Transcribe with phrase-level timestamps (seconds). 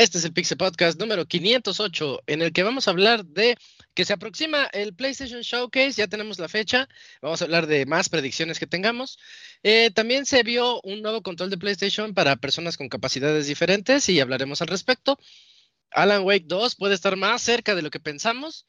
[0.00, 3.58] Este es el Pixel Podcast número 508, en el que vamos a hablar de
[3.92, 6.88] que se aproxima el PlayStation Showcase, ya tenemos la fecha,
[7.20, 9.18] vamos a hablar de más predicciones que tengamos.
[9.62, 14.20] Eh, también se vio un nuevo control de PlayStation para personas con capacidades diferentes y
[14.20, 15.18] hablaremos al respecto.
[15.90, 18.66] Alan Wake 2 puede estar más cerca de lo que pensamos.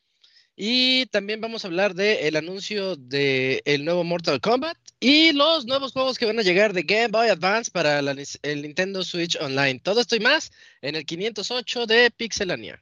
[0.55, 5.93] Y también vamos a hablar del anuncio del el nuevo Mortal Kombat y los nuevos
[5.93, 9.79] juegos que van a llegar de Game Boy Advance para el Nintendo Switch Online.
[9.79, 10.51] Todo esto y más
[10.81, 12.81] en el 508 de Pixelania.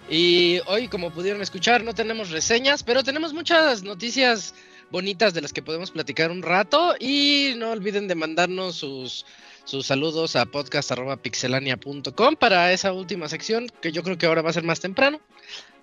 [0.11, 4.53] Y hoy, como pudieron escuchar, no tenemos reseñas, pero tenemos muchas noticias
[4.91, 6.95] bonitas de las que podemos platicar un rato.
[6.99, 9.25] Y no olviden de mandarnos sus,
[9.63, 14.53] sus saludos a podcast.pixelania.com para esa última sección, que yo creo que ahora va a
[14.53, 15.21] ser más temprano,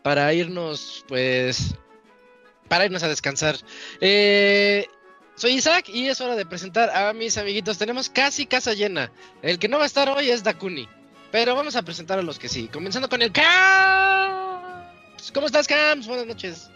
[0.03, 1.75] para irnos, pues,
[2.69, 3.57] para irnos a descansar.
[4.03, 4.89] Eh,
[5.37, 7.79] soy Isaac y es hora de presentar a mis amiguitos.
[7.79, 9.11] Tenemos casi casa llena.
[9.41, 10.87] El que no va a estar hoy es Dakuni.
[11.31, 12.69] Pero vamos a presentar a los que sí.
[12.69, 13.49] Comenzando con el Cams.
[15.35, 16.07] ¿Cómo estás, Cams?
[16.07, 16.71] Buenas noches.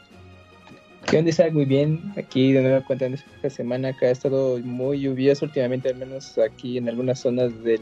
[1.11, 1.53] ¿Qué onda, Isaac?
[1.53, 2.13] Muy bien.
[2.17, 6.39] Aquí de nuevo cuenta en esta semana que ha estado muy lluvioso últimamente, al menos
[6.39, 7.81] aquí en algunas zonas del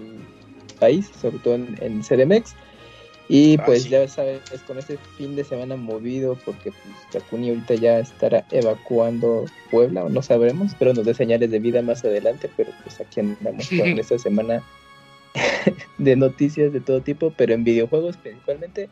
[0.78, 2.54] país, sobre todo en, en CDMX.
[3.28, 3.90] Y Ah, pues sí.
[3.90, 9.44] ya sabes, con este fin de semana movido, porque pues Takuni ahorita ya estará evacuando
[9.70, 13.20] Puebla, o no sabremos, pero nos dé señales de vida más adelante, pero pues aquí
[13.20, 14.62] andamos con esta semana
[15.98, 18.88] de noticias de todo tipo, pero en videojuegos principalmente,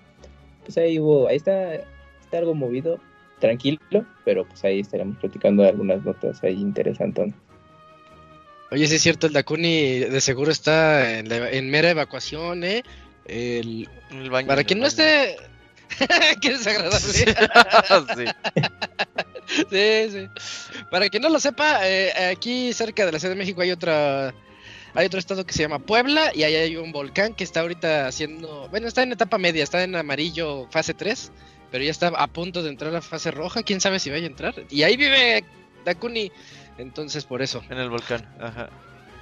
[0.64, 3.00] pues ahí hubo, ahí está, está algo movido,
[3.40, 3.78] tranquilo,
[4.24, 7.32] pero pues ahí estaremos platicando de algunas notas ahí interesantes.
[8.70, 12.82] Oye, sí es cierto, el Dakuni de seguro está en, la- en mera evacuación, ¿eh?
[13.24, 15.36] El, En el baño, para en quien no esté...
[16.42, 16.98] Qué desagradable.
[17.00, 17.24] Sí.
[19.70, 20.28] Sí, sí.
[20.90, 24.34] Para quien no lo sepa, eh, aquí cerca de la Ciudad de México hay otra,
[24.94, 28.06] hay otro estado que se llama Puebla y ahí hay un volcán que está ahorita
[28.06, 31.30] haciendo, bueno, está en etapa media, está en amarillo fase 3,
[31.70, 34.30] pero ya está a punto de entrar a fase roja, quién sabe si vaya a
[34.30, 34.54] entrar.
[34.70, 35.44] Y ahí vive
[35.84, 36.32] Dakuni,
[36.78, 37.62] entonces por eso.
[37.70, 38.70] En el volcán, ajá.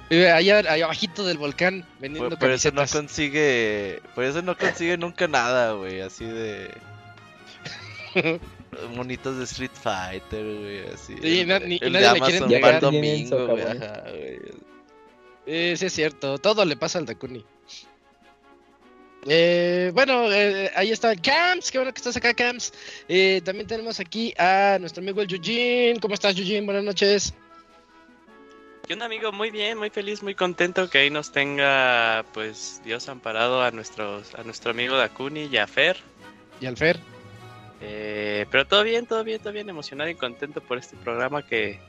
[0.09, 4.01] Vive allá, allá abajito del volcán vendiendo Por, por eso no consigue.
[4.15, 5.99] Por eso no consigue nunca nada, güey.
[5.99, 6.71] Así de.
[8.95, 10.87] Monitos de Street Fighter, güey.
[10.93, 11.15] Así.
[11.21, 12.61] Sí, el- ni- y el nadie de le quiere Amazon entregar.
[12.61, 13.63] para el Ya tienen domingo, güey.
[13.63, 14.39] Ajá, güey.
[15.47, 16.37] Eh, sí, es cierto.
[16.37, 17.43] Todo le pasa al Dakuni.
[19.25, 21.71] Eh, bueno, eh, ahí está Camps.
[21.71, 22.73] Qué bueno que estás acá, Camps.
[23.07, 25.99] Eh, también tenemos aquí a nuestro amigo el Yujin.
[25.99, 26.65] ¿Cómo estás, Yujin?
[26.65, 27.33] Buenas noches.
[28.85, 29.33] ¿Qué onda amigo?
[29.33, 34.33] Muy bien, muy feliz, muy contento que ahí nos tenga pues Dios amparado a nuestros,
[34.33, 35.97] a nuestro amigo Dakuni y a Fer.
[36.61, 36.97] Y al Fer.
[37.81, 41.79] Eh, pero todo bien, todo bien, todo bien, emocionado y contento por este programa que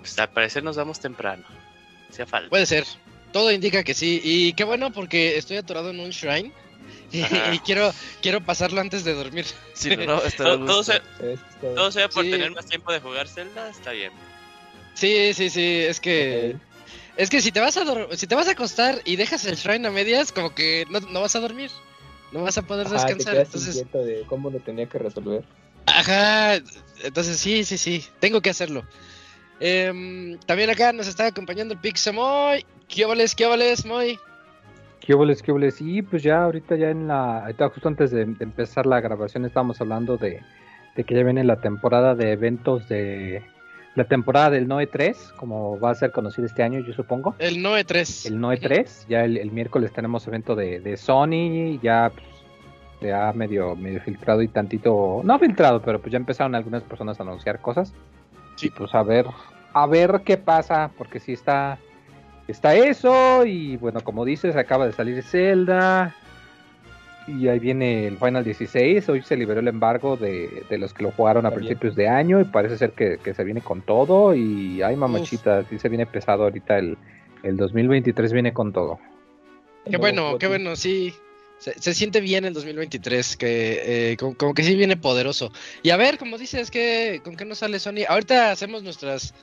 [0.00, 1.44] pues, al parecer nos vamos temprano.
[2.10, 2.50] Hacía falta.
[2.50, 2.84] Puede ser.
[3.32, 4.20] Todo indica que sí.
[4.24, 6.52] Y qué bueno porque estoy atorado en un shrine.
[7.10, 9.46] Y, quiero, quiero pasarlo antes de dormir.
[9.72, 11.02] Sí, no, no, está todo, todo sea,
[11.60, 11.90] todo.
[12.12, 12.30] por Sí.
[12.30, 14.12] tener más tiempo de jugar Zelda, está bien.
[14.94, 15.80] Sí, sí, sí.
[15.80, 16.56] Es que.
[17.16, 17.84] Es que si te vas a
[18.16, 21.20] si te vas a acostar y dejas el shrine a medias, como que no, no
[21.20, 21.70] vas a dormir.
[22.30, 23.34] No vas a poder Ajá, te descansar.
[23.34, 25.44] quedas Entonces, de cómo lo tenía que resolver.
[25.86, 26.56] Ajá,
[27.02, 28.84] entonces sí, sí, sí, tengo que hacerlo.
[29.60, 32.64] Em, también acá nos está acompañando el Pixemoy.
[32.88, 34.18] ¿Qué óboles, qué óboles, Moy?
[35.00, 35.80] ¿Qué qué?
[35.80, 39.80] Y pues ya ahorita ya en la, justo antes de, de empezar la grabación estábamos
[39.80, 40.42] hablando de,
[40.96, 43.42] de que ya viene la temporada de eventos de
[43.94, 47.34] la temporada del Noe 3, como va a ser conocido este año, yo supongo.
[47.38, 48.26] El Noe 3.
[48.26, 52.26] El Noe 3, ya el, el miércoles tenemos evento de, de Sony, ya pues,
[53.00, 57.22] ya medio, medio filtrado y tantito, no filtrado, pero pues ya empezaron algunas personas a
[57.22, 57.92] anunciar cosas.
[58.58, 58.70] Sí.
[58.70, 59.26] Pues a ver,
[59.72, 61.78] a ver qué pasa, porque sí está,
[62.48, 66.14] está eso y bueno, como dices, acaba de salir Zelda
[67.28, 71.02] y ahí viene el Final 16, hoy se liberó el embargo de, de los que
[71.02, 71.66] lo jugaron a También.
[71.68, 75.62] principios de año y parece ser que, que se viene con todo y ay mamachita,
[75.64, 76.96] sí se viene pesado ahorita el,
[77.42, 78.98] el 2023 viene con todo.
[79.88, 81.14] Qué bueno, qué bueno, sí.
[81.58, 85.50] Se, se siente bien el 2023, que eh, como, como que sí viene poderoso.
[85.82, 88.04] Y a ver, como dices, que ¿con qué nos sale Sony?
[88.08, 89.34] Ahorita hacemos nuestras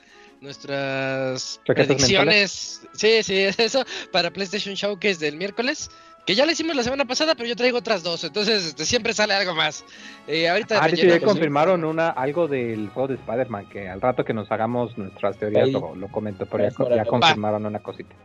[0.41, 2.81] nuestras ¿Chaquetas predicciones.
[2.93, 5.89] Sí, sí, eso para PlayStation Showcase del miércoles.
[6.25, 9.13] Que ya lo hicimos la semana pasada, pero yo traigo otras dos, entonces este, siempre
[9.13, 9.85] sale algo más.
[10.25, 14.25] Eh, ahorita Ah, hecho ya confirmaron una, algo del juego de Spider-Man, que al rato
[14.25, 18.15] que nos hagamos nuestras teorías lo, lo comento, pero ya, Es ya confirmaron una cosita.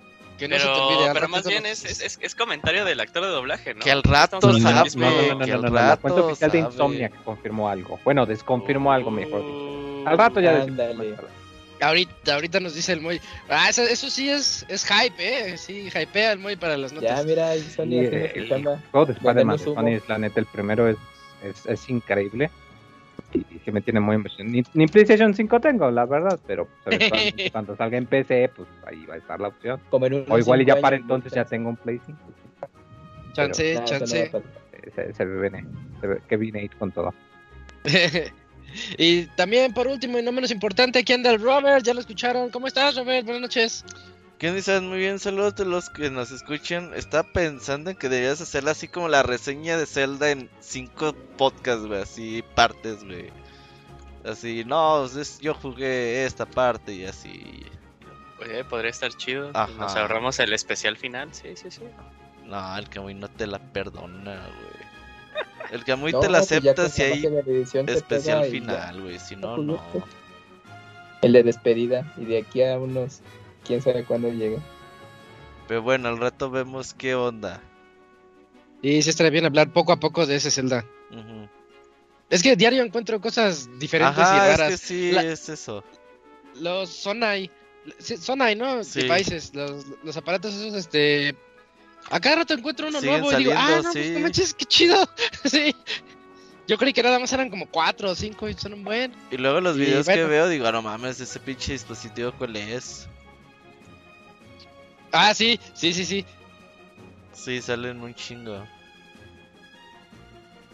[0.40, 2.98] Que no se te Pero, olvide, pero más bien es, es, es- es comentario del
[2.98, 3.80] actor de doblaje, ¿no?
[3.80, 6.50] Que al rato sabe, no, no, no, que no, al no, no, la cuenta oficial
[6.50, 6.58] de.
[6.60, 8.00] Insomnia que confirmó algo.
[8.04, 9.40] Bueno, desconfirmó algo mejor.
[9.42, 10.08] dicho.
[10.08, 10.66] Al rato ya.
[11.82, 13.20] Ahorita, ahorita nos dice el Moy.
[13.48, 15.14] Ah, eso, eso sí es, es hype,
[15.52, 15.56] eh.
[15.56, 17.24] Sí, hypea el Moy para las Ya, notas.
[17.24, 18.78] mira, ahí Sony Sí, su el chamba.
[18.90, 19.64] juego de Spider-Man de.
[19.64, 20.96] Sony, la neta, el primero es,
[21.42, 22.50] es, es increíble.
[23.32, 24.52] Y, y que me tiene muy emocionado.
[24.52, 26.98] Ni, ni PlayStation 5 tengo, la verdad, pero pues,
[27.52, 29.80] cuando salga en PC, pues ahí va a estar la opción.
[29.90, 32.18] O igual y ya para entonces ya tengo un Play 5.
[33.32, 34.22] Chance, chance.
[34.22, 34.42] a pasar.
[34.72, 35.64] Eh, Se, se viene,
[36.00, 37.14] se ve que viene ahí con todo.
[38.98, 41.84] y también, por último y no menos importante, aquí anda el Robert.
[41.84, 42.50] Ya lo escucharon.
[42.50, 43.24] ¿Cómo estás, Robert?
[43.24, 43.84] Buenas noches.
[44.40, 44.80] ¿Qué dices?
[44.80, 46.92] Muy bien, saludos a los que nos escuchan.
[46.94, 51.84] Estaba pensando en que deberías hacerla así como la reseña de Zelda en cinco podcasts,
[51.86, 53.28] güey, así partes, güey.
[54.24, 57.62] Así, no, es- yo jugué esta parte y así.
[58.40, 59.50] Oye, podría estar chido.
[59.52, 59.70] Ajá.
[59.78, 61.28] Nos ahorramos el especial final.
[61.34, 61.82] Sí, sí, sí.
[62.46, 65.70] No, el Kamui no te la perdona, güey.
[65.72, 69.18] El Kamui No, te la pues acepta si hay de especial final, güey.
[69.18, 69.80] Si no, Pues no.
[71.20, 72.10] El de despedida.
[72.16, 73.20] Y de aquí a unos.
[73.64, 74.58] Quién sabe cuándo llegue.
[75.68, 77.60] Pero bueno, al rato vemos qué onda.
[78.82, 80.84] Y sí estaría bien hablar poco a poco de ese Zelda.
[82.30, 84.70] Es que diario encuentro cosas diferentes Ajá, y es raras.
[84.80, 85.84] que sí, La- es eso.
[86.60, 87.50] Los Sonai.
[87.98, 88.82] Sonai, ¿no?
[88.84, 89.02] Sí.
[89.02, 89.54] Devices.
[89.54, 91.36] Los, los aparatos esos, este.
[92.10, 94.10] A cada rato encuentro uno Siguen nuevo y digo, ah, no, pues sí.
[94.12, 95.08] no manches, qué chido.
[95.44, 95.74] sí.
[96.66, 99.12] Yo creí que nada más eran como cuatro o cinco y son un buen.
[99.30, 100.28] Y luego los Y videos que bueno.
[100.28, 103.08] veo, digo, "Ah, no mames, ese pinche dispositivo, ¿cuál es?
[105.12, 106.24] Ah, sí, sí, sí, sí.
[107.32, 108.64] Sí, salen un chingo.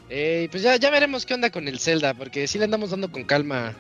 [0.09, 3.11] Eh, pues ya, ya veremos qué onda con el Zelda, porque sí le andamos dando
[3.11, 3.75] con calma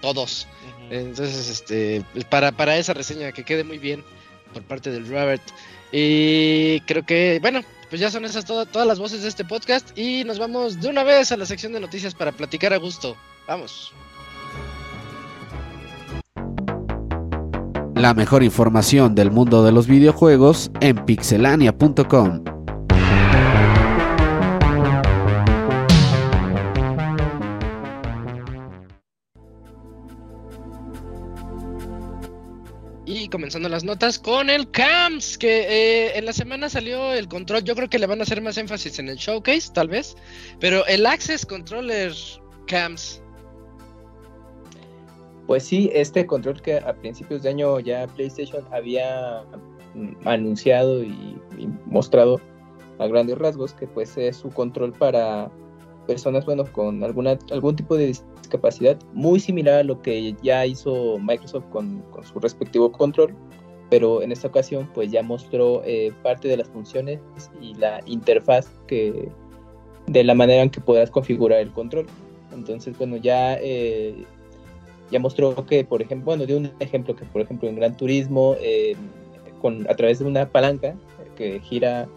[0.00, 0.46] todos.
[0.90, 4.04] Entonces, este, pues para, para esa reseña que quede muy bien
[4.52, 5.42] por parte del Robert.
[5.92, 9.96] Y creo que, bueno, pues ya son esas toda- todas las voces de este podcast.
[9.98, 13.16] Y nos vamos de una vez a la sección de noticias para platicar a gusto.
[13.48, 13.92] Vamos.
[17.96, 22.44] La mejor información del mundo de los videojuegos en pixelania.com.
[33.06, 37.64] Y comenzando las notas con el CAMS, que eh, en la semana salió el control.
[37.64, 40.16] Yo creo que le van a hacer más énfasis en el showcase, tal vez.
[40.60, 42.12] Pero el Access Controller
[42.66, 43.22] CAMS.
[45.46, 49.44] Pues sí, este control que a principios de año ya PlayStation había
[49.94, 51.38] mm, anunciado y,
[51.86, 52.40] mostrado
[52.98, 55.50] a grandes rasgos que pues es su control para
[56.06, 61.18] personas bueno con alguna algún tipo de discapacidad muy similar a lo que ya hizo
[61.18, 63.34] Microsoft con, con su respectivo control
[63.90, 67.20] pero en esta ocasión pues ya mostró eh, parte de las funciones
[67.60, 69.28] y la interfaz que
[70.06, 72.06] de la manera en que podrás configurar el control.
[72.52, 74.24] Entonces bueno ya eh,
[75.10, 78.56] ya mostró que, por ejemplo, bueno, dio un ejemplo que, por ejemplo, en Gran Turismo,
[78.60, 78.96] eh,
[79.60, 80.94] con, a través de una palanca
[81.36, 82.08] que gira,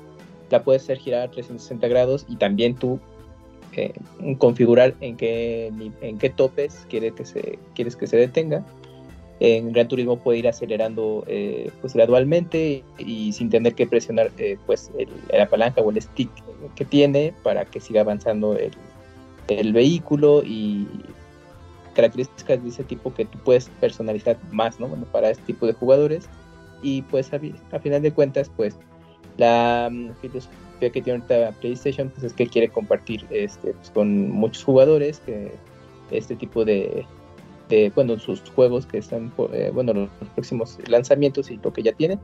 [0.49, 2.99] la puedes hacer girar a 360 grados y también tú
[3.73, 3.93] eh,
[4.39, 8.65] configurar en qué, en qué topes quiere que se, quieres que se detenga.
[9.39, 14.31] En Gran Turismo puede ir acelerando eh, pues gradualmente y sin tener que presionar
[14.65, 14.91] pues
[15.31, 16.29] la palanca o el stick
[16.75, 18.71] que tiene para que siga avanzando el,
[19.47, 20.87] el vehículo y
[21.99, 24.87] características de ese tipo que tú puedes personalizar más, ¿no?
[24.87, 26.29] Bueno, para este tipo de jugadores.
[26.81, 27.39] Y pues a,
[27.71, 28.75] a final de cuentas, pues
[29.37, 34.29] la mm, filosofía que tiene ahorita PlayStation pues es que quiere compartir este, pues, con
[34.29, 35.51] muchos jugadores que
[36.09, 37.05] este tipo de,
[37.67, 41.83] de bueno, sus juegos que están, eh, bueno, los, los próximos lanzamientos y lo que
[41.83, 42.19] ya tienen.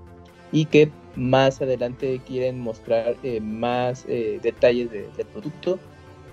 [0.51, 5.79] Y que más adelante quieren mostrar eh, más eh, detalles de- del producto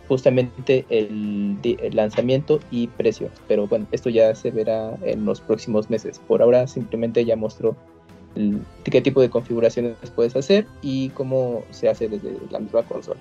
[0.08, 1.58] justamente el,
[1.92, 3.30] lanzamiento y precio.
[3.48, 6.20] Pero bueno, esto ya se verá en los próximos meses.
[6.26, 7.76] Por ahora simplemente ya mostró
[8.34, 13.20] el- qué tipo de configuraciones puedes hacer y cómo se hace desde la misma consola.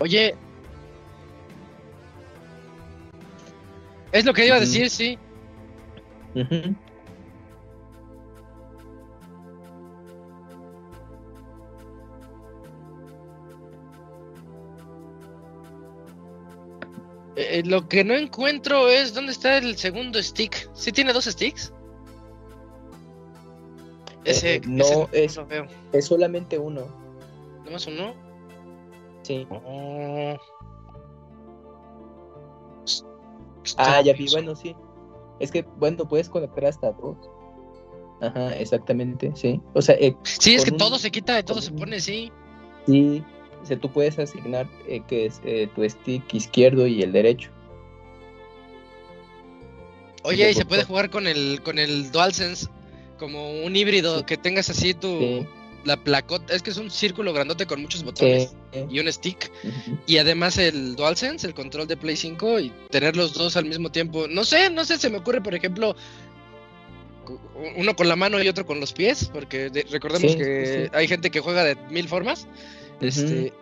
[0.00, 0.34] Oye.
[4.12, 5.18] Es lo que iba a decir, sí.
[17.40, 20.68] Eh, lo que no encuentro es dónde está el segundo stick.
[20.74, 21.72] ¿Sí tiene dos sticks?
[24.24, 25.66] Ese, Eh, no, ese es- lo veo.
[25.92, 26.82] Es solamente uno.
[27.64, 28.12] ¿Nomás uno?
[29.22, 29.46] Sí.
[29.50, 30.36] Oh.
[33.76, 34.74] Ah, ya vi, bueno, sí.
[35.40, 37.16] Es que, bueno, puedes conectar hasta dos.
[38.20, 39.60] Ajá, exactamente, sí.
[39.74, 42.32] O sea, eh, Sí, es que un- todo se quita y todo se pone, sí.
[42.86, 43.22] sí.
[43.64, 47.50] Sea, tú puedes asignar eh, que es eh, tu stick izquierdo y el derecho.
[50.24, 52.66] Oye, y se puede jugar con el con el DualSense
[53.18, 54.24] como un híbrido Sí.
[54.24, 55.46] que tengas así tu Sí.
[55.84, 58.52] la placota, es que es un círculo grandote con muchos botones
[58.90, 59.50] y un stick
[60.06, 63.90] y además el DualSense, el control de Play 5 y tener los dos al mismo
[63.90, 64.26] tiempo.
[64.28, 65.94] No sé, no sé, se me ocurre por ejemplo
[67.76, 71.30] uno con la mano y otro con los pies, porque de- recordemos que hay gente
[71.30, 72.46] que juega de mil formas.
[73.00, 73.52] Este,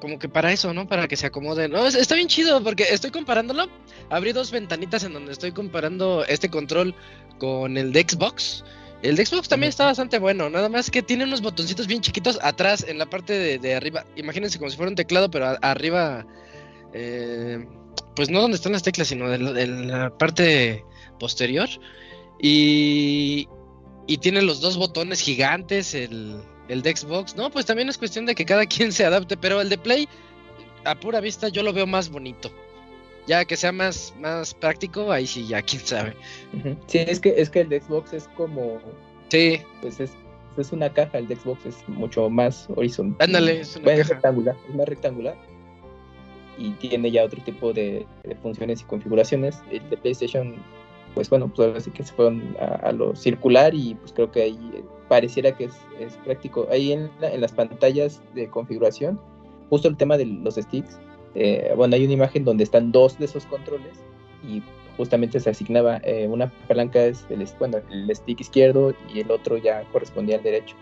[0.00, 0.86] como que para eso, ¿no?
[0.88, 1.68] Para que se acomode.
[1.68, 3.66] No, es- está bien chido porque estoy comparándolo.
[4.10, 6.94] Abrí dos ventanitas en donde estoy comparando este control
[7.38, 8.64] con el de Xbox.
[9.02, 12.38] El de Xbox también está bastante bueno, nada más que tiene unos botoncitos bien chiquitos
[12.42, 14.04] atrás en la parte de, de arriba.
[14.16, 16.26] Imagínense como si fuera un teclado, pero a- arriba,
[16.94, 17.66] eh,
[18.14, 20.82] pues no donde están las teclas, sino de, la- de la parte
[21.20, 21.68] posterior.
[22.40, 23.48] Y,
[24.06, 27.36] y tiene los dos botones gigantes, el, el de Xbox.
[27.36, 30.08] No, pues también es cuestión de que cada quien se adapte, pero el de Play,
[30.84, 32.50] a pura vista, yo lo veo más bonito.
[33.26, 36.14] Ya que sea más, más práctico, ahí sí, ya quién sabe.
[36.86, 38.80] Sí, es que, es que el de Xbox es como,
[39.28, 40.12] Sí, pues es,
[40.56, 43.26] es una caja, el de Xbox es mucho más horizontal.
[43.26, 44.14] Ándale, es una Bueno, es caja.
[44.14, 45.36] rectangular, es más rectangular.
[46.56, 49.58] Y tiene ya otro tipo de, de funciones y configuraciones.
[49.72, 50.54] El de PlayStation,
[51.14, 54.30] pues bueno, pues ahora sí que se fueron a, a lo circular y pues creo
[54.30, 56.66] que ahí eh, pareciera que es, práctico.
[56.70, 59.20] Ahí en, la- las pantallas de configuración,
[59.70, 60.98] justo el tema de los sticks,
[61.34, 63.98] eh, bueno, hay una imagen donde están dos de esos controles
[64.46, 64.62] y
[64.96, 69.58] justamente se asignaba eh, una palanca es el, bueno, el stick izquierdo y el otro
[69.58, 70.74] ya correspondía al derecho.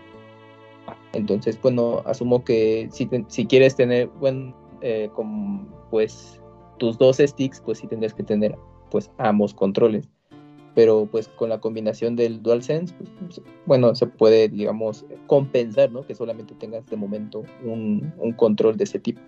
[1.13, 6.39] Entonces, bueno, asumo que si, si quieres tener, bueno, eh, con, pues
[6.77, 8.55] tus dos sticks, pues sí tendrías que tener
[8.91, 10.09] pues ambos controles.
[10.75, 16.05] Pero pues con la combinación del DualSense, pues, pues, bueno, se puede, digamos, compensar, ¿no?
[16.05, 19.21] Que solamente tengas de momento un, un control de ese tipo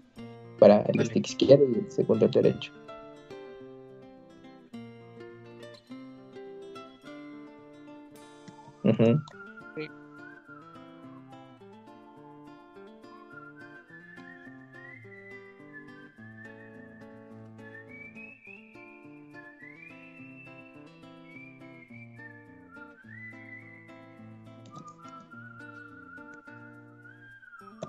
[0.60, 1.06] para el Vale.
[1.06, 2.72] stick izquierdo y el segundo derecho.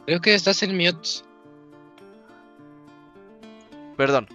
[0.09, 1.21] Creo que estás en mute.
[3.97, 4.27] Perdón.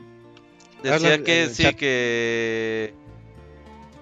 [0.84, 1.75] Decía Habla que sí, chat.
[1.75, 2.94] que.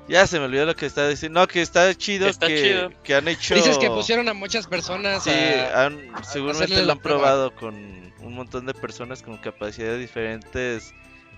[0.08, 1.40] Ya se me olvidó lo que estaba diciendo.
[1.40, 2.90] No, que está chido, Está que, chido.
[3.04, 3.56] que han hecho.
[3.56, 7.20] Dices que pusieron a muchas personas Sí, a- han- seguramente lo han prueba.
[7.22, 7.75] probado con
[8.20, 10.94] un montón de personas con capacidades diferentes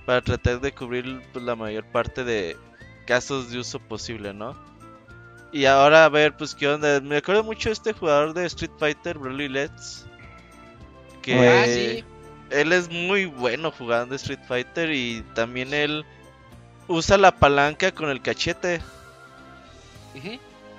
[0.06, 2.58] para tratar de cubrir pues, la mayor parte de
[3.06, 4.56] casos de uso posible, ¿no?
[5.52, 7.00] Y ahora a ver, pues qué onda.
[7.02, 10.08] Me acuerdo mucho de este jugador de Street Fighter, Broly Let's.
[11.24, 12.04] Que Ah, sí.
[12.52, 16.06] él es muy bueno jugando Street Fighter y también él
[16.88, 18.82] usa la palanca con el cachete.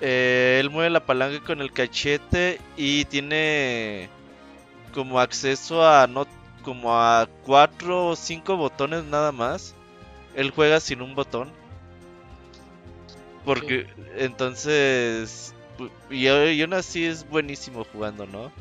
[0.00, 4.08] Eh, él mueve la palanca con el cachete y tiene
[4.92, 6.26] como acceso a no
[6.62, 9.74] como a cuatro o cinco botones nada más.
[10.34, 11.50] Él juega sin un botón.
[13.44, 13.86] Porque
[14.16, 15.54] entonces
[16.10, 18.52] y, y aún así es buenísimo jugando, ¿no?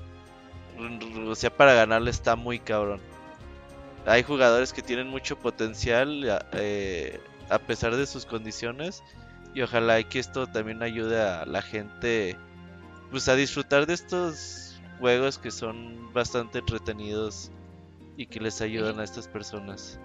[1.28, 3.00] O sea, para ganarle está muy cabrón.
[4.06, 9.02] Hay jugadores que tienen mucho potencial a- eh, a pesar de sus condiciones
[9.54, 12.36] y ojalá y que esto también ayude a la gente
[13.12, 17.52] pues a disfrutar de estos juegos que son bastante entretenidos
[18.18, 20.00] y que les ayudan a estas personas.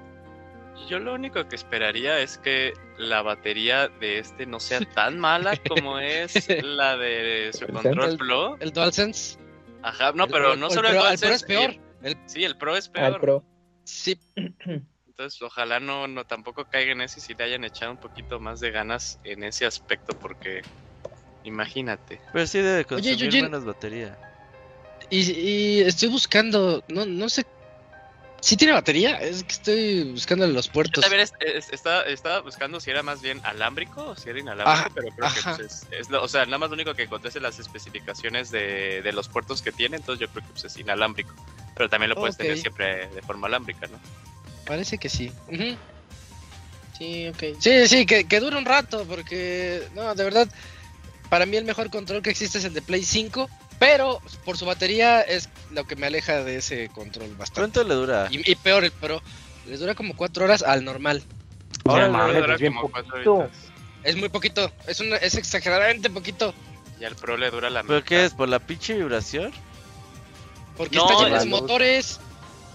[0.88, 5.56] Yo lo único que esperaría es que la batería de este no sea tan mala
[5.68, 8.16] como es la de su El Control Sense.
[8.18, 8.56] Pro.
[8.60, 9.37] El DualSense.
[9.82, 11.74] Ajá, no, El- pero el- no el solo el, Pro- el Pro es peor.
[12.02, 13.20] el- sí, el Pro es Al peor.
[13.20, 13.44] Pro.
[13.84, 14.18] Sí,
[15.06, 18.38] Entonces, ojalá no, no tampoco caiga en eso y si le hayan echado un poquito
[18.38, 20.62] más de ganas en ese aspecto, porque
[21.44, 22.20] Imagínate.
[22.32, 23.42] Pero sí debe consumir Eugene.
[23.44, 24.18] menos batería.
[25.08, 27.44] Y, y estoy buscando, no, no sé.
[28.40, 29.20] ¿Sí tiene batería?
[29.20, 31.02] Es que estoy buscando los Yo puertos.
[31.02, 34.78] también es- es- estaba, estaba buscando si era más bien alámbrico o si era inalámbrico,
[34.80, 35.56] Ajá, pero creo ajá.
[35.56, 37.42] que pues, es, es lo- o sea, nada más lo único que encontré es en
[37.42, 41.34] las especificaciones de, de los puertos que tiene, entonces yo creo que pues, es inalámbrico.
[41.74, 43.98] Pero también lo puedes tener siempre de forma alámbrica, ¿no?
[44.64, 45.32] Parece que sí.
[45.48, 45.76] Ujú.
[46.96, 47.42] Sí, ok.
[47.60, 50.48] Sí, sí, que, que dure un rato, porque, no, de verdad,
[51.28, 54.66] para mí el mejor control que existe es el de Play 5, pero por su
[54.66, 57.60] batería es lo que me aleja de ese control bastante.
[57.80, 58.28] ¿Cuánto le dura?
[58.30, 59.22] Y, y peor, el Pro,
[59.66, 61.22] les dura como 4 horas al normal.
[61.84, 63.34] No mames, dura es como cuatro poquito.
[63.34, 63.58] horitas.
[64.02, 66.54] Es muy poquito, es, una, es exageradamente poquito,
[67.00, 68.34] Y al Pro le dura la ¿Pero qué es?
[68.34, 69.52] ¿Por la pinche vibración?
[70.76, 72.20] porque No, está lleno de motores.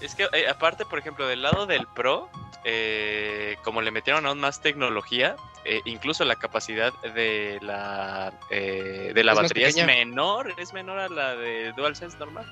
[0.00, 2.28] Es que eh, aparte, por ejemplo, del lado del Pro,
[2.64, 9.24] eh, como le metieron aún más tecnología, eh, incluso la capacidad de la eh, de
[9.24, 12.46] la Es batería es menor, es menor a la de DualSense normal.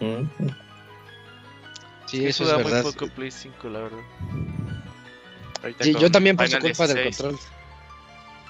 [0.00, 0.26] Mm.
[2.06, 2.92] Sí, eso es jugado muy verdad.
[2.92, 3.98] poco Play 5, la verdad.
[5.62, 7.16] Ahorita Sí, yo también por su culpa del 16.
[7.16, 7.40] control.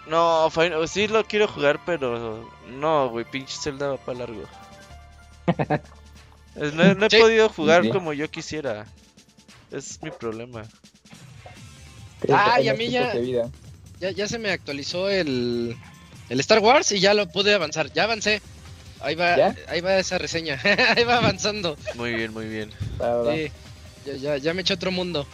[0.09, 4.43] No, Final- sí lo quiero jugar, pero no, güey, pinche Zelda va para largo.
[6.57, 7.19] Es- no, no he Sí.
[7.19, 7.91] podido jugar Sí.
[7.91, 8.87] como yo quisiera.
[9.71, 10.65] Ese es mi problema.
[12.31, 13.51] Ah, y a mí ya- toque de vida.
[14.01, 15.77] Ya, ya se me actualizó el,
[16.29, 17.93] el Star Wars y ya lo pude avanzar.
[17.93, 18.41] Ya avancé.
[19.01, 19.57] Ahí va, ¿Ya?
[19.69, 20.61] ahí va esa reseña.
[20.97, 21.77] ahí va avanzando.
[21.95, 22.71] Muy bien, muy bien.
[23.35, 23.53] Sí,
[24.05, 25.27] ya, ya, ya me eché otro mundo.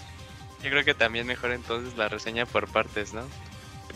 [0.63, 3.27] Yo creo que también mejor entonces la reseña por partes, ¿no?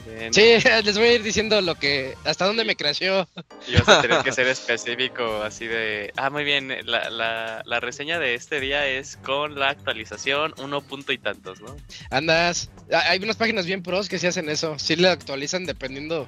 [0.06, 0.34] Bien.
[0.34, 0.40] Sí,
[0.84, 2.14] les voy a ir diciendo lo que.
[2.24, 3.28] hasta dónde me creció.
[3.68, 6.12] Y vas a tener que ser específico, así de.
[6.16, 6.74] Ah, muy bien.
[6.84, 11.60] La, la, la reseña de este día es con la actualización uno punto y tantos,
[11.60, 11.76] ¿no?
[12.10, 12.70] Andas.
[12.92, 14.78] ah, Hay unas páginas bien pros que sí hacen eso.
[14.78, 16.26] Sí le actualizan dependiendo.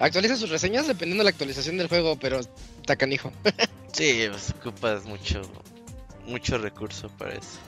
[0.00, 3.32] Actualizan sus reseñas dependiendo de la actualización del juego, pero está canijo.
[3.90, 5.40] Sí, pues ocupas mucho,
[6.26, 7.58] mucho recurso para eso.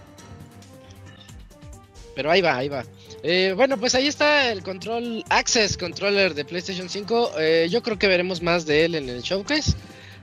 [2.14, 2.84] Pero ahí va, ahí va.
[3.22, 7.33] Eh, bueno, pues ahí está el control Access Controller de PlayStation 5.
[7.38, 9.74] Eh, yo creo que veremos más de él en el showcase.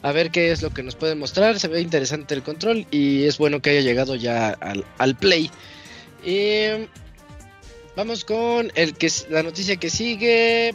[0.01, 1.59] A ver qué es lo que nos puede mostrar.
[1.59, 4.57] Se ve interesante el control y es bueno que haya llegado ya
[4.97, 5.51] al, Play.
[6.25, 6.87] Eh,
[7.95, 10.73] vamos con el que la noticia que sigue.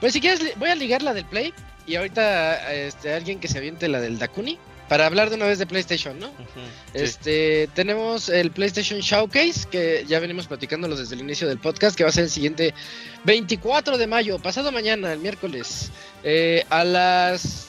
[0.00, 1.54] Pues si quieres, voy a ligar la del Play
[1.86, 4.58] y ahorita este, alguien que se aviente la del Dakuni
[4.92, 6.30] para hablar de una vez de PlayStation, ¿no?
[6.92, 12.04] Este, tenemos el PlayStation Showcase, que ya venimos platicándolo desde el inicio del podcast, que
[12.04, 12.74] va a ser el siguiente
[13.24, 15.90] 24 de mayo, pasado mañana, el miércoles,
[16.24, 17.68] eh, a las,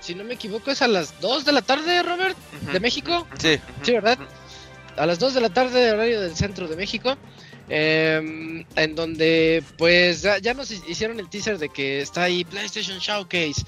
[0.00, 2.36] si no me equivoco, es a las 2 de la tarde, Robert,
[2.72, 3.28] de México.
[3.38, 4.18] Sí, Sí, ¿verdad?
[4.96, 7.16] A las 2 de la tarde de horario del centro de México.
[7.68, 12.98] em, en donde pues ya, ya nos hicieron el teaser de que está ahí PlayStation
[12.98, 13.64] Showcase.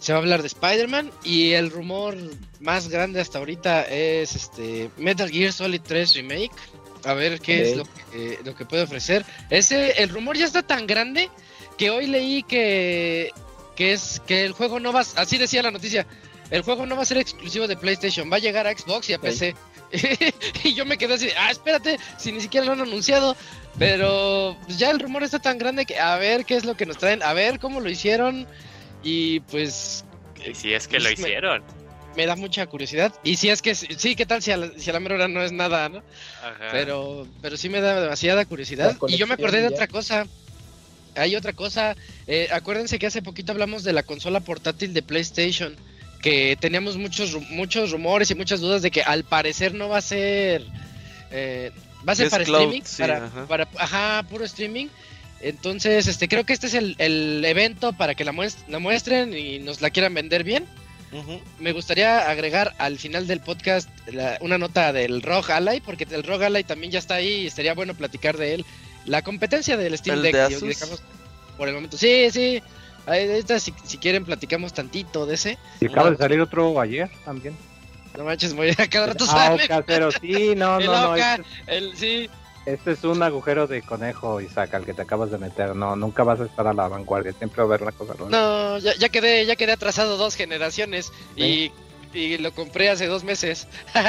[0.00, 2.16] Se va a hablar de Spider-Man y el rumor
[2.58, 6.50] más grande hasta ahorita es este Metal Gear Solid 3 Remake.
[7.04, 9.24] A ver qué es lo que, lo que puede ofrecer.
[9.50, 11.30] Ese, el rumor ya está tan grande
[11.78, 13.30] que hoy leí que,
[13.76, 16.06] que es que el juego no va, así decía la noticia,
[16.50, 19.14] el juego no va a ser exclusivo de PlayStation, va a llegar a Xbox y
[19.14, 19.18] a.
[19.18, 19.54] PC.
[20.64, 23.36] y yo me quedé así, ah, espérate, si ni siquiera lo han anunciado.
[23.78, 26.86] Pero pues, ya el rumor está tan grande que a ver qué es lo que
[26.86, 28.46] nos traen, a ver cómo lo hicieron.
[29.02, 30.04] Y pues
[30.46, 31.62] Y si es que lo Pues me- hicieron.
[32.16, 33.12] me da mucha curiosidad.
[33.22, 35.28] Y si es que sí, ¿qué tal si a la, si a la mera hora
[35.28, 35.98] no es nada, no?
[36.42, 36.68] Ajá.
[36.72, 38.96] Pero, pero sí me da demasiada curiosidad.
[39.08, 40.26] Y yo me acordé de otra cosa.
[41.16, 41.96] Hay otra cosa.
[42.26, 45.74] Eh, acuérdense que hace poquito hablamos de la consola portátil de PlayStation.
[46.22, 50.02] Que teníamos muchos, muchos rumores y muchas dudas de que al parecer no va a
[50.02, 50.64] ser.
[51.30, 51.70] eh,
[52.06, 52.82] va a ser Es para cloud, streaming.
[52.84, 53.46] sí, para, ajá.
[53.46, 54.86] para- ajá, puro streaming.
[55.40, 59.36] Entonces, este, creo que este es el, el evento para que la, muest- la muestren
[59.36, 60.66] y nos la quieran vender bien
[61.58, 66.22] me gustaría agregar al final del podcast la- una nota del ROG Ally, porque el
[66.22, 68.64] ROG Ally también ya está ahí y sería bueno platicar de él.
[69.06, 70.76] La competencia del Steam ¿El Deck, de
[71.56, 71.96] por el momento.
[71.98, 72.62] Sí, sí.
[73.06, 75.58] Ahí, ahorita si, si quieren platicamos tantito de ese.
[75.80, 77.56] Y acaba de salir otro ayer también.
[78.16, 79.66] No manches, muy a cada rato Ah, sale.
[79.66, 81.12] casero, sí, no, el no, no.
[81.14, 82.30] Oca, Este, el, sí.
[82.72, 85.74] Este es un agujero de conejo, Isaac, al que te acabas de meter.
[85.76, 87.32] No, nunca vas a estar a la vanguardia.
[87.32, 88.30] Siempre va a haber una cosa nueva.
[88.30, 91.72] No, ya, ya quedé, ya quedé atrasado dos generaciones y,
[92.14, 93.68] y lo compré hace dos meses.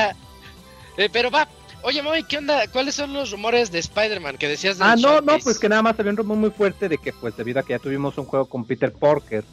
[0.98, 1.48] Eh, pero va,
[1.84, 2.68] oye Moy, ¿qué onda?
[2.68, 5.82] ¿Cuáles son los rumores de Spider-Man que decías del Ah, no, no, pues que nada
[5.82, 8.26] más salió un rumor muy fuerte de que, pues, debido a que ya tuvimos un
[8.26, 9.46] juego con Peter Parker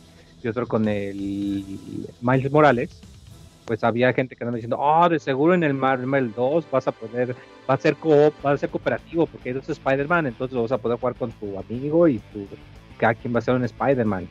[0.42, 1.64] y otro con el
[2.20, 2.90] Miles Morales,
[3.68, 6.92] pues había gente que andaba diciendo, oh, de seguro en el Marvel 2 vas a
[6.92, 7.36] poder,
[7.68, 10.78] va a ser co va a ser cooperativo porque dos Spider-Man, entonces lo vas a
[10.78, 12.46] poder jugar con tu amigo y tu
[12.96, 14.26] cada quien va a ser un Spider-Man.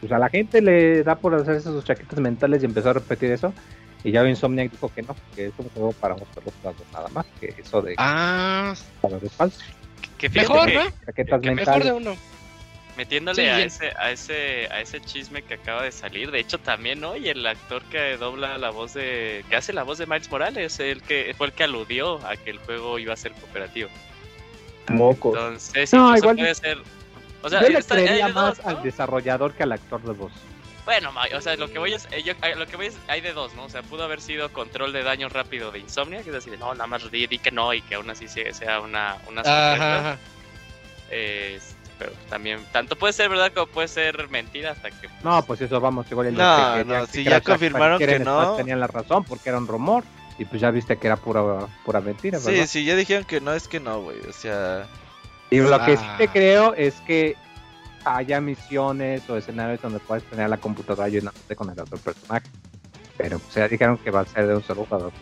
[0.00, 3.32] Pues a la gente le da por hacerse sus chaquetas mentales y empezó a repetir
[3.32, 3.54] eso.
[4.04, 7.08] Y ya Insomniac dijo que no, que es un juego para mostrar los jugadores nada
[7.08, 8.74] más, que eso de Ah.
[10.18, 10.82] Que fíjate mejor, que ¿no?
[11.06, 11.92] Chaquetas que Mejor de mentales.
[11.92, 12.37] uno.
[12.98, 16.58] Metiéndole Sí, a, ese, a, ese, a ese chisme que acaba de salir, de hecho
[16.58, 17.16] también, ¿no?
[17.16, 19.44] Y el actor que dobla la voz de...
[19.48, 22.50] que hace la voz de Miles Morales, el que fue el que aludió a que
[22.50, 23.88] el juego iba a ser cooperativo.
[24.88, 25.28] Moco.
[25.30, 26.78] Entonces, No, incluso igual- puede ser...
[27.40, 28.70] O sea, Yo le creería más dos, ¿no?
[28.70, 30.32] al desarrollador que al actor de voz.
[30.84, 33.20] Bueno, o sea, lo que voy es, eh, yo- eh, lo que voy es, hay
[33.20, 33.64] de dos, ¿no?
[33.64, 36.72] O sea, pudo haber sido control de daño rápido de Insomnia, que es decir, no,
[36.74, 39.74] nada más di, di que no y que aún así sea sea una, una sorpresa.
[39.74, 40.18] Ajá, ajá.
[41.10, 45.08] Este, pero también, tanto puede ser verdad como puede ser mentira hasta que...
[45.24, 46.32] No, pues eso vamos, igual.
[46.34, 48.54] No, que querían no, que si era ya confirmaron que no.
[48.56, 50.04] Tenían la razón porque era un rumor.
[50.38, 51.42] Y pues ya viste que era pura,
[51.84, 52.66] pura mentira, Sí, ¿verdad?
[52.68, 54.18] sí, ya dijeron que no, es que no, güey.
[54.28, 54.86] O sea,
[55.50, 56.14] Y lo que sí Ah.
[56.16, 57.34] te creo es que
[58.04, 62.46] haya misiones o escenarios donde puedes tener a la computadora llenándote con el otro personaje.
[63.18, 65.12] Pero pues ya dijeron que va a ser de un solo jugador.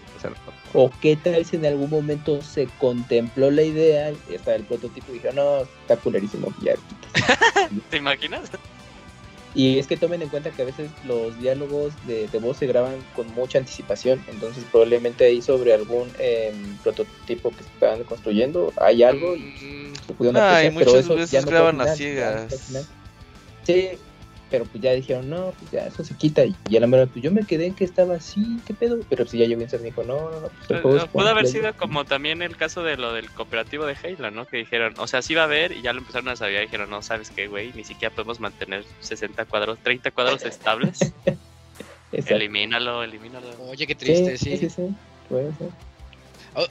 [0.74, 5.10] O qué tal si en algún momento se contempló la idea y hasta el prototipo
[5.10, 6.52] y dijeron, no, está culerísimo.
[6.62, 6.74] Ya.
[7.90, 8.50] ¿Te imaginas?
[9.54, 12.66] Y es que tomen en cuenta que a veces los diálogos de, de voz se
[12.66, 19.02] graban con mucha anticipación, entonces probablemente ahí sobre algún em, prototipo que están construyendo hay
[19.02, 21.86] algo y Mm, se pudieron Ay, apreciar, pero muchas eso veces ya no graban a
[21.94, 22.54] ciegas.
[23.64, 23.88] Sí,
[24.50, 27.22] pero pues ya dijeron, no, pues ya eso se quita y ya la mera, pues
[27.24, 29.78] yo me quedé en que estaba así, qué pedo, pero si ya yo bien me
[29.78, 31.48] dijo, no, no, no, pues es Eh, Pudo haber completo".
[31.48, 34.46] sido como también el caso de lo del cooperativo de Halo, ¿no?
[34.46, 36.66] Que dijeron, o sea, sí va a haber y ya lo empezaron a saber y
[36.66, 37.72] dijeron, no, ¿sabes qué, güey?
[37.74, 40.98] Ni siquiera podemos mantener 60 cuadros, 30 cuadros estables.
[42.12, 42.36] Exacto.
[42.36, 43.48] elimínalo, elimínalo.
[43.68, 44.58] Oye, qué triste, sí, sí.
[44.58, 44.82] sí, sí,
[45.28, 45.68] puede ser.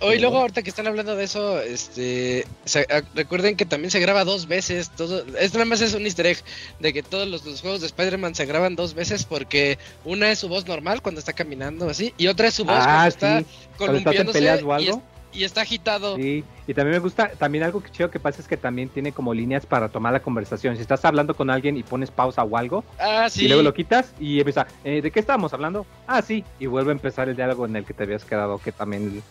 [0.02, 4.00] Hoy luego, ahorita que están hablando de eso, este, se- ah, recuerden que también se
[4.00, 4.90] graba dos veces.
[4.90, 6.38] Todo, esto nada más es un easter egg
[6.80, 10.40] de que todos los, los juegos de Spider-Man se graban dos veces porque una es
[10.40, 13.46] su voz normal cuando está caminando así y otra es su voz Ah, cuando sí.
[13.46, 14.98] está columpiándose peleas o y, algo.
[14.98, 16.16] es- y está agitado.
[16.16, 19.12] Sí, y también me gusta, también algo que chido que pasa es que también tiene
[19.12, 20.78] como líneas para tomar la conversación.
[20.78, 23.44] Si estás hablando con alguien y pones pausa o algo, Ah, sí.
[23.46, 25.86] y luego lo quitas y empieza, eh, ¿de qué estábamos hablando?
[26.08, 28.72] Ah, sí, y vuelve a empezar el diálogo en el que te habías quedado, que
[28.72, 29.22] también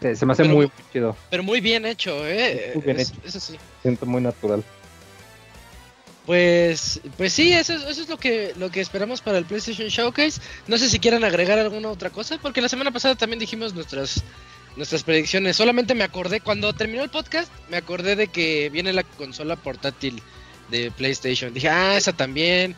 [0.00, 2.72] se, se me hace Pero muy, muy- chido, Pero muy bien hecho, ¿eh?
[2.74, 3.20] Muy bien Es- hecho.
[3.24, 3.56] Eso sí.
[3.82, 4.62] siento muy natural.
[6.26, 9.88] Pues, pues sí, eso, es- eso es lo que, lo que esperamos para el PlayStation
[9.88, 10.40] Showcase.
[10.66, 14.22] No sé si quieran agregar alguna otra cosa, porque la semana pasada también dijimos nuestras,
[14.76, 15.56] nuestras predicciones.
[15.56, 20.20] Solamente me acordé, cuando terminó el podcast, me acordé de que viene la consola portátil
[20.70, 21.54] de PlayStation.
[21.54, 22.76] Dije, ah, esa también.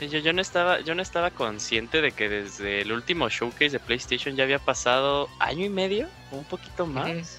[0.00, 3.80] Yo, yo no estaba, yo no estaba consciente de que desde el último showcase de
[3.80, 7.38] PlayStation ya había pasado año y medio, o un poquito más.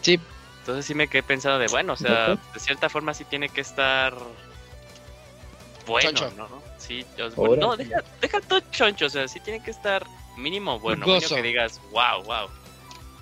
[0.00, 0.20] Sí,
[0.60, 3.62] Entonces sí me quedé pensando de, bueno, o sea, de cierta forma sí tiene que
[3.62, 4.14] estar
[5.86, 6.30] bueno, Choncho.
[6.36, 6.62] ¿no?
[6.78, 10.78] Sí, yo- bueno, no, deja, deja todo choncho, o sea, sí tiene que estar mínimo
[10.78, 12.48] bueno, mínimo que digas, wow, wow.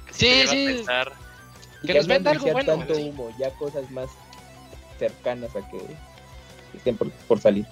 [0.07, 0.67] Que Sí, a sí.
[0.67, 1.13] pensar,
[1.83, 4.11] Y Que nos no venda algo bueno, tanto humo, ya cosas más
[4.99, 5.81] cercanas a que
[6.75, 7.67] estén por, por salir.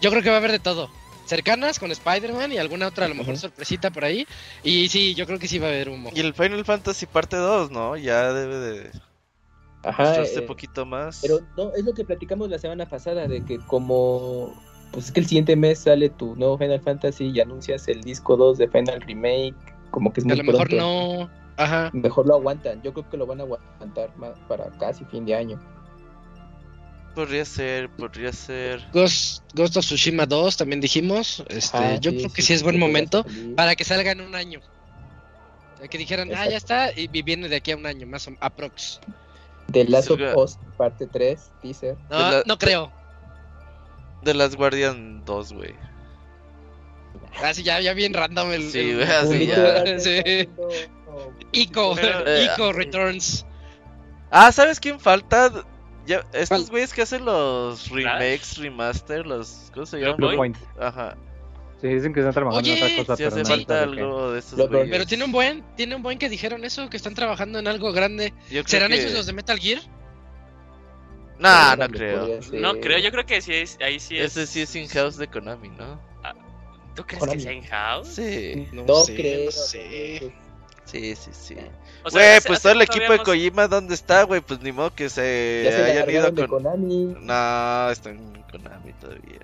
[0.00, 0.90] Yo creo que va a haber de todo.
[1.26, 4.26] Cercanas con Spider-Man y alguna otra, a lo mejor sorpresita por ahí.
[4.64, 6.10] Y sí, yo creo que sí va a haber humo.
[6.14, 7.96] y el Final Fantasy parte 2, ¿no?
[7.96, 8.90] Ya debe de
[9.82, 11.20] Ajá, eh, un poquito más.
[11.22, 14.54] pero no, es lo que platicamos la semana pasada, de que como,
[14.90, 18.36] pues es que el siguiente mes sale tu nuevo Final Fantasy y anuncias el disco
[18.36, 19.54] 2 de Final Remake,
[19.90, 20.76] como que es a muy lo mejor pronto.
[20.76, 21.30] no.
[21.56, 21.90] Ajá.
[21.92, 25.34] Mejor lo aguantan, yo creo que lo van a aguantar más para casi fin de
[25.34, 25.60] año.
[27.14, 28.80] Podría ser, podría ser.
[28.92, 31.42] Ghost, Ghost of Tsushima 2 también dijimos.
[31.48, 33.24] Este, Ah, yo sí, creo que sí, sí es buen momento
[33.56, 34.60] para que salga en un año.
[35.74, 38.06] O sea, que dijeran, ah, ya está, y y viene de aquí a un año,
[38.06, 39.00] más o aprox.
[39.72, 41.96] The Last of Us parte 3, teaser.
[42.08, 42.92] No, la- no creo.
[44.22, 45.74] De las Guardian 2, güey.
[47.42, 48.70] Así ya, ya bien random el.
[48.70, 49.84] Sí, güey, así ya.
[49.98, 50.48] Sí.
[51.52, 53.44] Ico, Pero, eh, Ico Returns.
[54.30, 55.64] Ah, ¿sabes quién falta?
[56.08, 59.70] Ya, estos güeyes que hacen los remakes, remaster, los.
[59.74, 60.16] ¿Cómo se llaman?
[60.16, 60.56] Blue Blue Point.
[60.80, 61.16] Ajá.
[61.80, 64.32] Sí, dicen que están trabajando en Oye, otra cosa, Sí pero hace no falta algo
[64.32, 64.90] de lo- güeyes.
[64.90, 67.92] Pero tiene un buen, tiene un buen que dijeron eso, que están trabajando en algo
[67.92, 68.32] grande.
[68.66, 69.80] ¿Serán que- ellos los de Metal Gear?
[71.38, 72.60] Nah, no Probable creo.
[72.60, 74.36] no creo, yo creo que sí es, ahí sí es.
[74.36, 76.00] Ese sí es in-house de Konami, ¿no?
[76.96, 77.36] ¿Tú crees Konami.
[77.38, 78.08] que sea in-house?
[78.08, 79.44] Sí, No, No sé, creo.
[79.44, 80.32] no sé.
[80.84, 81.56] sí, sí, sí.
[82.08, 84.40] O sea, Güey, hace- pues hace todo el equipo de Kojima, ¿dónde está, güey?
[84.40, 86.62] Pues ni modo que se Ya se hayan ido de con...
[86.62, 87.16] Konami.
[87.20, 89.40] No, están en Konami todavía.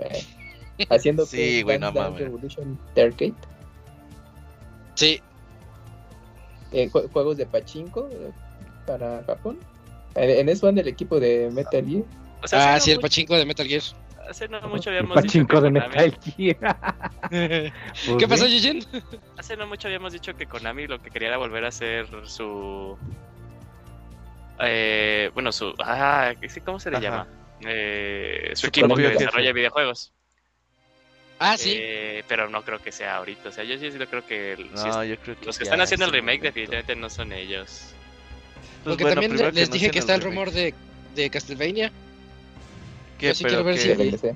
[0.00, 0.24] eh,
[0.88, 2.20] haciendo Sí, que güey, no mames.
[2.20, 3.34] Revolution arcade.
[4.94, 5.20] Sí,
[6.72, 8.30] eh, jue- juegos de pachinko eh,
[8.86, 9.58] para Japón.
[10.14, 12.04] En, en eso anda el equipo de Metal Gear.
[12.42, 13.82] O sea, Ah, sí, el mucho- pachinko de Metal Gear.
[14.30, 16.76] Hace no mucho habíamos dicho que pachinko de Konami- Metal Gear.
[17.30, 17.72] ¿Qué
[18.16, 18.46] Pues pasó.
[18.46, 18.84] Yujin?
[19.36, 22.96] Hace no mucho habíamos dicho que Konami lo que quería era volver a hacer su.
[24.60, 25.74] Eh, bueno, su.
[25.80, 26.32] Ah.
[26.64, 27.02] ¿cómo se le Ajá.
[27.04, 27.26] llama?
[27.62, 29.18] Eh, su, Su equipo que jefe.
[29.18, 30.12] desarrolla videojuegos.
[31.38, 31.74] Ah, sí.
[31.76, 33.48] Eh, pero no creo que sea ahorita.
[33.48, 34.52] O sea, yo sí sí creo que.
[34.52, 36.44] el- si No, es- yo creo que los que están haciendo el remake momento.
[36.46, 37.94] definitivamente no son ellos.
[38.84, 40.36] Pues Porque bueno, también les que dije que está el remake.
[40.38, 40.74] rumor de,
[41.16, 41.90] de Castlevania.
[43.20, 43.28] ¿Qué?
[43.28, 44.34] yo sí Pero quiero ver si- regresé.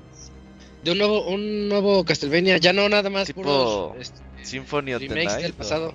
[0.83, 2.57] De un nuevo, un nuevo Castlevania.
[2.57, 5.41] Ya no nada más Tipo puros este, Symphony of the remakes Night.
[5.43, 5.93] del ¿o- pasado.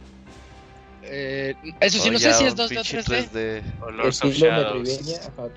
[1.02, 3.62] Eh, eso sí, o no sé si es un 2D o pinche 3D.
[3.62, 3.62] 3D.
[3.82, 5.30] O Lords of Shadows.
[5.36, 5.52] Ok.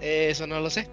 [0.00, 0.88] Eso no lo sé.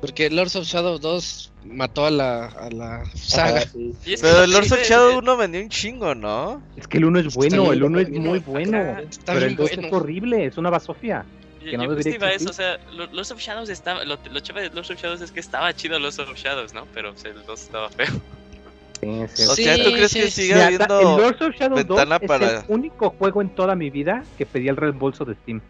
[0.00, 3.60] Porque Lords of Shadow 2 mató a la, a la saga.
[3.60, 3.94] Ajá, sí.
[4.04, 6.62] Que Pero Lords of chido Shadow es- 1 vendió un chingo, ¿no?
[6.76, 8.96] Es que el 1 es bueno, el 1 es muy bueno.
[9.24, 9.86] Pero el 2 bueno.
[9.88, 11.24] es horrible, es una basofia.
[11.64, 14.04] Yo, que no yo debería justo iba eso, o sea, lo- Lords of Shadows estaba.
[14.04, 16.86] Lo, lo chévere de Lords of Shadows es que estaba chido Lords of Shadows, ¿no?
[16.94, 18.06] Pero o sea, el 2 estaba feo.
[18.06, 19.42] Sí, sí.
[19.44, 20.42] O Sí, sea, ¿tú crees que sí.
[20.42, 23.74] sigue habiendo el Lords of Shadow 2 ventana es para- el único juego en toda
[23.74, 25.60] mi vida que pedí el reembolso de Steam.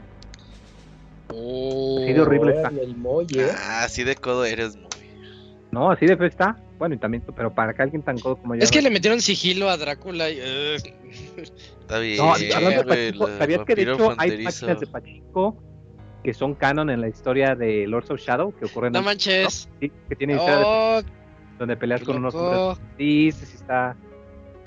[1.29, 2.01] Oh.
[2.03, 2.71] Así de horrible está.
[2.97, 3.47] Molle.
[3.57, 4.89] Ah, así de codo eres muy.
[5.71, 6.57] No, así de fe está.
[6.79, 8.63] Bueno, y también, pero para que alguien tan codo como yo.
[8.63, 10.39] Es que le metieron sigilo a Drácula y...
[10.41, 10.77] eh,
[11.81, 12.19] Está bien.
[12.19, 15.57] No, hablando de el ¿sabías que de hecho hay máquinas de Pachinko
[16.25, 19.69] que son canon en la historia de Lords of Shadow que ocurren no en manches.
[19.81, 21.03] sí, que tiene historia de- Oh,
[21.59, 22.79] donde peleas con unos hombres.
[22.99, 23.95] sí, sí está.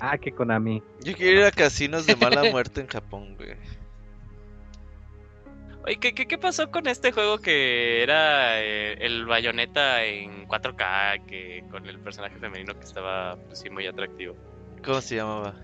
[0.00, 0.80] Ah, que Konami.
[1.02, 3.56] Yo quiero ir a casinos de mala muerte en Japón, güey.
[5.84, 11.24] Oye, ¿qué, qué, qué pasó con este juego que era eh, el bayoneta en 4K
[11.26, 14.34] que con el personaje femenino que estaba pues, sí, muy atractivo?
[14.84, 15.54] ¿Cómo se llamaba?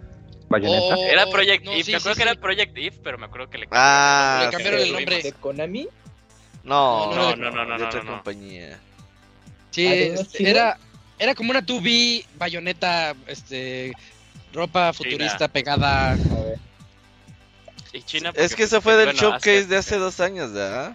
[0.49, 0.95] Bayonetta.
[0.97, 2.29] Oh, Era Project no, Eve, sí, me sí, acuerdo que sí.
[2.29, 4.93] era Project Eve, pero me acuerdo que le Ah, Le cambiaron el sí.
[4.93, 5.23] nombre.
[5.23, 5.89] ¿De Konami?
[6.63, 8.13] No, No, no, no, no, de no, otra no, no.
[8.17, 8.79] compañía.
[9.71, 10.79] Sí, Ah, ¿de unos este, era,
[11.19, 13.93] era como una 2B bayoneta, este,
[14.53, 16.13] ropa futurista pegada.
[16.13, 16.59] A ver.
[17.93, 20.21] Y China Es porque, que eso pues, fue del bueno, showcase Asia- de hace dos
[20.21, 20.95] años, ¿verdad?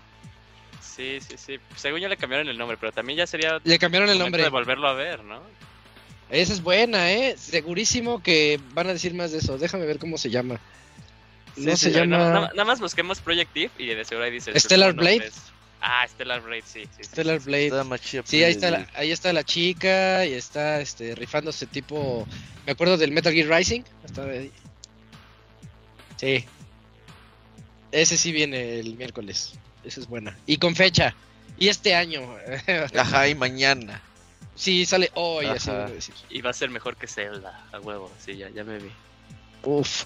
[0.82, 1.60] Sí, sí, sí.
[1.76, 4.44] Según yo le cambiaron el nombre, pero también ya sería Le cambiaron el nombre.
[4.44, 5.42] de volverlo a ver, ¿no?
[6.30, 7.36] Esa es buena, ¿eh?
[7.38, 9.58] Segurísimo que van a decir más de eso.
[9.58, 10.60] Déjame ver cómo se llama.
[11.56, 12.18] No Sí, se sí, llama...
[12.18, 14.58] Nada, nada- nada más busquemos Project Eve y de seguro ahí dice.
[14.60, 14.94] Stellar.
[14.94, 15.32] Blade.
[15.82, 16.84] Ah, Stellar Blade, sí.
[16.84, 17.04] sí, sí.
[17.06, 17.84] Stellar Blade.
[17.86, 22.28] Más chida Sí, ahí está, la, ahí está la chica y está este, rifándose tipo...
[22.66, 23.82] Me acuerdo del Metal Gear Rising.
[24.06, 24.52] Está ahí.
[26.18, 26.46] Sí.
[27.92, 29.54] Ese sí viene el miércoles.
[29.84, 30.38] Esa es buena.
[30.46, 31.16] Y con fecha.
[31.58, 32.22] Y este año.
[32.96, 34.02] Ajá, y mañana.
[34.60, 35.84] Sí, sale hoy, así Ajá.
[35.84, 36.14] voy a decir.
[36.30, 38.12] Y va a ser mejor que Zelda, a huevo.
[38.20, 38.92] Sí, ya, ya me vi.
[39.64, 40.04] Uf.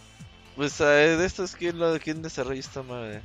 [0.56, 3.22] Pues ah, de estos, ¿quién, lo, ¿quién desarrolla esta madre?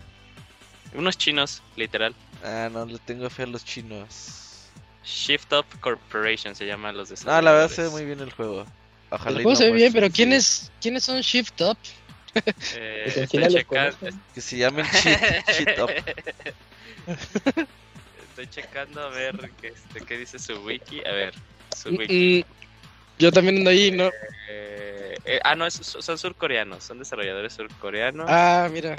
[0.94, 2.14] Unos chinos, literal.
[2.42, 4.70] Ah, no, le tengo fe a los chinos.
[5.04, 7.44] Shift Up Corporation se llaman los No, desarrolladores.
[7.44, 8.64] la verdad se ve muy bien el juego.
[9.10, 11.78] Ojalá El juego no se ve bien, pero ¿quién su- es, ¿quiénes son Shift Up?
[12.76, 13.64] Eh, Pues estoy.
[14.34, 15.90] Que se llamen cheat Up.
[18.38, 21.00] Estoy checando a ver qué, este, qué dice su wiki.
[21.04, 21.34] A ver,
[21.76, 22.44] su wiki.
[22.48, 22.52] Mm,
[23.18, 24.10] Yo también ando ahí, ¿no?
[24.48, 26.84] Eh, eh, ah, no, es- son surcoreanos.
[26.84, 28.26] Son desarrolladores surcoreanos.
[28.28, 28.94] Ah, mira.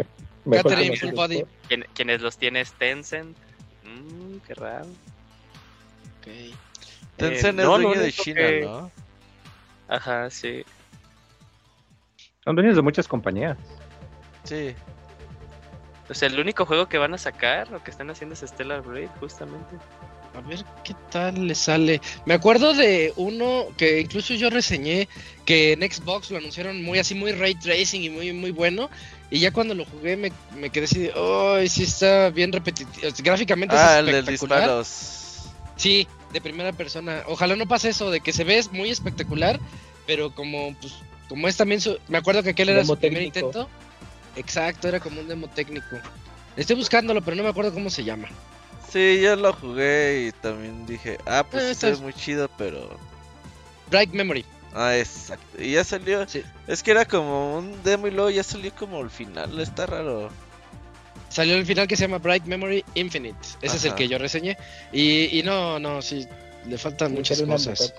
[0.52, 1.40] Catherine Full Body.
[1.40, 3.38] por- Quien- quienes los tiene es Tencent.
[3.86, 4.88] Mmm, qué raro.
[7.16, 8.92] Tencent Eh, es no, dueño de China, que- ¿no?
[9.88, 10.66] Ajá, sí.
[12.44, 13.58] Son dueños de muchas compañías.
[14.44, 14.76] Sí.
[16.10, 18.82] O sea, el único juego que van a sacar, lo que están haciendo es Stellar
[18.82, 19.76] Blade, justamente.
[20.36, 22.02] A ver qué tal le sale.
[22.26, 25.08] Me acuerdo de uno que incluso yo reseñé
[25.46, 28.90] que en Xbox lo anunciaron muy así, muy ray tracing y muy, muy bueno.
[29.32, 33.08] Y ya cuando lo jugué me, me quedé así de, ¡ay, sí está bien repetitivo!
[33.20, 34.60] Gráficamente Ah, es el del espectacular.
[34.62, 35.50] disparos.
[35.76, 37.24] Sí, de primera persona.
[37.28, 39.60] Ojalá no pase eso, de que se ve muy espectacular,
[40.06, 40.94] pero como, pues,
[41.28, 41.98] como es también su...
[42.08, 43.70] Me acuerdo que aquel era su primer intento.
[44.40, 45.98] Exacto, era como un demo técnico.
[46.58, 48.28] Estoy buscándolo, pero no me acuerdo cómo se llama.
[48.92, 52.50] Sí, yo lo jugué y también dije, ah, pues Eh, esto es está- muy chido,
[52.58, 52.98] pero...
[53.90, 54.46] Bright Memory.
[54.74, 55.62] Ah, exacto.
[55.62, 56.28] Y ya salió...
[56.28, 56.44] Sí.
[56.68, 60.30] Es que era como un demo y luego ya salió como el final, está raro.
[61.30, 63.38] Salió el final que se llama Bright Memory Infinite.
[63.62, 64.58] Ese es el que yo reseñé.
[64.92, 66.28] Y, y no, no, sí,
[66.68, 67.94] le faltan Sí, muchas cosas.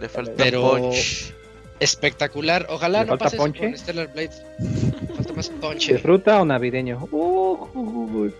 [0.00, 1.34] Le falta Pero- punch.
[1.80, 2.66] Espectacular.
[2.68, 3.60] Ojalá ¿Le no pase eso ponche?
[3.60, 4.30] con Stellar Blade.
[5.16, 5.98] Falta más ¿De ponche.
[5.98, 7.06] fruta o navideño?
[7.10, 8.32] Uh, uh, uh,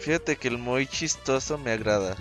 [0.00, 2.16] Fíjate que el muy chistoso me agrada.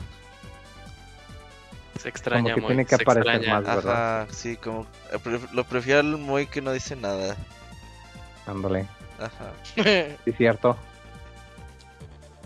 [1.99, 3.61] Se extraña Como que muy, tiene que aparecer extraña.
[3.61, 3.75] más.
[3.75, 4.21] ¿verdad?
[4.23, 4.87] Ajá, sí, como...
[5.11, 7.35] eh, Lo prefiero al muy que no dice nada.
[8.47, 8.87] Ándale,
[9.19, 9.51] Ajá.
[10.25, 10.75] sí, cierto.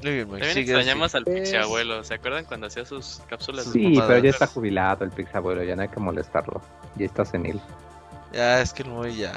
[0.03, 2.03] Muy bien, También sigue extrañamos al Pues- Pixie Abuelo.
[2.03, 3.65] ¿Se acuerdan cuando hacía sus cápsulas?
[3.65, 6.61] de Sí, pero ya está jubilado el Pixabuelo, ya no hay que molestarlo.
[6.95, 7.59] Ya está senil.
[8.35, 9.33] Ya, es que el Moy ya.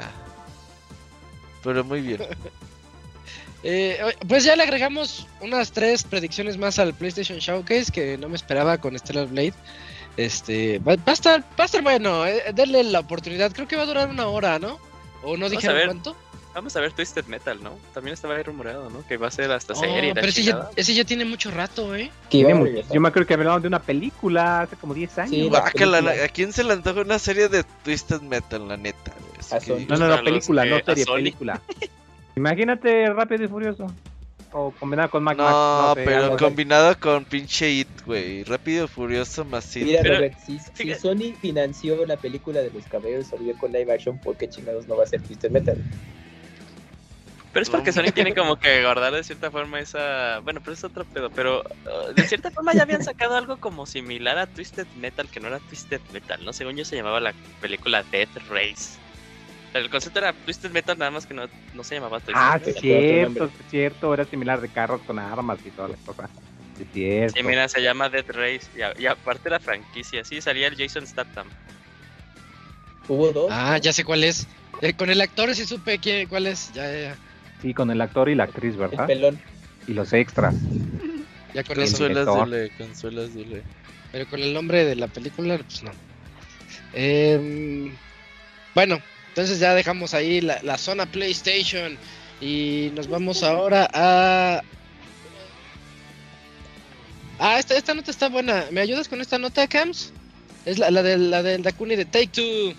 [1.63, 2.21] Pero muy bien.
[3.61, 8.37] Eh, pues ya le agregamos unas tres predicciones más al PlayStation Showcase que no me
[8.37, 9.51] esperaba con Stellar Blade.
[10.15, 13.51] Este, va, va a estar, va a estar bueno, eh, denle la oportunidad.
[13.51, 14.79] Creo que va a durar una hora, ¿no?
[15.23, 16.15] ¿O no Vamos dijeron cuánto?
[16.53, 17.77] Vamos a ver Twisted Metal, ¿no?
[17.93, 19.05] También estaba ahí rumoreado, ¿no?
[19.07, 20.13] Que va a ser hasta Oh, serie.
[20.15, 22.09] pero ese ya, ese ya tiene mucho rato, ¿eh?
[22.33, 22.93] A mucho-.
[22.93, 25.29] Yo me acuerdo que hablaban de una película hace como 10 años.
[25.31, 25.51] Sí.
[25.55, 29.13] ¿A quién se le antoja una serie de Twisted Metal, la neta?
[29.63, 31.61] que- no, no, no, película, que- no serie, película.
[32.35, 33.87] Imagínate Rápido y Furioso.
[34.51, 38.43] O combinado con Mac No, Max, sé, pero combinado con pinche It, güey.
[38.43, 39.83] Rápido, furioso, más It.
[39.85, 44.17] Mira, Pero- Robert, si, Sony financió la película de los caballeros Zodiaco con live action,
[44.19, 45.77] ¿por qué chingados no va a ser Twisted Metal?
[47.51, 50.39] Pero es porque Sony tiene como que guardar de cierta forma esa.
[50.43, 51.29] Bueno, pero es otro pedo.
[51.31, 51.63] Pero
[52.09, 55.47] uh, de cierta forma ya habían sacado algo como similar a Twisted Metal, que no
[55.47, 56.53] era Twisted Metal, ¿no?
[56.53, 58.99] Según yo se llamaba la película Death Race.
[59.73, 62.69] El concepto era Twisted Metal, nada más que no, no se llamaba Twisted Ah, Metal.
[62.71, 64.13] otro cierto, cierto.
[64.13, 66.29] Era similar de carros con armas y todas las cosas.
[66.77, 67.35] Sí, cierto.
[67.37, 68.69] Sí, mira, se llama Death Race.
[68.75, 71.47] Y, a- y aparte la franquicia, sí, salía el Jason Statham.
[73.07, 73.47] Hubo dos.
[73.51, 74.47] Ah, ya sé cuál es.
[74.81, 76.71] Eh, con el actor sí supe quién, cuál es.
[76.73, 77.17] Ya, ya,
[77.61, 79.07] Sí, con el actor y la actriz, el ¿verdad?
[79.07, 79.39] pelón.
[79.87, 80.55] Y los extras.
[81.53, 81.97] ya con eso.
[81.97, 82.45] Consuelas Director.
[82.45, 83.29] dule, consuelas.
[84.11, 85.91] Pero con el nombre de la película, pues no.
[86.93, 87.91] Em,
[88.73, 91.97] bueno, entonces ya dejamos ahí la, la zona PlayStation.
[92.41, 94.61] Y nos vamos ahora a.
[97.39, 98.65] Ah, esta, esta nota está buena.
[98.71, 100.11] ¿Me ayudas con esta nota, Cams?
[100.65, 102.73] Es la, la del la del Dakuni de Take Two.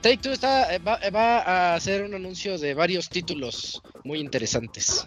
[0.00, 4.18] Take Two está, eh, va, eh, va a hacer un anuncio de varios títulos muy
[4.18, 5.06] interesantes.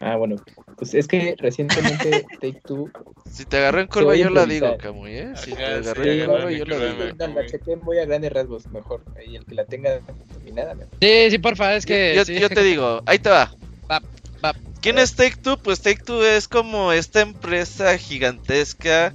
[0.00, 0.36] Ah, bueno.
[0.76, 2.90] Pues es que recientemente Take Two.
[3.30, 5.32] Si te agarró en curva, yo la digo, Camuy, ¿eh?
[5.36, 7.14] Si te agarró sí, en curva, yo la digo.
[7.18, 9.04] la, la chequé muy a grandes rasgos, mejor.
[9.16, 10.00] Ahí el que la tenga
[10.34, 10.74] dominada.
[10.74, 10.94] mejor.
[11.00, 12.14] Sí, sí, porfa, es que.
[12.16, 12.38] yo, sí.
[12.38, 13.54] yo te digo, ahí te va.
[13.90, 14.02] Va,
[14.44, 14.54] va.
[14.80, 15.58] ¿Quién es Take Two?
[15.58, 19.14] Pues Take Two es como esta empresa gigantesca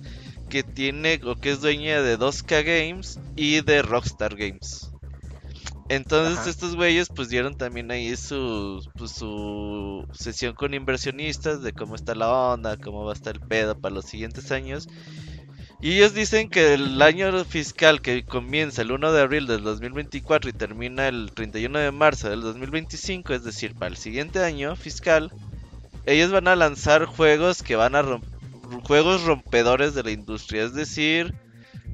[0.50, 4.90] que tiene o que es dueña de 2K Games y de Rockstar Games.
[5.90, 6.50] Entonces Ajá.
[6.50, 12.14] estos güeyes pues dieron también ahí su, pues, su sesión con inversionistas de cómo está
[12.14, 14.88] la onda, cómo va a estar el pedo para los siguientes años.
[15.80, 20.50] Y ellos dicen que el año fiscal que comienza el 1 de abril del 2024
[20.50, 25.32] y termina el 31 de marzo del 2025, es decir, para el siguiente año fiscal,
[26.06, 28.24] ellos van a lanzar juegos que van a romp-
[28.84, 31.34] juegos rompedores de la industria, es decir,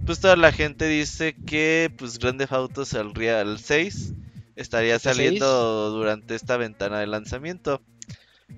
[0.06, 4.14] pues toda la gente dice que pues Grand Theft Auto saldría el 6
[4.56, 7.82] estaría ¿El saliendo durante esta ventana de lanzamiento.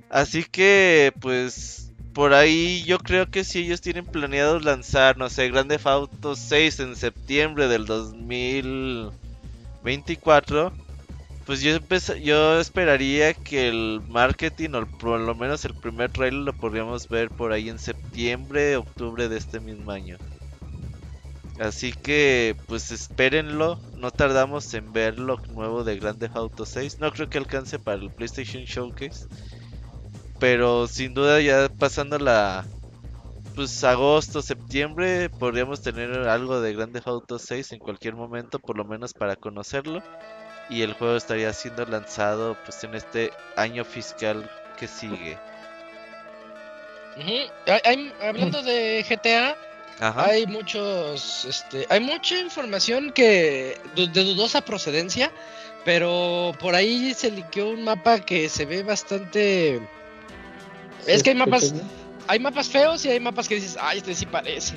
[0.10, 5.50] Así que pues por ahí yo creo que si ellos tienen planeado lanzar, no sé,
[5.50, 10.74] Grand Theft Auto 6 en septiembre del 2024,
[11.46, 16.42] pues yo, empeza- yo esperaría que el marketing o por lo menos el primer trailer
[16.42, 20.18] lo podríamos ver por ahí en septiembre, octubre de este mismo año.
[21.60, 27.00] Así que pues espérenlo, no tardamos en ver lo nuevo de Grand Theft Auto 6.
[27.00, 29.26] No creo que alcance para el PlayStation Showcase.
[30.40, 32.66] Pero sin duda ya pasando la
[33.56, 38.78] pues agosto, septiembre podríamos tener algo de Grand Theft Auto 6 en cualquier momento, por
[38.78, 40.02] lo menos para conocerlo.
[40.70, 44.50] Y el juego estaría siendo lanzado pues en este año fiscal
[44.80, 45.38] que sigue.
[47.68, 49.56] Hay- hay- hablando de GTA,
[50.00, 50.26] Ajá.
[50.26, 55.32] hay muchos, este, hay mucha información que de dudosa procedencia,
[55.86, 59.80] pero por ahí se liqueó un mapa que se ve bastante.
[61.06, 61.88] Es que hay mapas, ¿Escuchas
[62.28, 64.74] hay mapas feos y hay mapas que dices, ay, este sí parece.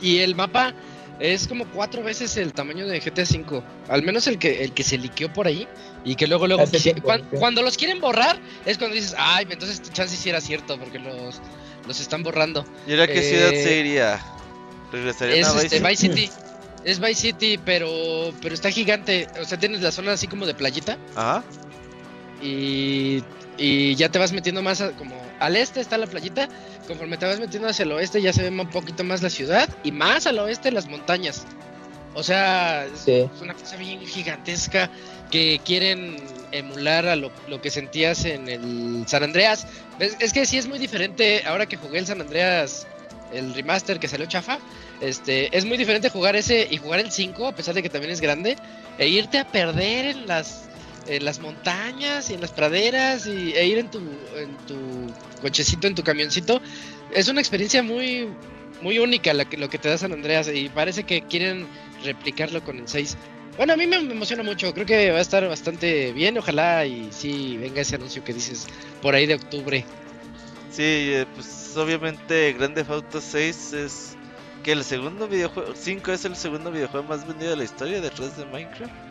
[0.00, 0.72] Y el mapa
[1.18, 4.82] es como cuatro veces el tamaño de GTA V, al menos el que el que
[4.82, 5.66] se liqueó por ahí
[6.04, 7.36] y que luego luego Hace quisi- tiempo, cuan- sí.
[7.38, 11.40] cuando los quieren borrar es cuando dices, ay, entonces chance sí era cierto porque los
[11.86, 12.64] los están borrando.
[12.86, 14.20] ¿Y ahora qué ciudad Eh, se iría?
[14.92, 15.88] ¿Regresarían Es a Vice este, City?
[15.88, 16.30] Vice City.
[16.84, 19.26] Es Vice City, pero pero está gigante.
[19.40, 21.42] O sea, tienes la zona así como de playita Ajá.
[22.42, 23.22] y,
[23.58, 26.48] y ya te vas metiendo más a- como al este está la playita.
[26.86, 29.68] Conforme te vas metiendo hacia el oeste ya se ve un poquito más la ciudad
[29.84, 31.44] y más al oeste las montañas.
[32.14, 33.12] O sea, es, Sí.
[33.34, 34.90] es una cosa bien gigantesca
[35.30, 36.16] que quieren
[36.52, 39.66] emular a lo, lo que sentías en el San Andreas.
[39.98, 40.16] ¿Ves?
[40.20, 42.86] Es que sí es muy diferente ahora que jugué el San Andreas,
[43.32, 44.58] el remaster que salió chafa.
[45.00, 48.12] Este, es muy diferente jugar ese y jugar el 5, a pesar de que también
[48.12, 48.56] es grande,
[48.96, 50.62] e irte a perder en las
[51.08, 55.86] en las montañas y en las praderas y, e ir en tu, en tu cochecito,
[55.86, 56.60] en tu camioncito,
[57.12, 58.28] es una experiencia muy,
[58.82, 61.66] muy única la que, lo que te da San Andreas y parece que quieren
[62.04, 63.16] replicarlo con el 6.
[63.56, 67.08] Bueno, a mí me, emociona mucho, creo que va a estar bastante bien, ojalá y
[67.10, 68.66] sí venga ese anuncio que dices
[69.00, 69.84] por ahí de octubre.
[70.70, 74.16] Sí, eh, pues obviamente Grande Auto 6 es
[74.62, 78.36] que el segundo videojuego, 5 es el segundo videojuego más vendido de la historia detrás
[78.36, 79.05] de Minecraft.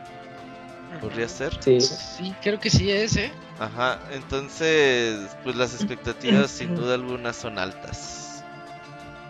[1.02, 1.58] Podría ser.
[1.62, 1.80] Sí.
[1.82, 3.32] Sí, creo que sí es, ¿eh?
[3.60, 8.44] Ajá, entonces, pues las expectativas sin duda alguna son altas.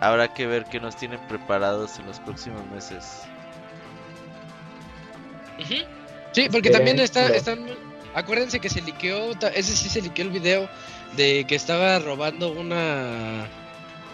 [0.00, 3.22] Habrá que ver qué nos tienen preparados en los próximos meses.
[6.32, 7.66] Sí, porque también está, están,
[8.14, 10.68] acuérdense que se liqueó, ese sí se liqueó el video
[11.16, 13.46] de que estaba robando una,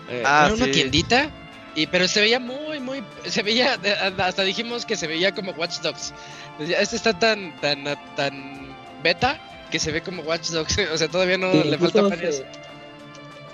[0.09, 1.30] eh, Ah, era una tiendita,
[1.75, 3.79] y pero se veía muy, muy, se veía,
[4.18, 6.12] hasta dijimos que se veía como Watch Dogs.
[6.59, 7.85] Este está tan, tan,
[8.16, 9.39] tan beta
[9.70, 12.37] que se ve como Watch Dogs, o sea, todavía no Sí, le incluso faltan varios.
[12.37, 12.43] se,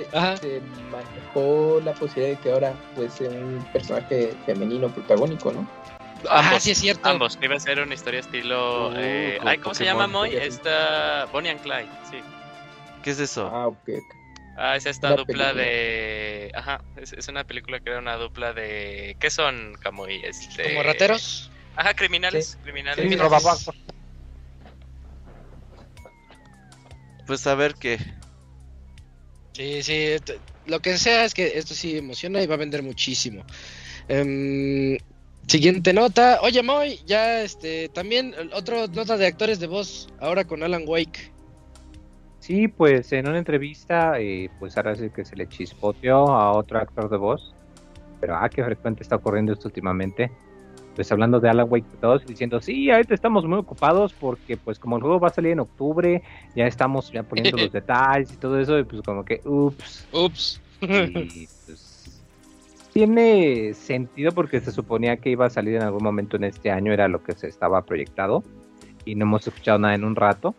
[0.04, 0.36] se- Ajá.
[0.36, 0.60] se
[0.90, 5.66] manejó la posibilidad de que ahora pues sea un personaje femenino protagónico, ¿no?
[6.28, 7.08] Ajá, ambos, sí es cierto.
[7.08, 8.88] Ambos, iba a ser una historia estilo.
[8.88, 10.34] Uh, eh, ay, ¿Cómo se llama Moy?
[10.34, 11.26] Esta.
[11.32, 12.18] Bonnie and Clyde, sí.
[13.04, 13.48] ¿Qué es eso?
[13.52, 13.88] Ah, ok.
[14.60, 15.54] Ah, es esta Una dupla película.
[15.54, 16.50] de.
[16.52, 19.16] Ajá, es, es una película que era una dupla de.
[19.20, 20.20] ¿Qué son, Camuy?
[20.24, 20.64] Este...
[20.64, 21.48] Como rateros.
[21.76, 22.46] Ajá, criminales.
[22.46, 22.58] Sí.
[22.64, 23.08] Criminales.
[23.08, 23.70] Sí.
[27.24, 27.98] Pues a ver qué.
[29.52, 30.16] Sí, sí,
[30.66, 33.44] lo que sea es que esto sí emociona y va a vender muchísimo.
[34.08, 34.98] Em,
[35.46, 36.40] siguiente nota.
[36.42, 41.37] Oye, Moy, ya este, también otra nota de actores de voz, ahora con Alan Wake.
[42.48, 46.78] Sí, pues en una entrevista, eh, pues ahora sí que se le chispoteó a otro
[46.78, 47.54] actor de voz.
[48.22, 50.30] Pero ah, qué frecuente está ocurriendo esto últimamente.
[50.94, 54.96] Pues hablando de Alan Wake 2, diciendo, sí, ahorita estamos muy ocupados porque pues como
[54.96, 56.22] el juego va a salir en octubre,
[56.56, 60.08] ya estamos ya poniendo los detalles y todo eso, y pues como que, ups.
[60.14, 60.62] Ups.
[60.80, 62.24] Y pues
[62.94, 66.94] tiene sentido porque se suponía que iba a salir en algún momento en este año,
[66.94, 68.42] era lo que se estaba proyectado.
[69.04, 70.54] Y no hemos escuchado nada en un rato.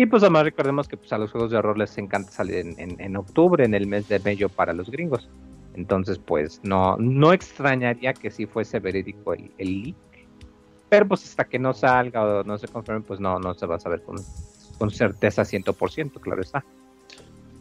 [0.00, 2.98] Y pues además recordemos que pues, a los juegos de horror les encanta salir en,
[2.98, 5.28] en- octubre, en el mes de mayo para los gringos.
[5.74, 9.96] Entonces pues no, no extrañaría que sí fuese verídico el, el leak.
[10.88, 13.76] Pero pues hasta que no salga o no se confirme, pues no, no se va
[13.76, 14.24] a saber con,
[14.78, 16.64] con certeza 100%, claro está.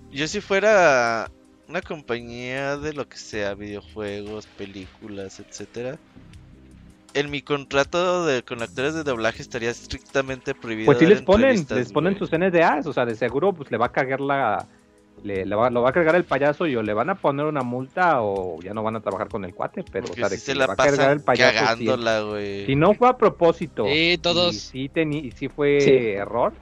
[0.09, 1.29] Yo si fuera
[1.67, 5.99] una compañía de lo que sea, videojuegos, películas, etcétera,
[7.13, 10.85] en mi contrato de, con actores de doblaje estaría estrictamente prohibido.
[10.85, 12.19] Pues sí les ponen, les ponen güey.
[12.19, 14.67] sus NDAs, o sea, de seguro pues le va a cagar la,
[15.23, 17.45] le, le va, lo va a cargar el payaso y o le van a poner
[17.45, 20.29] una multa o ya no van a trabajar con el cuate, pero Porque o sea,
[20.29, 21.51] de sí que se la va a cargar el payaso.
[21.51, 22.65] Si, cagándola, güey.
[22.65, 24.53] si no fue a propósito, Sí, todos.
[24.55, 25.91] y sí, teni- y fue Sí.
[25.91, 26.53] error,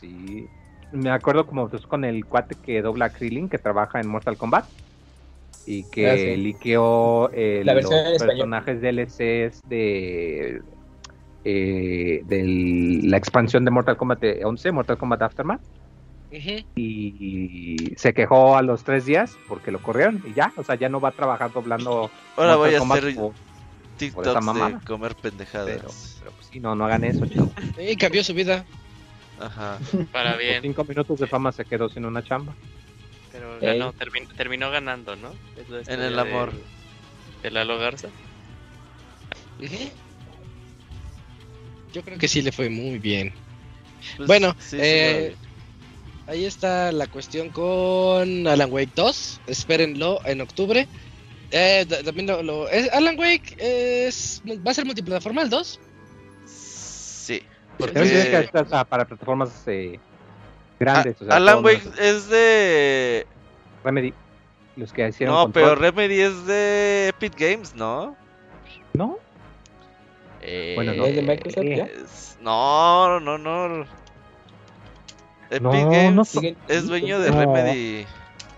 [0.00, 0.46] sí.
[0.92, 4.38] Me acuerdo como pues, con el cuate que dobla a Krillin, que trabaja en Mortal
[4.38, 4.64] Kombat.
[5.70, 6.36] Y que Ah, sí.
[6.36, 10.62] liqueó eh, La los personajes DLCs de
[11.44, 15.60] eh, de la expansión de Mortal Kombat 11, Mortal Kombat Aftermath,
[16.74, 20.88] y se quejó a los tres días porque lo corrieron y ya, o sea, ya
[20.88, 22.10] no va a trabajar doblando.
[22.36, 23.34] Ahora voy a Kombat hacer por-
[23.98, 25.66] TikToks esa de comer pendejadas.
[25.66, 25.90] pero,
[26.20, 27.50] pero pues sí, no, no hagan eso, chicos.
[27.76, 28.64] Sí, cambió su vida.
[29.38, 29.78] Ajá.
[30.12, 30.62] Para Por bien.
[30.62, 32.56] cinco minutos de fama se quedó sin una chamba.
[33.38, 35.32] Pero ganó, termin- terminó ganando, ¿no?
[35.86, 36.52] En el de- amor.
[37.42, 38.08] De Lalo Garza.
[39.60, 39.90] Ujú.
[41.92, 43.32] Yo creo que sí le fue muy bien.
[44.16, 45.36] Pues, Bueno, sí, sí, eh,
[46.26, 49.40] Ahí está la cuestión con Alan Wake 2.
[49.46, 50.86] Espérenlo en octubre.
[51.50, 55.80] Eh, también lo, lo- es- Alan Wake es, va a ser multiplataforma el 2.
[56.44, 57.42] sí.
[57.78, 60.00] Porque ah, para plataformas eh,
[60.78, 61.20] grandes.
[61.20, 63.26] o sea, Alan Wake es de.
[63.84, 64.14] Remedy,
[64.76, 65.74] los que hicieron No, pero.
[65.74, 68.16] Remedy es de Epic Games, ¿no?
[68.92, 69.18] ¿No?
[70.74, 71.06] Bueno, no.
[71.06, 71.88] ¿Es de Microsoft ya?
[72.40, 73.86] No, no, no.
[75.50, 76.22] Epic No, Games no
[76.68, 77.40] es dueño de No.
[77.40, 78.06] Remedy.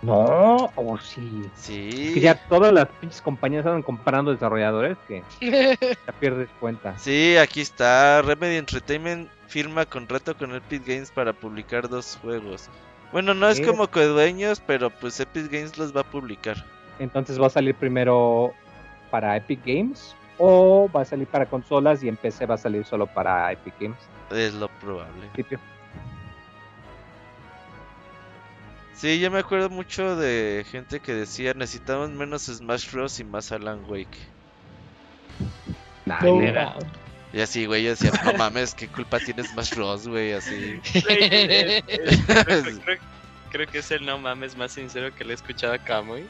[0.03, 1.45] No, o sí.
[1.55, 1.89] Sí.
[2.09, 5.23] Es que ya todas las pinches compañías están comprando desarrolladores que
[6.07, 6.97] ya pierdes cuenta.
[6.99, 8.23] Sí, aquí está.
[8.23, 12.71] Remedy Entertainment firma contrato con Epic Games para publicar dos juegos.
[13.13, 13.65] Bueno, no es Sí.
[13.65, 16.57] como codueños, pero pues Epic Games los va a publicar.
[16.99, 18.53] Entonces va a salir primero
[19.11, 22.85] para Epic Games o va a salir para consolas y en PC va a salir
[22.87, 23.99] solo para Epic Games.
[24.31, 25.29] Es lo probable.
[29.01, 33.51] Sí, yo me acuerdo mucho de gente que decía necesitamos menos Smash Bros y más
[33.51, 34.19] Alan Wake.
[36.05, 36.79] Nah, No.
[37.33, 40.33] Y así, güey, yo decía, no mames, ¿qué culpa tiene Smash Bros, güey?
[40.33, 40.81] Así.
[40.93, 42.99] Creo, creo-
[43.51, 46.27] creo que es el no mames más sincero que le he escuchado a Kamui.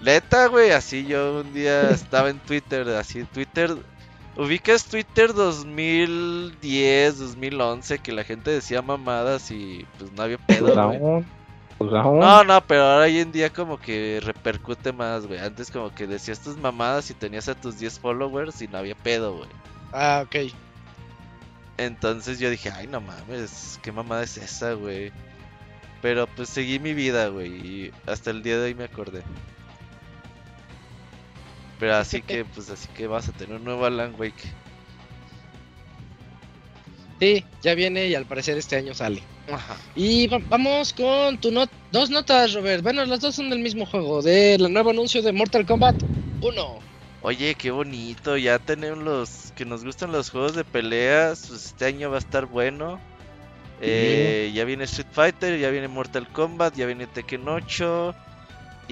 [0.00, 3.76] Neta, güey, así yo un día estaba en Twitter, así Twitter.
[4.34, 11.24] Ubicas Twitter 2010, 2011, que la gente decía mamadas y pues no había pedo, Pues
[11.82, 12.20] pues aún.
[12.20, 15.40] No, no, pero ahora hoy en día como que repercute más, güey.
[15.40, 18.94] Antes como que decías tus mamadas y tenías a tus 10 followers y no había
[18.94, 19.48] pedo, güey.
[19.92, 20.52] Ah, ok.
[21.78, 25.12] Entonces yo dije, ay, no mames, qué mamada es esa, güey.
[26.00, 29.22] Pero pues seguí mi vida, güey, y hasta el día de hoy me acordé.
[31.78, 34.61] Pero así que, pues así que vas a tener un nuevo Alan Wake.
[37.22, 39.22] Sí, ya viene y al parecer este año sale.
[39.48, 39.76] Ajá.
[39.94, 42.82] Y va- vamos con tu not dos notas, Robert.
[42.82, 46.02] Bueno, las dos son del mismo juego, del nuevo anuncio de Mortal Kombat
[46.40, 46.80] 1.
[47.22, 51.84] Oye, qué bonito, ya tenemos los que nos gustan los juegos de peleas, pues este
[51.84, 52.98] año va a estar bueno.
[53.80, 58.16] Eh, ya viene Street Fighter, ya viene Mortal Kombat, ya viene Tekken 8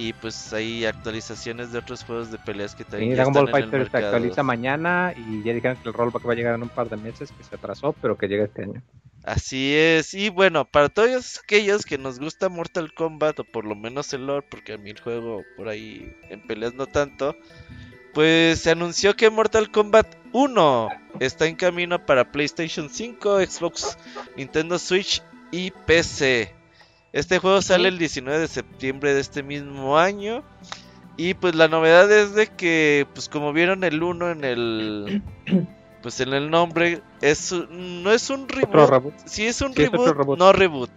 [0.00, 3.90] y pues hay actualizaciones de otros juegos de peleas que también Sí, Dragon Ball Fighter
[3.90, 6.88] se actualiza mañana y ya dijeron que el rollback va a llegar en un par
[6.88, 8.82] de meses, que se atrasó, pero que llega este año.
[9.24, 13.74] Así es, y bueno, para todos aquellos que nos gusta Mortal Kombat, o por lo
[13.74, 17.36] menos el lore, porque a mí el juego por ahí en peleas no tanto,
[18.14, 20.88] pues se anunció que Mortal Kombat 1
[21.20, 23.98] está en camino para PlayStation 5, Xbox,
[24.34, 26.54] Nintendo Switch y PC.
[27.12, 30.42] Este juego sale el 19 de septiembre de este mismo año.
[31.16, 35.22] Y pues la novedad es de que, pues como vieron el 1 en el...
[36.02, 39.14] Pues en el nombre, es un- no es un reboot, reboot.
[39.26, 40.88] si es un Sí, es otro reboot, no reboot.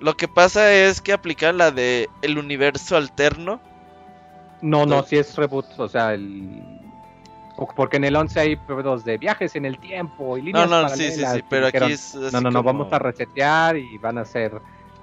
[0.00, 3.60] Lo que pasa es que aplican la de el universo alterno.
[4.60, 6.62] No, no, si es reboot, o sea, el...
[7.74, 10.88] Porque en el 11 hay pedos de viajes en el tiempo y No, líneas no,
[10.90, 12.98] sí, sí, paralelas, sí, y pero aquí es así No, no, no, como- vamos a
[13.00, 14.52] resetear y van a ser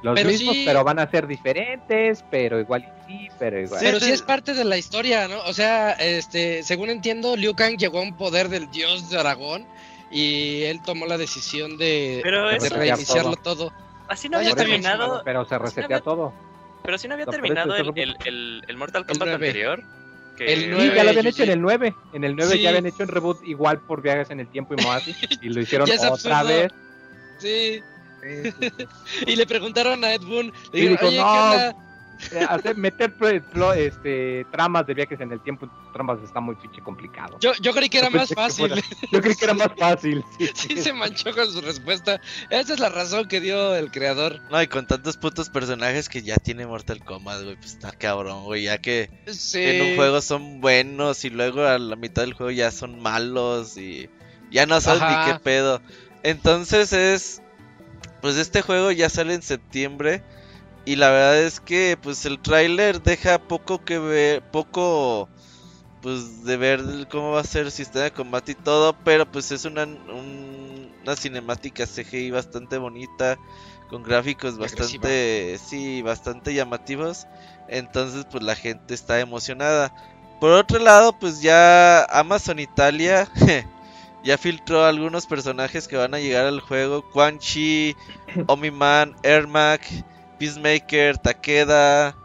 [0.01, 3.79] los Pero mismos, sí- pero van a ser diferentes, pero igual y sí, pero igual.
[3.79, 4.05] Sí, Pero sí.
[4.05, 5.39] sí es parte de la historia, ¿no?
[5.45, 9.65] O sea, este, según entiendo, Liu Kang llegó a un poder del dios de Aragón
[10.11, 13.73] y él tomó la decisión de, Pero de eso resetear reiniciarlo todo.
[14.07, 15.21] así no había terminado.
[15.25, 16.33] Pero se resetea había- todo.
[16.83, 19.83] Pero sí no había No, terminado el, el el, Mortal Kombat anterior.
[20.37, 20.53] Que...
[20.53, 21.51] El Sí, nueve, ya lo habían sí, hecho en sí.
[21.53, 21.93] el 9.
[22.13, 22.61] En el 9 Sí.
[22.61, 25.03] ya habían hecho un reboot igual por viajes en el tiempo y más.
[25.41, 26.47] Y lo hicieron otra absurdo.
[26.47, 26.71] vez.
[27.39, 27.81] Sí.
[29.27, 31.75] y le preguntaron a Ed Boon, le dijo, oye, ¿qué "No, onda?
[32.33, 33.15] Eh, hacer, meter
[33.77, 37.37] este, tramas de viajes en el tiempo tramas está muy pinche complicado.
[37.39, 38.73] Yo, yo creí que era más fácil.
[39.13, 40.21] Yo creí que era más fácil.
[40.37, 42.19] Sí, sí se manchó con su respuesta.
[42.49, 44.41] Esa es la razón que dio el creador.
[44.51, 48.43] No, y con tantos putos personajes que ya tiene Mortal Kombat, güey, pues está cabrón,
[48.43, 49.63] güey, ya que Sí.
[49.63, 53.77] en un juego son buenos y luego a la mitad del juego ya son malos
[53.77, 54.09] y
[54.51, 55.25] ya no sabes Ajá.
[55.25, 55.81] ni qué pedo.
[56.23, 57.41] Entonces es,
[58.21, 60.23] pues este juego ya sale en septiembre
[60.85, 65.29] y la verdad es que pues el tráiler deja poco que ver, poco
[66.01, 69.51] pues de ver cómo va a ser el sistema de combate y todo, pero pues
[69.51, 73.37] es una, un- una cinemática CGI bastante bonita
[73.89, 75.09] con gráficos agresiva.
[75.09, 77.27] bastante, sí, bastante llamativos.
[77.67, 79.93] Entonces, pues la gente está emocionada.
[80.39, 83.27] Por otro lado, pues ya Amazon Italia
[84.23, 87.09] ya filtró algunos personajes que van a llegar al juego.
[87.11, 87.95] Quan Chi,
[88.47, 89.81] Omi-Man, Ermac,
[90.37, 92.15] Peacemaker, Takeda,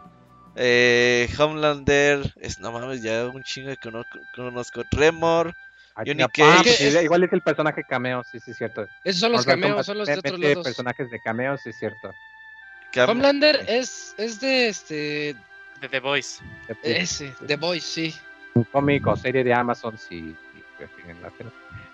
[0.55, 2.33] eh, Homelander.
[2.39, 4.03] Es, no mames, ya un chingo que no
[4.35, 4.83] conozco.
[4.85, 5.53] Tremor.
[5.95, 8.85] Pues, es- igual es el personaje cameo, sí, sí, es cierto.
[9.05, 10.63] Esos son los Mortal cameos, Kombat son los de otros lados.
[10.65, 12.13] personajes de cameo, sí, es cierto.
[12.91, 15.35] Cam- Homelander es, es de este.
[15.79, 16.43] De The Voice.
[16.83, 18.15] Ese, The Voice, sí.
[18.55, 20.35] un cómic o serie de Amazon si
[20.77, 21.31] prefieren la.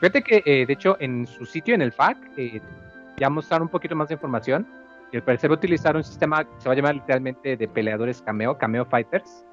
[0.02, 2.60] Fíjate que, eh, de hecho, en su sitio, en el FAQ, eh,
[3.18, 4.68] ya mostraron un poquito más de información.
[5.12, 7.68] Y al parecer va a utilizar un sistema que se va a llamar literalmente de
[7.68, 9.46] peleadores cameo, cameo fighters,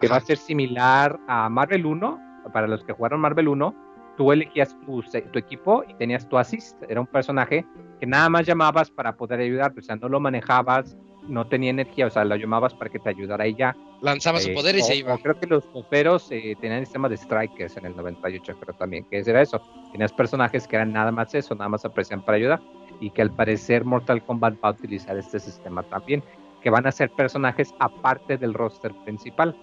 [0.00, 2.20] que va a ser similar a Marvel 1.
[2.52, 3.74] Para los que jugaron Marvel 1,
[4.16, 6.80] tú elegías tu, tu equipo y tenías tu assist.
[6.88, 7.66] Era un personaje
[7.98, 10.96] que nada más llamabas para poder ayudar, o sea, no lo manejabas,
[11.28, 13.76] no tenía energía, o sea, lo llamabas para que te ayudara y ya.
[14.00, 15.14] Lanzaba su Eh, poder y o- se iba.
[15.14, 18.74] o creo que los coperos eh, tenían el sistema de strikers en el 98, creo
[18.76, 19.60] también, que era eso.
[19.92, 22.60] Tenías personajes que eran nada más eso, nada más aparecían para ayudar.
[23.00, 26.24] Y que al parecer Mortal Kombat va a utilizar este sistema también,
[26.62, 29.54] que van a ser personajes aparte del roster principal.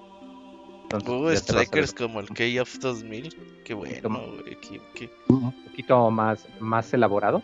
[0.84, 3.34] Entonces, Hubo strikers como el KOF 2000.
[3.64, 4.22] Qué bueno, más.
[4.28, 4.56] güey.
[4.62, 7.42] qué- qué- un poquito más, más elaborado.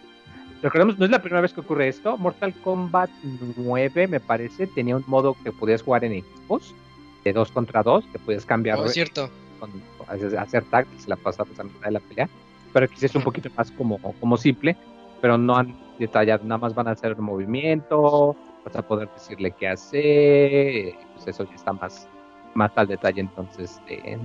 [0.62, 2.18] Recordemos, no es la primera vez que ocurre esto.
[2.18, 3.10] Mortal Kombat
[3.58, 6.76] 9, me parece, tenía un modo que podías jugar en equipos
[7.24, 9.30] de dos contra dos, que podías cambiar Oh, es cierto.
[9.60, 9.72] con,
[10.08, 12.30] hacer hacer tag, se la pasabas a mitad de la pelea.
[12.74, 14.76] pero aquí sí es un poquito más como, como simple,
[15.20, 18.36] pero no han detallado, nada más van a hacer movimiento,
[18.66, 22.08] vas a poder decirle qué hacer, pues eso ya está más,
[22.56, 24.18] más al detalle, entonces de,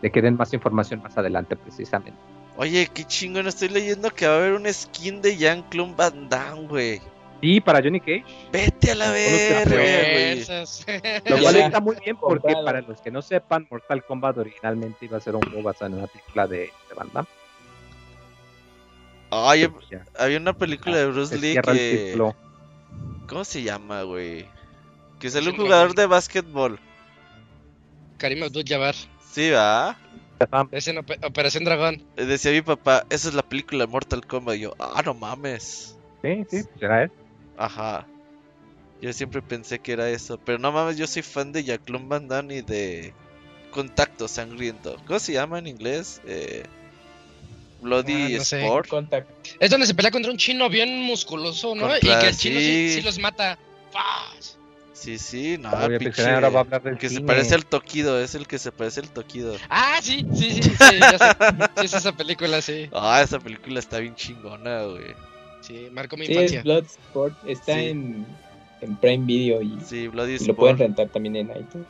[0.00, 2.18] de que den más información más adelante precisamente.
[2.56, 6.68] Oye, qué chingón, estoy leyendo que va a haber un skin de Jean-Claude Van Damme,
[6.68, 7.00] güey.
[7.40, 10.44] Y para Johnny Cage, Vete a la verga, güey.
[11.24, 15.16] Lo cual está muy bien porque para los que no sepan, Mortal Kombat originalmente iba
[15.16, 17.28] a ser un juego basado en una película de, de Van Damme.
[19.30, 19.66] Ay,
[20.18, 22.16] había una película de Bruce Lee que...
[23.26, 24.46] ¿Cómo se llama, güey?
[25.18, 26.78] Que sale un Sí, jugador de básquetbol.
[28.18, 28.94] Karim Abdul-Jabbar.
[29.32, 29.96] Sí, va.
[30.72, 32.02] Es en Ope- Operación Dragón.
[32.16, 34.56] Eh, Decía mi papá, esa es la película de Mortal Kombat.
[34.56, 35.96] Y yo, ah, no mames.
[36.22, 37.10] Sí, sí, pues era él.
[37.56, 38.06] Ajá.
[39.00, 40.38] Yo siempre pensé que era eso.
[40.38, 43.12] Pero no mames, yo soy fan de Jacqueline Van Damme y de
[43.70, 44.96] Contacto Sangriento.
[45.06, 46.20] ¿Cómo se llama en inglés?
[46.26, 46.62] Eh,
[47.80, 48.62] Bloody Ah, no sé.
[48.64, 48.88] Sport.
[48.88, 49.28] Contact.
[49.58, 51.96] Es donde se pelea contra un chino bien musculoso, ¿no?
[51.96, 52.94] y que el chino sí, sí.
[52.94, 53.58] sí los mata.
[53.90, 54.56] ¡Fas!
[55.02, 57.66] Sí, sí, no, Oye, pinche- Pixel ahora va a hablar del Que se parece al
[57.66, 59.56] Tokido, es el que se parece al Tokido.
[59.68, 61.36] Ah, sí, sí, sí, sí, ya sé.
[61.78, 62.88] Sí, es esa película, sí.
[62.92, 65.14] Ah, esa película está bien chingona, güey.
[65.60, 66.62] Sí, marcó mi Sí, es infancia.
[66.62, 67.34] Bloodsport.
[67.48, 67.88] Está Sí.
[67.88, 68.26] en,
[68.80, 71.86] en Prime Video y, Sí, Bloody y lo pueden rentar también en iTunes.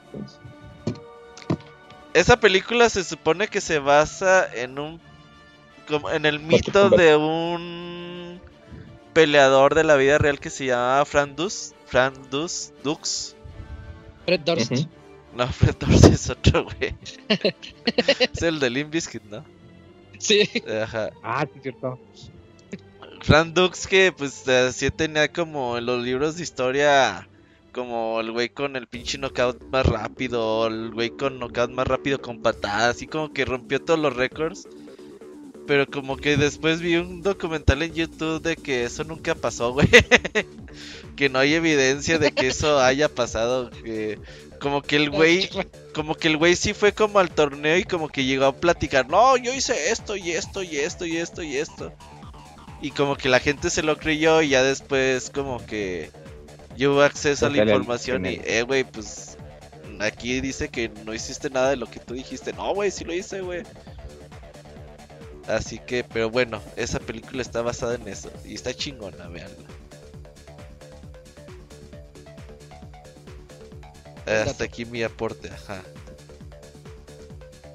[2.14, 5.00] Esa película se supone que se basa en un
[5.88, 8.40] como en el mito de un
[9.12, 13.36] peleador de la vida real que se llamaba Frandus, Frandus Dux.
[14.24, 14.72] Fred Durst.
[15.36, 16.94] No, Fred Durst es otro, güey.
[18.32, 19.44] es el de Limp Bizkit, ¿no?
[20.18, 20.48] Sí.
[20.82, 21.10] Ajá.
[21.22, 21.98] Ah, sí, cierto.
[23.20, 27.28] Fran Dux que pues así tenía como en los libros de historia
[27.72, 32.22] como el güey con el pinche knockout más rápido, el güey con knockout más rápido
[32.22, 34.66] con patadas, así como que rompió todos los récords.
[35.66, 39.88] Pero como que después vi un documental en YouTube de que eso nunca pasó, güey.
[41.16, 43.70] que no hay evidencia de que eso haya pasado.
[43.70, 44.18] Que
[44.60, 45.50] como que el güey,
[45.92, 49.08] como que el güey sí fue como al torneo y como que llegó a platicar,
[49.08, 51.92] no, yo hice esto y esto y esto y esto y esto.
[52.80, 56.10] Y como que la gente se lo creyó y ya después como que
[56.76, 59.36] yo hubo acceso a la información y, eh, güey, pues
[60.00, 62.52] aquí dice que no hiciste nada de lo que tú dijiste.
[62.52, 63.62] No, güey, sí lo hice, güey.
[65.48, 69.68] Así que, pero bueno, esa película está basada en eso y está chingona, veanla.
[74.26, 75.82] Hasta aquí mi aporte, ajá.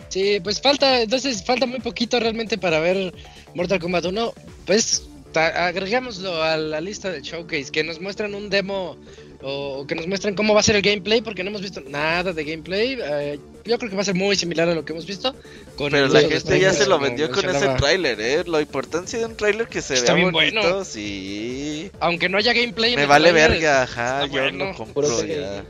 [0.10, 3.14] Sí, pues falta, entonces falta muy poquito realmente para ver
[3.54, 4.34] Mortal Kombat 1.
[4.66, 8.98] Pues ta- agregámoslo a la lista del showcase, que nos muestran un demo
[9.42, 12.32] o que nos muestran cómo va a ser el gameplay, porque no hemos visto nada
[12.34, 12.98] de gameplay.
[13.00, 15.36] Eh, yo creo que va a ser muy similar a lo que hemos visto.
[15.76, 18.44] Con Pero la gente ya se lo vendió con ese tráiler, eh.
[18.48, 20.86] La importancia de un tráiler que se Está vea bien bonito, bueno.
[20.86, 21.92] sí.
[22.00, 22.96] Aunque no haya gameplay.
[22.96, 24.66] Me vale verga, ajá, yo bueno.
[24.68, 25.64] lo compro ya.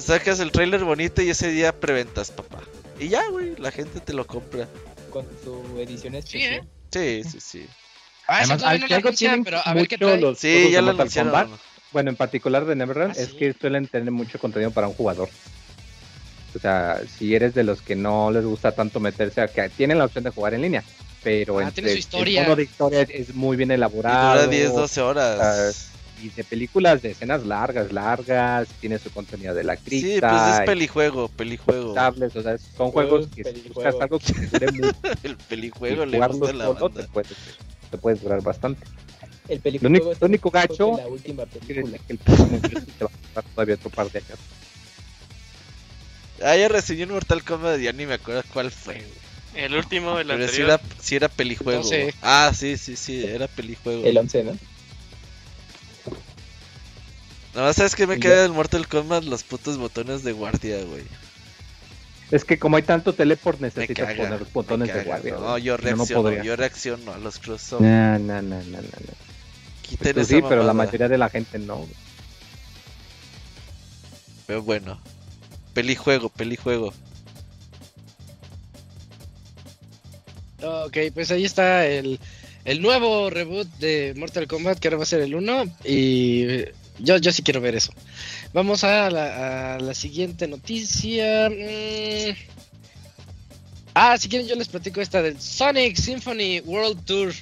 [0.00, 2.58] Sacas el tráiler bonito y ese día preventas, papá.
[2.98, 4.66] Y ya, güey, la gente te lo compra.
[5.10, 6.54] Con su edición Sí, especial.
[6.54, 7.22] ¿eh?
[7.22, 7.66] Sí, sí, sí.
[8.26, 10.20] Ah, esa Además, todavía no algo tienen pero a ver qué mucho trae.
[10.20, 11.32] los Sí, ya lo anunciaron.
[11.32, 11.60] Kombat.
[11.92, 13.36] Bueno, en particular de Neverland, Ah, es sí.
[13.36, 15.30] que suelen tener mucho contenido para un jugador.
[16.54, 19.98] O sea, si eres de los que no les gusta tanto meterse a que tienen
[19.98, 20.82] la opción de jugar en línea,
[21.22, 22.40] pero Ah, tiene entre- su historia.
[22.42, 24.34] el modo de historia es, muy bien Y elaborado.
[24.42, 25.90] dura 10, 12 horas.
[26.22, 30.54] Y de películas de escenas largas, largas, tiene su contenido de la Sí, cripta, pues
[30.56, 31.94] es y pelijuego, pelijuego.
[31.94, 33.98] tablets, o sea, son juegos que si pelijuego.
[33.98, 37.12] buscas algo que dure mucho El y pelijuego le gusta la solo, te banda.
[37.12, 37.32] puedes,
[37.90, 38.86] te puedes durar bastante.
[39.48, 41.98] El Lo película único, lo único gacho la última es película.
[42.06, 42.32] que el te
[43.04, 44.38] va a costar todavía otro par de años.
[46.42, 49.02] Ah, ya reseñó un Mortal Kombat, ya ni me acuerdo cuál fue.
[49.54, 50.68] El último, el Pero sí anterior.
[50.70, 51.80] era, sí era pelijuego.
[51.80, 52.14] No sé.
[52.22, 54.04] Ah, sí, sí, sí, era pelijuego.
[54.04, 54.56] El 11, ¿no?
[57.54, 59.24] No, ¿sabes qué me queda del Mortal Kombat?
[59.24, 61.02] Los putos botones de guardia, güey.
[62.30, 64.22] Es que como hay tanto teleport, necesitas caga.
[64.22, 65.32] poner botones de guardia.
[65.34, 65.62] No, güey.
[65.62, 66.42] yo no, no reacciono, podría.
[66.42, 67.88] yo reacciono a los crossover.
[67.90, 69.12] No, no, no, no, no, no.
[69.82, 71.76] Quiten Pues sí, pero la mayoría de la gente no.
[71.78, 71.90] güey.
[74.46, 75.00] Pero bueno.
[75.72, 76.92] Pelijuego, pelijuego.
[80.62, 82.18] Ok, pues ahí está el,
[82.64, 85.64] el nuevo reboot de Mortal Kombat, que ahora va a ser el 1.
[85.84, 86.46] Y
[86.98, 87.92] yo, yo sí quiero ver eso.
[88.52, 91.50] Vamos a la, siguiente noticia.
[91.50, 92.34] Mm.
[93.94, 97.32] Ah, si quieren yo les platico esta del Sonic Symphony World Tour.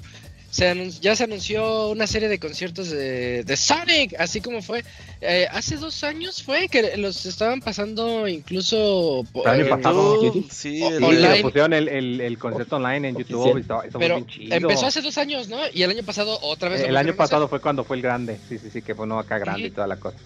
[0.57, 4.83] Se ya se anunció una serie de conciertos de, de Sonic, así como fue.
[5.21, 10.23] eh, hace dos años fue que los estaban pasando incluso po- El año eh, pasado.
[10.25, 11.37] YouTube, sí, O- el- Sí, online.
[11.37, 13.59] le pusieron el, el, el concierto online en YouTube Oficial.
[13.59, 14.57] y estaba, estaba pero bien chido.
[14.57, 15.59] empezó hace dos años, ¿no?
[15.75, 16.81] Y el año pasado otra vez.
[16.81, 18.39] el año pasado fue cuando fue el grande.
[18.49, 20.17] Sí, sí, sí, que fue uno acá grande y toda la cosa.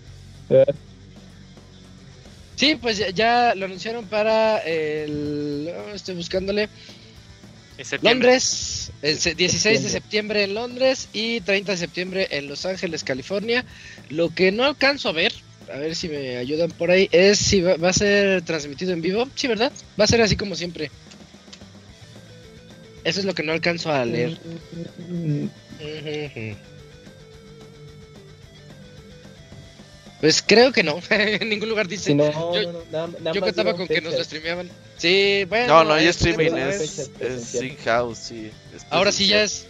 [2.57, 5.71] Sí, pues ya, ya lo anunciaron para el.
[5.75, 6.69] oh, estoy buscándole.
[8.03, 9.91] Londres, el se- 16 de Septiembre.
[9.91, 13.65] septiembre en Londres y 30 de septiembre en Los Ángeles, California.
[14.09, 15.33] Lo que no alcanzo a ver,
[15.73, 19.03] a ver si me ayudan por ahí, es si va, va a ser transmitido en
[19.03, 19.29] vivo.
[19.35, 19.73] Sí, ¿verdad?
[19.99, 20.91] Va a ser así como siempre.
[23.05, 24.39] Eso es lo que no alcanzo a leer.
[30.21, 31.01] Pues creo que no.
[31.11, 32.05] en ningún lugar dice.
[32.07, 34.69] Si no, yo- no, nada, nada Yo contaba con que nos lo streameaban.
[34.99, 35.67] Sí, bueno.
[35.67, 38.51] No, no hay eh, streaming, es, es in-house, sí.
[38.77, 39.67] es Ahora sí ya es.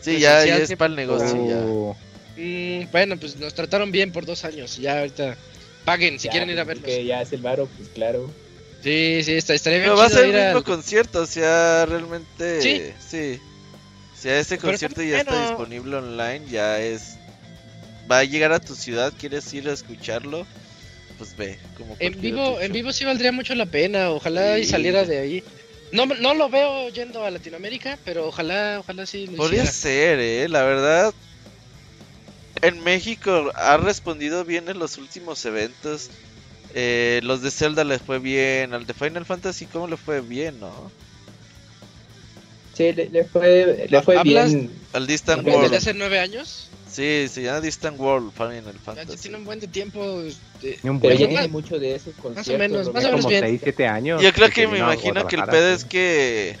[0.00, 2.42] Sí, ya, es sí, para el negocio, ya.
[2.42, 4.76] Mm, bueno, pues nos trataron bien por dos años.
[4.76, 5.36] Ya ahorita
[5.84, 6.96] paguen si Ya, quieren ir a pues, verlos.
[6.96, 8.30] Que ya es el varo, pues claro.
[8.82, 11.84] Sí, sí, está, estaría bien Pero va a ser el mismo al- concierto, o sea,
[11.86, 12.62] realmente.
[12.62, 12.92] Sí.
[13.04, 13.40] Sí.
[14.16, 17.17] Si a ese Pero concierto ya está disponible online, ya es.
[18.10, 20.46] Va a llegar a tu ciudad, quieres ir a escucharlo,
[21.16, 21.58] pues ve.
[21.76, 24.10] Como En vivo, en vivo sí valdría mucho la pena.
[24.10, 25.42] Ojalá y saliera de ahí.
[25.92, 29.72] No, no lo veo yendo a Latinoamérica, pero ojalá, ojalá sí lo Podría hiciera.
[29.72, 31.12] ser, eh, la verdad.
[32.62, 36.10] En México ha respondido bien en los últimos eventos.
[36.74, 38.74] Eh, los de Zelda les fue bien.
[38.74, 40.92] Al de Final Fantasy, ¿cómo le fue bien, no?
[42.74, 44.88] Sí, le, le fue, le fue ¿Hablas- bien.
[44.92, 45.74] Al Distant ¿Desde World.
[45.74, 46.67] hace nueve años?
[46.90, 49.16] Sí, se llama Distant World, Final Ya, ya Fantasy.
[49.22, 50.20] tiene un buen de tiempo.
[50.22, 52.58] este, y un Pero buen, ya Más- tiene mucho de esos conciertos.
[52.58, 53.44] menos, más o menos como bien.
[53.44, 54.22] 6, 7 años.
[54.22, 56.56] Yo creo que me imagino que el pedo es que.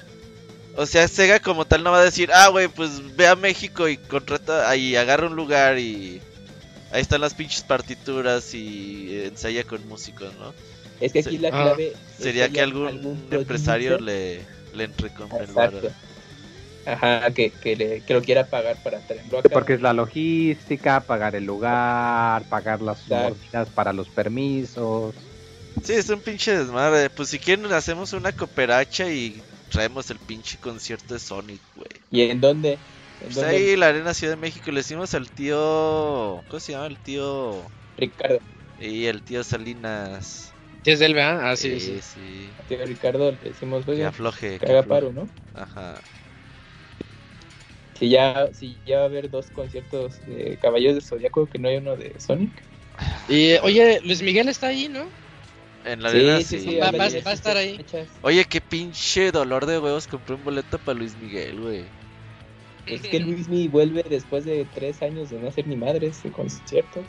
[0.76, 3.88] O sea, Sega como tal no va a decir, ah, güey, pues ve a México
[3.88, 4.70] y contrata.
[4.70, 6.20] Ahí agarra un lugar y.
[6.92, 10.54] Ahí están las pinches partituras y ensaya con músicos, ¿no?
[11.00, 11.62] Es que aquí la Ah.
[11.64, 11.92] clave.
[12.18, 14.40] Sería que algún, empresario le,
[14.74, 15.90] le entrecompre el.
[16.92, 19.54] Ajá, que, que, le, que lo quiera pagar para traerlo acá.
[19.54, 25.14] Porque es la logística, pagar el lugar, pagar las mordidas para los permisos.
[25.82, 27.10] Sí, es un pinche desmadre.
[27.10, 32.04] Pues si quieren, hacemos una cooperacha y traemos el pinche concierto de Sonic, güey.
[32.10, 32.82] ¿Y en dónde?
[33.20, 33.56] ¿En Pues dónde?
[33.56, 36.44] ahí la Arena Ciudad de México le hicimos al tío.
[36.48, 36.86] ¿Cómo se llama?
[36.86, 37.72] El tío.
[37.96, 38.38] Ricardo.
[38.76, 40.56] Y el tío Salinas.
[40.84, 41.50] ¿Es del ¿verdad?
[41.50, 42.00] Ah, sí, sí, sí.
[42.00, 42.56] sí.
[42.66, 44.60] Tío Ricardo le decimos, Que oye, afloje.
[44.60, 44.88] que que haga afloje.
[44.88, 45.30] paro, ¿no?
[45.52, 46.02] Ajá.
[47.98, 51.68] Si ya, si ya va a haber dos conciertos de Caballeros de Zodíaco, que no
[51.68, 52.50] hay uno de Sonic.
[53.28, 55.06] Y oye, Luis Miguel está ahí, ¿no?
[55.84, 56.76] En la arena sí.
[56.78, 57.84] Va- habla va- va a estar ahí.
[58.22, 60.06] Oye, qué pinche dolor de huevos.
[60.06, 61.84] Compré un boleto para Luis Miguel, güey.
[62.86, 67.04] Es que Luismi vuelve después de tres años de no hacer ni madres de conciertos.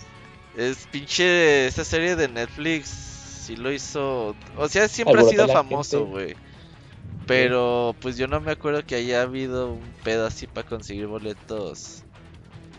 [0.58, 1.68] Es pinche.
[1.68, 2.90] Esa serie de Netflix.
[3.46, 4.36] Sí lo hizo.
[4.58, 6.36] O sea, siempre ha sido famoso, güey.
[7.30, 12.04] Pero pues yo no me acuerdo que haya habido un pedo así para conseguir boletos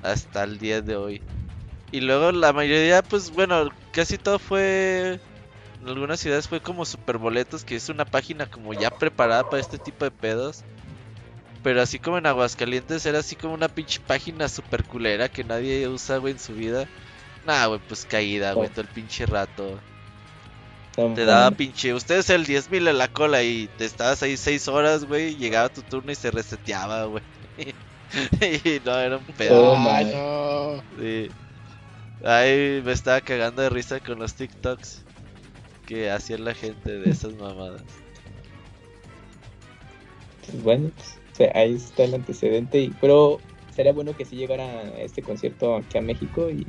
[0.02, 1.22] hasta el día de hoy.
[1.92, 5.20] Y luego la mayoría, pues bueno, casi todo fue.
[5.80, 9.60] En algunas ciudades fue como super boletos, que es una página como ya preparada para
[9.62, 10.62] este tipo de pedos.
[11.62, 15.86] Pero así como en Aguascalientes era así como una pinche página super culera que nadie
[15.88, 16.86] usa, güey, en su vida.
[17.46, 18.72] Nah, güey, pues caída, güey, Oh.
[18.72, 19.78] todo el pinche rato.
[20.94, 25.04] Te daba pinche, ustedes el 10.000 en la cola y te estabas ahí 6 horas,
[25.04, 27.22] güey, llegaba tu turno y se reseteaba, güey.
[27.58, 29.72] y no, era un pedo.
[29.72, 30.12] Oh, Ay, my.
[30.12, 30.82] no.
[30.98, 31.30] Sí.
[32.24, 35.02] Ahí me estaba cagando de risa con los TikToks
[35.86, 37.82] que hacía la gente de esas mamadas.
[40.46, 42.80] Pues bueno, pues, sea, ahí está el antecedente.
[42.80, 43.40] Y, pero
[43.74, 46.50] sería bueno que sí llegara a este concierto aquí a México.
[46.50, 46.66] y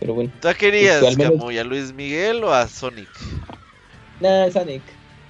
[0.00, 1.58] Pero bueno, ¿Tú a qué querías, Pues, al menos- Camuy?
[1.58, 3.08] ¿A Luis Miguel o a Sonic?
[4.18, 4.82] nada, Sonic.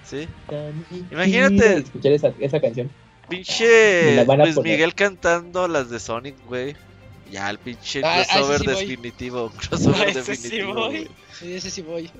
[0.04, 0.28] ¿Sí?
[0.48, 1.12] Sonic.
[1.12, 1.78] Imagínate.
[1.78, 2.90] Escuchar esa, esa canción.
[3.28, 4.72] Pinche Luis poner.
[4.72, 6.74] Miguel cantando las de Sonic, güey.
[7.30, 9.52] Ya, el pinche Ah, crossover sí definitivo.
[9.68, 11.08] Crossover ese sí voy.
[11.32, 12.10] Sí, ese sí voy.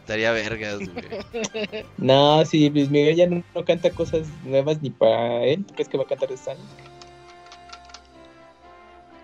[0.00, 1.04] Estaría vergas, güey.
[1.96, 5.64] No, si Luis Miguel ya no, no canta cosas nuevas ni para él.
[5.64, 6.60] ¿Tú crees que va a cantar de Sonic?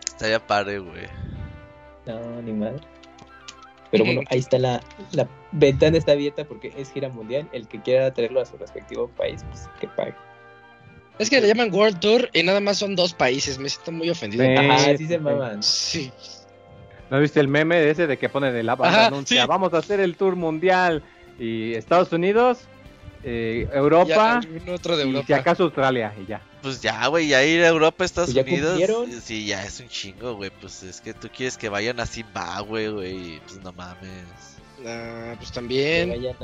[0.07, 1.07] Estaría padre, güey.
[2.09, 2.81] No, ni madre.
[3.91, 4.81] Pero bueno, ahí está la,
[5.13, 7.49] la ventana está abierta porque es gira mundial.
[7.53, 10.15] El que quiera traerlo a su respectivo país, pues que pague.
[11.19, 13.59] Es que le llaman World Tour y nada más son dos países.
[13.59, 14.45] Me siento muy ofendido.
[14.45, 14.55] Sí.
[14.57, 15.63] Ajá, sí, así se maman.
[15.63, 16.13] Sí.
[17.11, 19.49] ¿No viste el meme de ese de que ponen el Ajá, anuncia, sí.
[19.49, 21.03] vamos a hacer el tour mundial
[21.39, 22.61] y Estados Unidos,
[23.25, 25.27] eh, Europa algún otro de y Europa.
[25.27, 26.43] si acaso Australia y ya.
[26.69, 28.69] Pues ya, güey, ya ir a Europa, Estados Pues ya Unidos.
[28.79, 29.23] cumplieron.
[29.23, 30.51] Sí, ya es un chingo, güey.
[30.61, 33.41] Pues es que tú quieres que vayan así, va, güey.
[33.41, 34.59] Pues no mames.
[34.87, 36.09] Ah, pues Que también.
[36.11, 36.37] vayan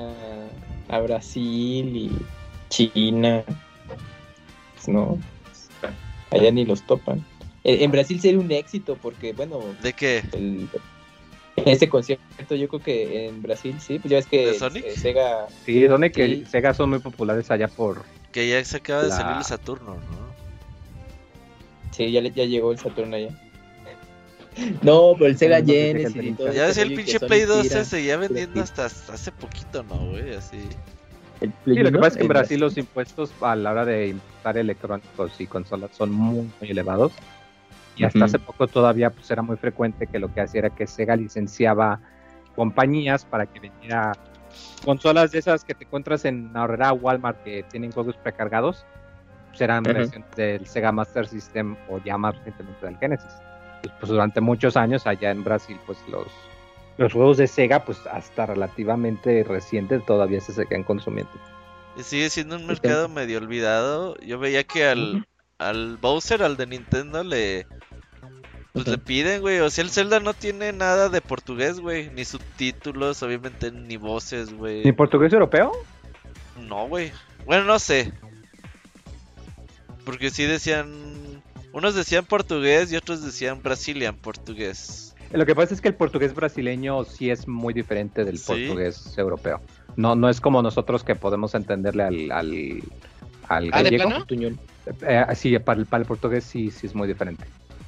[0.88, 2.10] a, a Brasil y
[2.70, 3.44] China.
[4.74, 5.18] Pues no,
[6.30, 7.22] allá ni los topan.
[7.62, 10.22] En, en Brasil sería un éxito porque, bueno, ¿De qué?
[10.32, 10.68] el,
[11.56, 14.84] ese concierto yo creo que en Brasil sí, pues ya ves que ¿De Sonic?
[14.86, 16.22] eh, Sega Sí, Sonic Sí.
[16.22, 18.02] y Sega son muy populares allá por...
[18.34, 20.34] Que ya se acaba de La- salir el Saturno, ¿no?
[21.92, 23.28] Sí, ya, le- ya llegó el Saturno allá.
[24.82, 27.82] No, pero el Sega No, Genesis y todo Ya ves, el pinche Play 2 tira.
[27.84, 30.34] se seguía vendiendo hasta, hasta hace poquito, ¿no, güey?
[30.34, 30.68] Así.
[31.40, 33.84] El Play Sí, lo que pasa es que en Brasil los impuestos a la hora
[33.84, 37.12] de importar electrónicos y consolas son muy, muy elevados.
[37.96, 40.86] Y hasta hace poco todavía pues, era muy frecuente que lo que hacía era que
[40.88, 42.00] Sega licenciaba
[42.56, 44.12] compañías para que vendiera
[44.84, 48.84] consolas de esas que te encuentras en Ahorrera Walmart que tienen juegos precargados.
[49.56, 49.82] Pues Ujú.
[49.84, 53.32] versiones del Sega Master System o ya más recientemente del Genesis.
[53.82, 56.26] Pues, pues, durante muchos años allá en Brasil pues los,
[56.98, 61.30] los juegos de Sega pues hasta relativamente recientes todavía se seguían consumiendo.
[61.96, 64.16] Y sigue siendo un mercado medio olvidado.
[64.18, 65.24] Yo veía que al,
[65.58, 67.66] al Bowser, al de Nintendo, le.
[68.74, 69.60] Pues le piden, güey.
[69.60, 72.10] O sea, el Zelda no tiene nada de portugués, güey.
[72.10, 74.82] Ni subtítulos, obviamente, ni voces, güey.
[74.84, 75.70] ¿Ni portugués europeo?
[76.60, 77.12] No, güey.
[77.46, 78.12] Bueno, no sé.
[80.04, 80.92] Porque sí decían.
[81.72, 85.14] Unos decían portugués y otros decían Brazilian portugués.
[85.32, 88.46] Lo que pasa es que el portugués brasileño sí es muy diferente del ¿Sí?
[88.46, 89.60] portugués europeo.
[89.96, 92.82] No, no es como nosotros que podemos entenderle al, al,
[93.48, 94.08] al Ah, ¿de gallego.
[94.08, 94.26] plano?
[94.26, 94.58] Tuñón.
[95.02, 97.44] Eh, sí, para el, para el portugués sí, sí es muy diferente.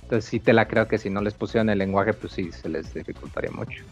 [0.07, 2.69] Entonces sí te la creo que si no les pusieran el lenguaje, pues sí, se
[2.69, 3.83] les dificultaría mucho.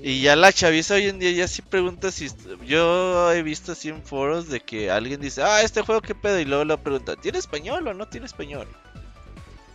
[0.00, 2.28] Y ya la chaviza hoy en día ya sí pregunta si...
[2.64, 6.38] Yo he visto así en foros de que alguien dice, ah, este juego qué pedo,
[6.38, 8.68] y luego lo pregunta, ¿tiene español o no tiene español?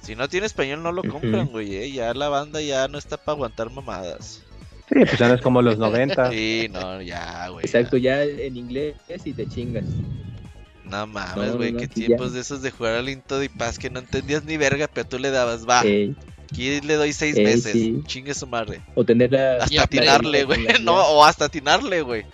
[0.02, 3.18] Si no tiene español no lo compran, güey, eh, ya la banda ya no está
[3.18, 4.42] para aguantar mamadas.
[4.88, 6.32] Sí, pues ya no es como los 90.
[6.32, 7.66] Sí, no, ya, güey.
[7.66, 8.24] Exacto, ya.
[8.24, 8.96] ya en inglés
[9.26, 9.84] y te chingas.
[10.90, 11.94] No mames, no, güey, no, qué ya.
[11.94, 15.08] tiempos de esos de jugar al Into y Paz que no entendías ni verga, pero
[15.08, 16.16] tú le dabas, va, Ey,
[16.52, 18.02] aquí le doy seis Ey, meses, sí.
[18.08, 18.82] chingue su madre.
[18.96, 19.58] o tener la...
[19.64, 22.26] Hasta atinarle, güey, no, o hasta atinarle, güey.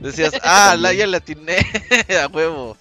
[0.00, 1.56] Decías, ah, la ya le atiné,
[2.22, 2.76] a huevo.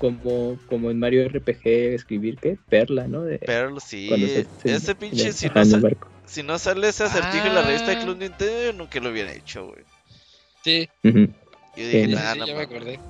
[0.00, 3.22] como, como en Mario RPG escribir qué perla, ¿no?
[3.22, 6.08] De, Pero sí, se- se- ese pinche, de- si no, en el sa- barco.
[6.26, 8.00] si no sale ese acertijo en la revista de Ah.
[8.02, 9.84] Club Nintendo, yo nunca lo hubiera hecho, güey.
[10.64, 11.18] Sí, Ujú.
[11.20, 11.28] Yo
[11.76, 12.76] Sí, dije, sí, nah, sí, no ya me mames".
[12.76, 13.00] acordé.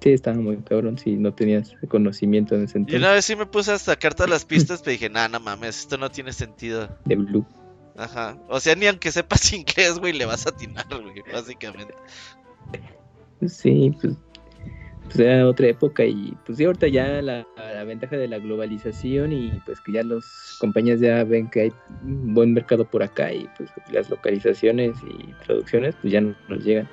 [0.00, 3.34] Sí, estaba muy cabrón si no tenías conocimiento en ese Y entonces una vez sí
[3.34, 6.32] me puse a sacar todas las pistas, pero dije, nah, no mames, esto no tiene
[6.32, 6.88] sentido.
[7.04, 7.46] de Blue.
[7.96, 8.38] Ajá.
[8.48, 11.94] O sea, ni aunque sepas inglés, güey, le vas a atinar, güey, básicamente.
[13.46, 14.14] Sí, pues,
[15.04, 19.32] pues era otra época y pues sí, ahorita ya la, la ventaja de la globalización
[19.32, 21.72] y pues que ya los compañías ya ven que hay
[22.02, 26.64] un buen mercado por acá y pues las localizaciones y traducciones pues ya no nos
[26.64, 26.88] llegan.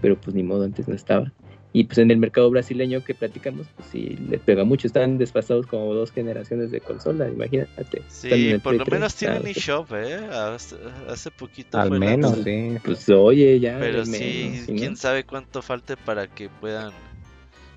[0.00, 1.32] Pero pues ni modo, antes no estaba.
[1.76, 4.86] Y pues en el mercado brasileño que platicamos, pues sí, les pega mucho.
[4.86, 8.00] Están desfasados como dos generaciones de consola, imagínate.
[8.06, 10.14] Sí, por lo 3, menos tienen pues, eShop, eh.
[10.30, 10.76] Hace,
[11.08, 12.76] hace poquito Al fue la- menos, sí.
[12.84, 13.76] Pues oye, ya.
[13.80, 14.78] Pero sí, menos, ¿sí, no?
[14.78, 16.92] quién sabe cuánto falte para que puedan.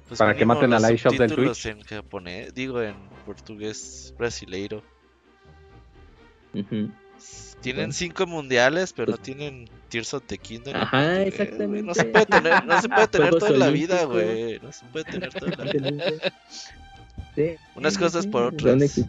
[0.08, 2.93] pues, Para que maten al iShop del subtítulos en japonés, digo en
[3.26, 4.84] portugués brasileiro.
[7.62, 10.76] Tienen cinco mundiales, pero no tienen Tears of the Kingdom.
[10.76, 11.84] Ajá, exactamente.
[11.88, 14.60] No se puede tener, no se puede tener toda la vida, güey.
[14.60, 16.34] No se puede tener toda la vida.
[17.36, 19.00] Sí, Unas cosas por otras.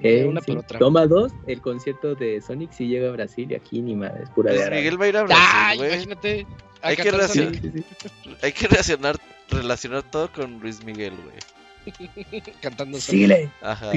[0.00, 0.46] Eh, Una sí.
[0.52, 0.78] por otra.
[0.78, 4.30] Toma dos, el concierto de Sonic sí llega a Brasil y aquí ni madre, es
[4.30, 4.76] pura Luis verga.
[4.76, 5.22] Miguel va a ir a.
[5.22, 5.92] Brasil, güey.
[5.92, 6.46] Imagínate.
[6.82, 7.70] Hay que relacionar- Sonic, Sí,
[8.00, 8.36] sí, sí.
[8.42, 9.16] Hay que relacionar,
[9.50, 12.42] relacionar todo con Luis Miguel, güey.
[12.60, 13.10] cantando Sonic.
[13.28, 13.50] Síguele.
[13.62, 13.92] Ajá.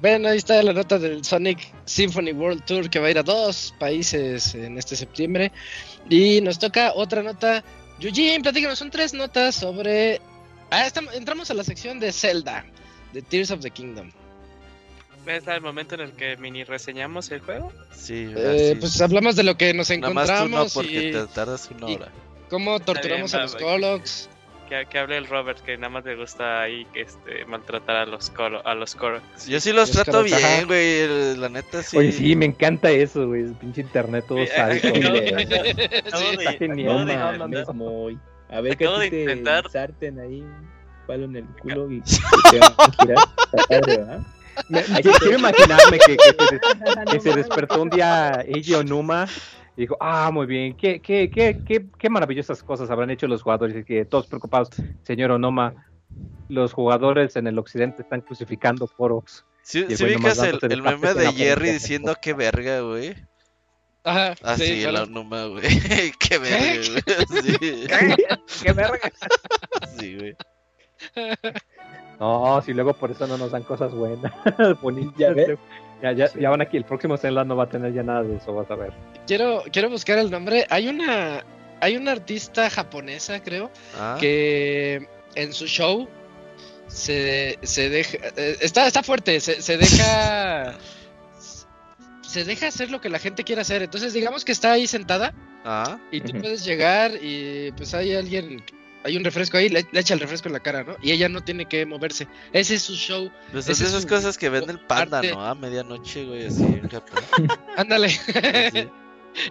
[0.00, 3.22] Bueno, ahí está la nota del Sonic Symphony World Tour que va a ir a
[3.22, 5.52] dos países en este septiembre.
[6.08, 7.62] Y nos toca otra nota.
[8.00, 10.20] Eugene, platícanos, son tres notas sobre.
[10.70, 12.64] Ah, estamos, entramos a la sección de Zelda,
[13.12, 14.10] de Tears of the Kingdom.
[15.26, 17.72] ¿Es el momento en el que mini reseñamos el juego?
[17.92, 18.80] Sí, Eh, así.
[18.80, 21.68] pues hablamos de lo que nos Nada más tú no, encontramos porque y te tardas
[21.76, 22.12] una hora.
[22.48, 24.28] cómo torturamos bien, a los Colox.
[24.68, 28.30] Que, que hable el Robert, que nada más le gusta ahí este, maltratar a los
[28.30, 29.20] colo, a los coro.
[29.46, 31.36] Yo sí los Los trato bien, güey.
[31.36, 31.96] La neta sí.
[31.96, 33.42] Oye, sí, me encanta eso, güey.
[33.42, 34.88] El pinche internet todo sádico.
[34.88, 34.98] Está
[36.58, 36.96] genial.
[38.48, 40.44] A ver de te intentar- sarten ahí
[41.06, 42.00] palo en el culo y
[42.50, 43.18] te van a girar.
[43.68, 44.20] Padre, ¿verdad?
[44.68, 46.60] Me- quiero imaginarme que, que se,
[47.12, 49.26] que se despertó un día Eiji Onuma
[49.76, 53.42] Y dijo, ah, muy bien, qué, qué, qué, qué, qué maravillosas cosas habrán hecho los
[53.42, 53.76] jugadores.
[53.76, 54.70] Y que todos preocupados,
[55.02, 55.86] señor Onoma,
[56.48, 59.44] los jugadores en el occidente están crucificando Koroks.
[59.62, 63.16] Si güey nomás ubicas el, el meme de Jerry diciendo que verga, güey.
[64.04, 64.96] Ajá, Así, sí, el.
[64.96, 65.64] Onuma, güey.
[66.20, 67.42] Qué verga, güey.
[67.42, 67.86] Sí,
[68.62, 69.12] ¡Qué verga!
[69.98, 70.36] sí, güey.
[72.20, 74.32] No, si luego por eso no nos dan cosas buenas,
[74.80, 75.18] bonitas.
[75.18, 75.58] Ya ves.
[76.02, 76.40] Ya, ya, Sí.
[76.40, 78.70] ya van aquí, el próximo Zelda no va a tener ya nada de eso, vas
[78.70, 78.92] a ver.
[79.26, 80.66] Quiero, quiero buscar el nombre.
[80.68, 81.44] Hay una,
[81.80, 86.06] hay una artista japonesa, creo, Ah, que en su show
[86.86, 90.74] se, se deja, eh, está, está fuerte, se, se deja,
[92.22, 93.82] se deja hacer lo que la gente quiere hacer.
[93.82, 95.32] Entonces, digamos que está ahí sentada
[95.64, 98.62] ah, y tú puedes llegar y pues hay alguien,
[99.06, 100.96] hay un refresco ahí, le, le echa el refresco en la cara, ¿no?
[101.00, 102.28] Y ella no tiene que moverse.
[102.52, 103.30] Ese es su show.
[103.52, 105.30] Pues es esas su cosas que vende el panda, arte.
[105.32, 105.44] ¿no?
[105.44, 107.22] A medianoche, güey, así en Japón.
[107.76, 108.08] Ándale.
[108.10, 108.88] Sí.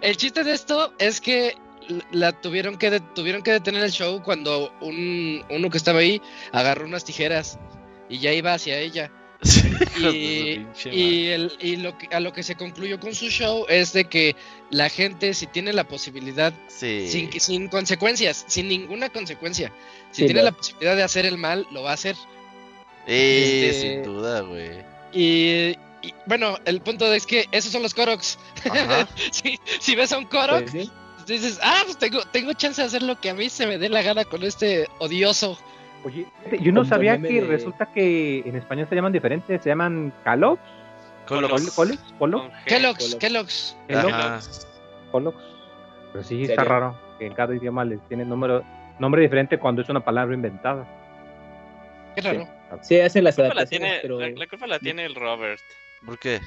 [0.02, 1.56] El chiste de esto es que
[2.12, 6.20] la tuvieron que de- tuvieron que detener el show cuando un uno que estaba ahí
[6.52, 7.58] agarró unas tijeras
[8.08, 9.10] y ya iba hacia ella.
[9.42, 13.92] Sí, Y, el, y lo que, a lo que se concluyó con su show es
[13.92, 14.36] de que
[14.70, 16.52] la gente si tiene la posibilidad.
[16.68, 17.08] Sí.
[17.40, 19.72] sin, consecuencias, sin ninguna consecuencia,
[20.10, 20.46] si Sí, tiene no.
[20.46, 22.16] la posibilidad de hacer el mal, lo va a hacer.
[23.06, 24.84] Eh, Este- sin duda, güey.
[25.12, 28.38] Y, y, bueno, el punto es que esos son los Koroks.
[29.30, 30.90] Si, si ves a un Korok, Pues sí.
[31.26, 33.88] dices, ah, pues tengo, tengo chance de hacer lo que a mí se me dé
[33.88, 35.58] la gana con este odioso.
[36.04, 36.26] Oye,
[36.60, 40.12] yo no sabía que de- resulta que en español se llaman diferentes, se llaman.
[41.26, 41.72] Colex,
[42.18, 43.18] Colox, G.
[43.18, 43.76] Kellogg's.
[45.10, 45.36] Colox.
[46.12, 48.62] Pero sí, está raro que en cada idioma les tiene número,
[48.98, 50.86] nombre diferente cuando es una palabra inventada.
[52.14, 52.46] Qué raro.
[52.82, 55.14] Sí, hacen las La culpa la adaptaciones, tiene, pero la, la culpa la tiene el
[55.14, 55.60] Robert.
[56.04, 56.40] ¿Por qué?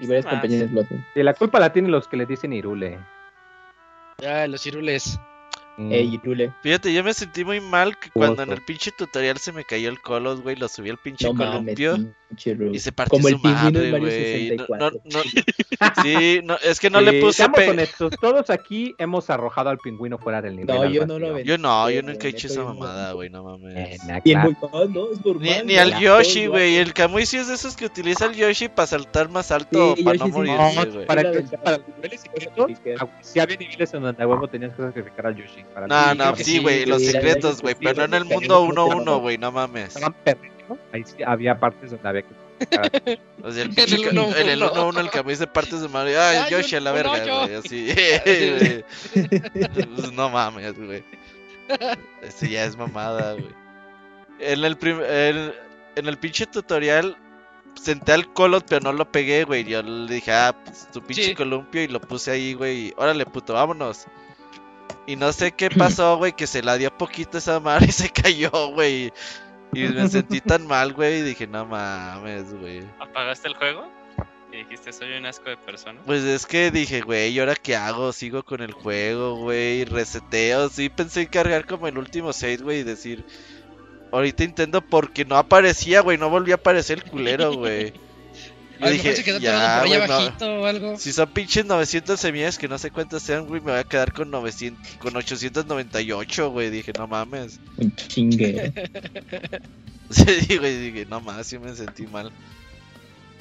[0.00, 1.04] y varias Ah, compañías lo hacen.
[1.14, 2.98] Y la culpa la tienen los que le dicen Irule.
[4.18, 5.18] Ya, los cirules.
[5.76, 5.92] Mm.
[5.92, 6.20] Ey.
[6.62, 9.88] Fíjate, yo me sentí muy mal que cuando en el pinche tutorial se me cayó
[9.90, 11.94] el colos, güey, lo subí al pinche No mames, columpio
[12.28, 14.02] pinche y se partió Como el su pingüino madre, güey.
[14.02, 15.00] No, 64.
[15.04, 15.22] no, no-
[16.02, 20.40] sí, no, es que no le puse honestos, todos aquí hemos arrojado al pingüino fuera
[20.42, 20.76] del nivel.
[20.76, 23.42] No, yo no lo Yo no, yo Sí, nunca he hecho esa mamada, güey, no
[23.44, 24.00] mames.
[24.24, 25.40] Y no, es normal.
[25.40, 26.76] Ni, ni al Yoshi, güey.
[26.76, 30.04] El Kamui sí es de esos que utiliza el Yoshi para saltar más alto Sí,
[30.04, 31.06] para Yoshi no morirse, No, güey.
[31.06, 32.70] para que- para los niveles secretos,
[33.22, 35.63] sí había niveles en donde a huevo tenías que sacrificar al Yoshi.
[35.72, 38.24] Para No, no, que sí, güey, los sí, secretos, güey, que pero no en el
[38.24, 39.94] mundo pero no 1-1, güey, no mames.
[39.96, 40.14] Estaban.
[40.92, 42.28] Ahí sí había partes donde había que.
[43.42, 44.36] O sea, el En el ca- 1-1.
[44.36, 46.16] en el 1-1 el Kamui se parte de madre.
[46.16, 47.88] Ay, Ay, Yoshi a la verga, güey, así.
[49.96, 51.04] Pues no mames, güey.
[52.22, 53.48] Este ya es mamada, güey.
[54.38, 55.54] En el, prim- el-
[55.96, 57.16] en el pinche tutorial
[57.80, 59.64] senté al colot, pero no lo pegué, güey.
[59.64, 61.34] Yo le dije, ah, pues tu pinche Sí.
[61.34, 62.92] columpio y lo puse ahí, güey.
[62.96, 64.06] Órale, puto, vámonos.
[65.06, 68.10] Y no sé qué pasó, güey, que se la dio poquito esa madre y se
[68.10, 69.12] cayó, güey.
[69.72, 72.82] Y me sentí tan mal, güey, y dije, no mames, güey.
[73.00, 73.90] ¿Apagaste el juego?
[74.52, 76.00] Y dijiste, soy un asco de persona.
[76.06, 78.12] Pues es que dije, güey, ¿y ahora qué hago?
[78.12, 80.68] Sigo con el juego, güey, reseteo.
[80.68, 83.24] Sí pensé en cargar como el último save, güey, y decir,
[84.12, 87.92] ahorita intento porque no aparecía, güey, no volvió a aparecer el culero, güey.
[88.80, 90.14] Yo dije, se ya, por allá güey, no.
[90.16, 90.98] bajito o algo.
[90.98, 94.12] Si son pinches 900 semillas que no sé cuántas sean, güey, me voy a quedar
[94.12, 96.70] con 900, con 898, güey.
[96.70, 97.60] Dije, no mames.
[97.76, 98.72] Un chingue.
[100.10, 102.30] Sí, güey, dije, no mames, sí me sentí mal.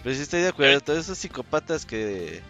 [0.02, 2.42] Pero sí estoy de acuerdo, todos esos psicópatas que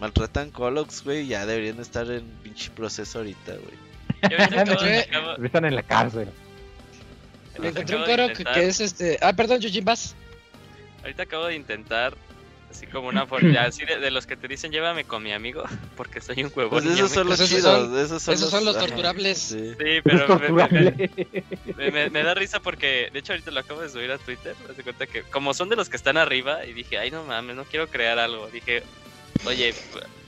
[0.00, 4.32] maltratan Colox, güey, ya deberían estar en pinche proceso ahorita, güey.
[5.44, 6.28] Están en la cárcel.
[7.58, 9.18] Me encontré un intentar- que es este.
[9.20, 10.14] Ah, perdón, Yujin Bass.
[11.02, 12.16] Ahorita acabo de intentar,
[12.70, 15.62] así como una forma, así de, de los que te dicen llévame con mi amigo,
[15.96, 16.70] porque soy un huevón.
[16.82, 19.38] Pues esos son los Pues esos chidos, son- esos son esos son los ajá, torturables.
[19.38, 19.74] sí.
[19.76, 21.10] Pero me, me- torturable.
[21.76, 24.54] me- me- me da risa porque, de hecho, ahorita lo acabo de subir a Twitter.
[24.66, 27.24] Me doy cuenta que, como son de los que están arriba, y dije, ay, no
[27.24, 28.48] mames, no quiero crear algo.
[28.48, 28.82] Dije,
[29.44, 29.74] oye,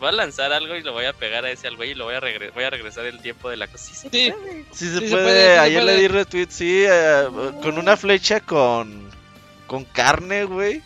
[0.01, 2.05] voy a lanzar algo y lo voy a pegar a ese al güey y lo
[2.07, 3.85] voy a, regre- voy a regresar el tiempo de la cosa.
[3.85, 4.33] Sí, se Sí.
[4.33, 4.65] puede.
[4.73, 7.25] Sí se Sí se puede, se ayer le di retweet, sí, eh,
[7.63, 9.14] con una flecha con
[9.75, 10.81] con carne, güey.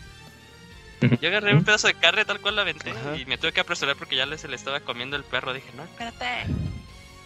[1.21, 3.15] Yo agarré un pedazo de carne tal cual la aventé Ajá.
[3.15, 5.53] y me tuve que apresurar porque ya se le estaba comiendo el perro.
[5.53, 6.25] Dije, no, espérate.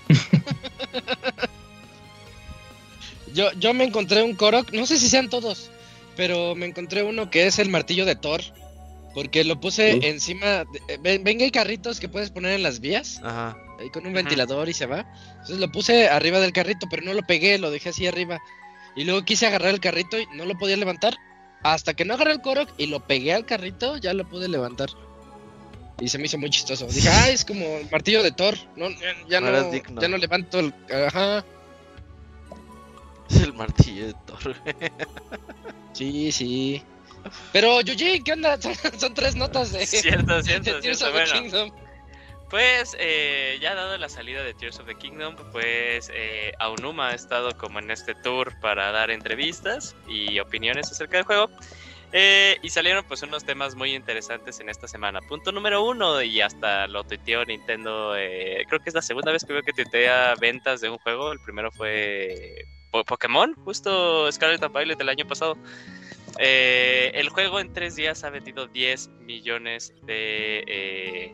[3.34, 5.72] Yo, yo me encontré un Korok, no sé si sean todos,
[6.16, 8.42] pero me encontré uno que es el martillo de Thor.
[9.16, 10.66] Porque lo puse encima.
[10.66, 13.20] de- eh, ven, hay carritos que puedes poner en las vías.
[13.24, 13.56] Ajá.
[13.80, 15.06] Ahí con un ventilador y se va.
[15.32, 18.40] Entonces lo puse arriba del carrito, pero no lo pegué, lo dejé así arriba.
[18.96, 21.16] Y luego quise agarrar el carrito y no lo podía levantar.
[21.64, 24.90] Hasta que no agarré el Korok y lo pegué al carrito, ya lo pude levantar.
[26.00, 26.86] y se me hizo muy chistoso.
[26.88, 28.56] Dije, ah, es como el martillo de Thor.
[28.76, 30.02] No, ya, ya No digno.
[30.02, 30.74] ya no levanto el.
[31.08, 31.46] Ajá.
[33.30, 34.56] Es el martillo de Thor.
[35.94, 36.82] Sí, sí.
[37.52, 38.60] Pero, Yuji, ¿qué onda?
[38.62, 41.06] Son, son tres notas de, Cierto, de cierto, Tears cierto.
[41.06, 41.72] of the Bueno, Kingdom.
[42.54, 47.16] Pues eh, ya dado la salida de Tears of the Kingdom, pues eh, Aonuma ha
[47.16, 51.50] estado como en este tour para dar entrevistas y opiniones acerca del juego.
[52.12, 55.20] Eh, y salieron pues unos temas muy interesantes en esta semana.
[55.22, 59.44] Punto número uno, y hasta lo tuiteó Nintendo, eh, creo que es la segunda vez
[59.46, 61.32] que veo que tuitea ventas de un juego.
[61.32, 65.58] El primero fue Po- Pokémon, justo Scarlet and Violet del año pasado.
[66.38, 71.34] Eh, el juego en tres días ha vendido 10 millones de,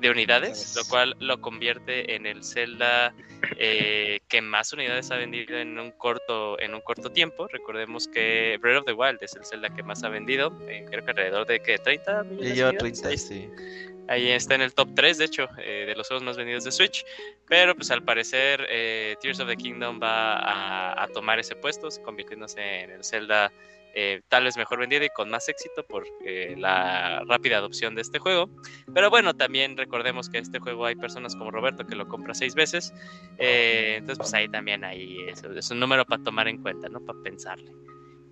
[0.00, 3.14] de unidades, lo cual lo convierte en el Zelda
[3.58, 7.46] eh, que más unidades ha vendido en un corto en un corto tiempo.
[7.48, 11.04] Recordemos que Breath of the Wild es el Zelda que más ha vendido, eh, creo
[11.04, 11.78] que alrededor de ¿qué?
[11.78, 12.50] 30 millones.
[12.52, 12.78] Unidades.
[12.78, 13.48] 30, Ahí sí.
[14.06, 16.72] Ahí está en el top 3, de hecho, eh, de los juegos más vendidos de
[16.72, 17.04] Switch.
[17.48, 21.88] Pero pues al parecer eh, Tears of the Kingdom va a, a tomar ese puesto,
[22.02, 23.50] convirtiéndose en el Zelda
[23.94, 28.02] eh, tal vez mejor vendido y con más éxito por eh, la rápida adopción de
[28.02, 28.50] este juego.
[28.92, 32.54] Pero bueno, también recordemos que este juego hay personas como Roberto que lo compra seis
[32.54, 32.92] veces.
[33.38, 37.00] eh, entonces pues ahí también hay, es, es un número para tomar en cuenta, ¿no?
[37.00, 37.70] Para pensarle.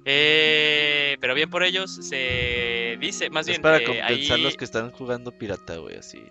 [0.04, 3.62] Eh, pero bien por ellos, se dice, más Es bien...
[3.62, 6.22] para eh, compensar ahí- los que están jugando pirata, güey, así.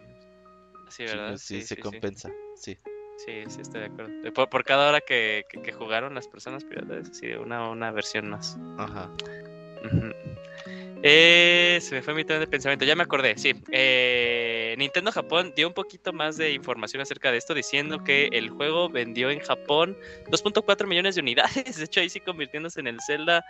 [0.90, 1.38] Sí, ¿verdad?
[1.38, 2.78] Sí, se compensa, sí.
[3.26, 4.12] Sí, sí, estoy de acuerdo.
[4.24, 7.70] Eh, Por, por cada hora que, que- que jugaron las personas piratas, así de una,
[7.70, 8.58] una versión más.
[8.78, 9.10] Ajá.
[11.04, 13.54] Eh, se me fue mi tren de pensamiento, ya me acordé, sí.
[13.72, 18.52] Eh, Nintendo Japón dio un poquito más de información acerca de esto, diciendo que el
[18.52, 19.98] juego vendió en Japón
[20.30, 21.54] 2.4 millones de unidades.
[21.78, 23.44] De hecho, ahí sí convirtiéndose en el Zelda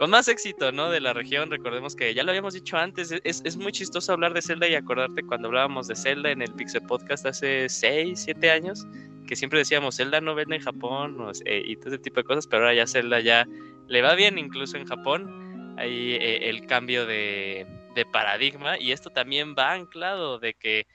[0.00, 0.90] con más éxito, ¿no?
[0.90, 1.50] De la región.
[1.50, 4.74] Recordemos que ya lo habíamos dicho antes, es, es muy chistoso hablar de Zelda y
[4.74, 8.86] acordarte cuando hablábamos de Zelda en el Pixel Podcast hace 6, 7 años,
[9.26, 12.24] que siempre decíamos Zelda no vende en Japón o, eh, y todo ese tipo de
[12.24, 13.46] cosas, pero ahora ya Zelda ya
[13.88, 15.76] le va bien incluso en Japón.
[15.76, 20.86] Ahí eh, el cambio de, de paradigma y esto también va anclado de que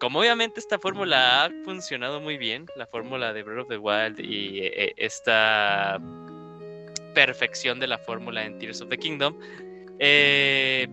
[0.00, 4.18] como obviamente esta fórmula ha funcionado muy bien, la fórmula de Breath of the Wild
[4.18, 6.00] y eh, esta
[7.14, 9.38] perfección de la fórmula en Tears of the Kingdom,
[9.98, 10.88] eh,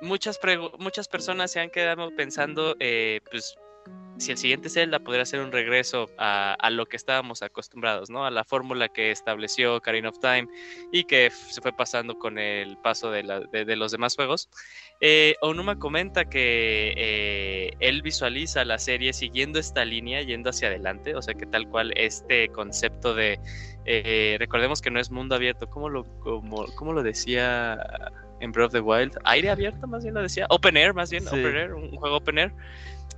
[0.00, 0.38] muchas,
[0.78, 3.56] muchas personas se han quedado pensando, eh, pues,
[4.18, 8.26] si el siguiente Zelda podría ser un regreso a, a lo que estábamos acostumbrados, ¿no?
[8.26, 10.46] A la fórmula que estableció Ocarina of Time
[10.92, 14.50] y que se fue pasando con el paso de, la- de- de los demás juegos.
[15.00, 21.14] Eh, Onuma comenta que eh, él visualiza la serie siguiendo esta línea, yendo hacia adelante,
[21.16, 23.40] o sea que tal cual este concepto de,
[23.86, 27.78] eh, recordemos que no es mundo abierto, ¿cómo lo, cómo, cómo lo decía
[28.40, 29.16] en Breath of the Wild?
[29.24, 31.28] Aire abierto, más bien lo decía, Open Air, más bien, Sí.
[31.28, 32.52] Open Air, un, un juego Open Air.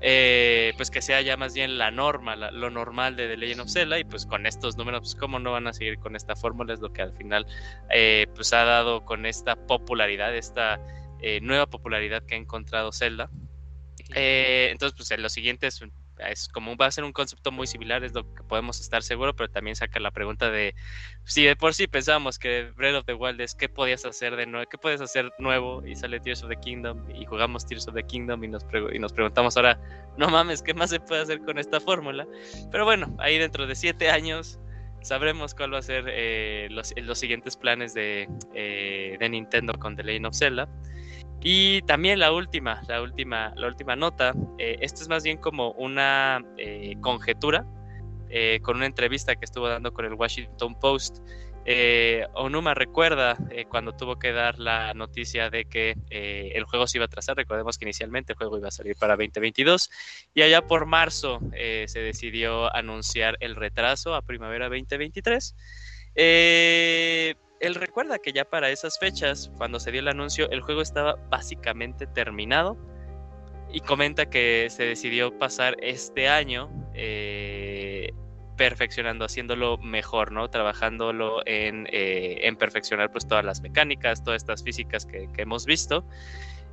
[0.04, 3.60] Eh, pues que sea ya más bien la norma, la- lo normal de The Legend
[3.60, 6.34] of Zelda y pues con estos números, pues cómo no van a seguir con esta
[6.34, 7.46] fórmula, es lo que al final
[7.90, 10.80] eh, pues ha dado con esta popularidad, esta
[11.20, 13.30] eh, nueva popularidad que ha encontrado Zelda.
[14.14, 15.68] Eh, entonces, pues en lo siguiente
[16.30, 19.34] es, como va a ser un concepto muy similar, es lo que podemos estar seguros,
[19.36, 20.74] pero también saca la pregunta de
[21.24, 24.46] si de por sí pensábamos que Breath of the Wild es qué podías hacer de
[24.46, 27.94] nuevo, qué puedes hacer nuevo y sale Tears of the Kingdom y jugamos Tears of
[27.94, 29.78] the Kingdom y nos, y nos preguntamos ahora,
[30.16, 32.26] no mames, ¿qué más se puede hacer con esta fórmula?
[32.70, 34.58] Pero bueno, ahí dentro de siete años
[35.02, 39.96] sabremos cuál va a ser eh, los, los siguientes planes de, eh, de Nintendo con
[39.96, 40.68] The Legend of Zelda.
[41.42, 45.72] Y también la última, la última, la última nota, eh, esto es más bien como
[45.72, 47.66] una eh, conjetura
[48.30, 51.18] eh, con una entrevista que estuvo dando con el Washington Post.
[51.64, 53.36] Eh, Onuma recuerda
[53.68, 57.36] cuando tuvo que dar la noticia de que el juego se iba a trazar.
[57.36, 59.90] Recordemos que inicialmente el juego iba a salir para 2022
[60.34, 65.54] y allá por marzo se decidió anunciar el retraso a primavera 2023.
[66.14, 70.82] Eh, él recuerda que ya para esas fechas, cuando se dio el anuncio, el juego
[70.82, 72.76] estaba básicamente terminado
[73.72, 78.12] y comenta que se decidió pasar este año eh,
[78.56, 80.50] perfeccionando, haciéndolo mejor, ¿no?
[80.50, 85.64] Trabajándolo en, eh, en perfeccionar pues todas las mecánicas, todas estas físicas que, que hemos
[85.64, 86.04] visto.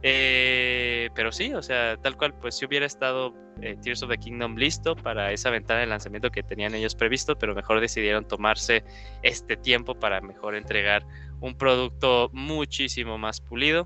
[0.02, 4.18] Eh, pero sí, o sea, tal cual, pues si hubiera estado eh, Tears of the
[4.18, 8.84] Kingdom listo para esa ventana de lanzamiento que tenían ellos previsto, pero mejor decidieron tomarse
[9.24, 11.06] este tiempo para mejor entregar
[11.42, 13.86] un producto muchísimo más pulido.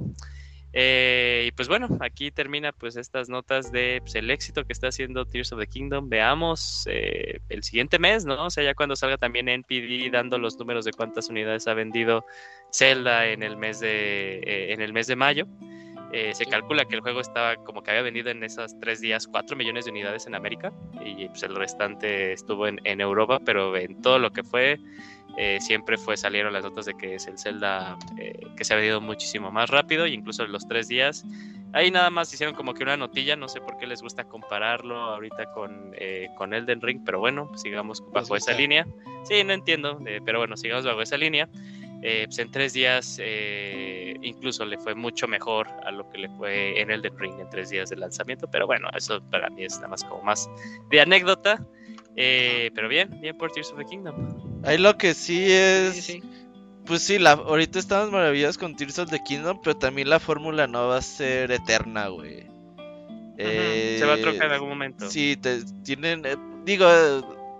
[0.76, 4.88] Eh, y pues bueno, aquí termina pues estas notas de pues, el éxito que está
[4.88, 6.10] haciendo Tears of the Kingdom.
[6.10, 8.44] Veamos eh, el siguiente mes, ¿no?
[8.44, 12.26] O sea, ya cuando salga también NPD dando los números de cuántas unidades ha vendido
[12.72, 15.48] Zelda en el mes de, eh, en el mes de mayo.
[16.16, 19.28] Eh, se calcula que el juego estaba como que había vendido en esos tres días
[19.28, 20.72] 4 millones de unidades en América
[21.04, 24.80] y pues, el restante estuvo en, en Europa, pero en todo lo que fue
[25.38, 28.78] eh, siempre fue salieron las notas de que es el Zelda eh, que se ha
[28.78, 31.26] vendido muchísimo más rápido, e incluso en los tres días.
[31.74, 34.96] Ahí nada más hicieron como que una notilla, no sé por qué les gusta compararlo
[34.96, 35.96] ahorita con,
[36.38, 38.86] con Elden Ring, pero bueno, pues sigamos bajo esa línea.
[39.24, 41.50] Sí, no entiendo, pero bueno, sigamos bajo esa línea.
[42.26, 43.20] Pues en tres días
[44.22, 47.70] incluso le fue mucho mejor a lo que le fue en Elden Ring en tres
[47.70, 50.50] días de lanzamiento, pero bueno, eso para mí es nada más como más
[50.90, 51.66] de anécdota.
[52.16, 54.62] pero bien, bien por Tears of the Kingdom.
[54.66, 56.18] Ahí lo que sí es.
[56.86, 60.68] Pues sí, la, ahorita estamos maravillados con Tears of the Kingdom, pero también la fórmula
[60.68, 62.48] no va a ser eterna, güey.
[63.38, 65.10] Se va a trocar en algún momento.
[65.10, 65.40] Sí,
[65.84, 66.26] tienen.
[66.26, 66.36] Eh,
[66.66, 66.88] digo,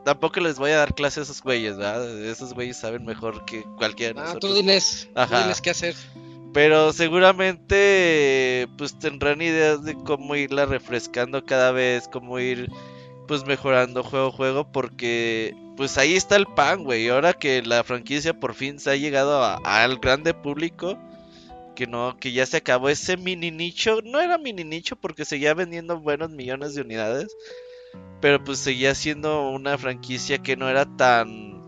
[0.04, 2.26] tampoco les voy a dar clase a esos güeyes, ¿verdad?
[2.26, 4.52] Esos güeyes saben mejor que cualquiera de ah, nosotros.
[4.52, 5.96] tú diles, diles qué hacer.
[6.54, 12.70] Pero seguramente, pues tendrán ideas de cómo irla refrescando cada vez, cómo ir,
[13.28, 17.10] pues mejorando juego a juego, porque pues ahí está el pan, güey.
[17.10, 21.00] Ahora que la franquicia por fin se ha llegado al grande público,
[21.76, 24.02] que no, que ya se acabó ese mini nicho.
[24.04, 27.36] No era mini nicho porque seguía vendiendo buenos millones de unidades,
[28.22, 31.62] pero pues seguía siendo una franquicia que no era tan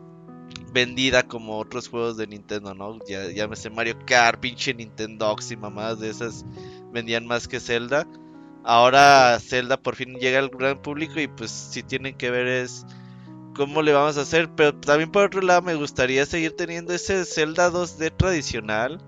[0.72, 3.00] vendida como otros juegos de Nintendo, ¿no?
[3.08, 6.46] Ya, ya me sé Mario Kart, pinche Nintendo y mamás de esas
[6.92, 8.08] vendían más que Zelda.
[8.64, 12.86] Ahora Zelda por fin llega al gran público y pues si tienen que ver es
[13.56, 14.50] cómo le vamos a hacer.
[14.56, 19.02] Pero también por otro lado me gustaría seguir teniendo ese Zelda 2D tradicional.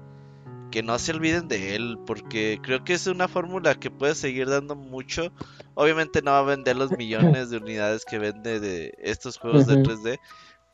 [0.78, 4.48] Que no se olviden de él, porque creo que es una fórmula que puede seguir
[4.48, 5.32] dando mucho.
[5.74, 9.78] Obviamente no va a vender los millones de unidades que vende de estos juegos de
[9.78, 10.20] 3D.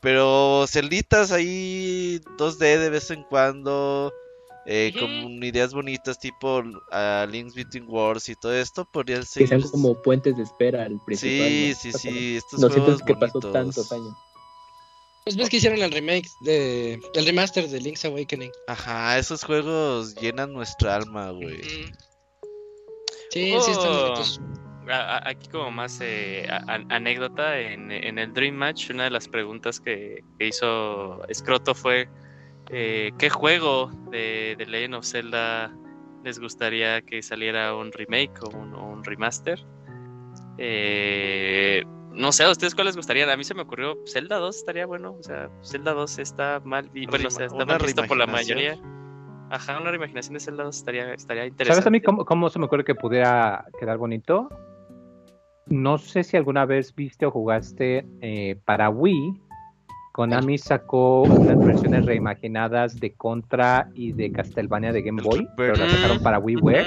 [0.02, 4.12] Pero celditas ahí 2D de vez en cuando
[4.66, 9.46] eh, con ideas bonitas tipo uh, Links Between Wars y todo esto podrían ser que
[9.46, 13.40] sean como puentes de espera al principal sí sí sí estos no juegos que pasó
[13.40, 14.14] tantos años
[15.24, 18.52] pues ves que hicieron el remake de el remaster de Link's Awakening.
[18.68, 21.62] Ajá esos juegos llenan nuestra alma güey.
[23.30, 24.40] Sí sí están oh, bonitos.
[24.88, 30.22] aquí como más eh, anécdota en, en, el Dream Match una de las preguntas que,
[30.38, 32.08] que hizo Scroto fue
[32.70, 35.74] eh, ¿Qué juego de, de, Legend of Zelda
[36.24, 39.60] les gustaría que saliera un remake o un, remaster?
[40.56, 41.82] Eh,
[42.14, 43.30] no sé, ¿a ustedes cuál les gustaría?
[43.30, 45.16] A mí se me ocurrió Zelda 2 estaría bueno.
[45.18, 48.78] O sea, Zelda 2 está mal, bueno, o sea, está mal visto por la mayoría.
[49.50, 51.82] Ajá, una reimaginación de Zelda 2 estaría, estaría interesante.
[51.82, 54.48] ¿Sabes a mí cómo, se me ocurre que pudiera quedar bonito?
[55.66, 59.40] No sé si alguna vez viste o jugaste eh, para Wii
[60.14, 65.90] Konami sacó unas versiones reimaginadas de Contra y de Castlevania de Game Boy, pero las
[65.90, 66.86] sacaron para WiiWare.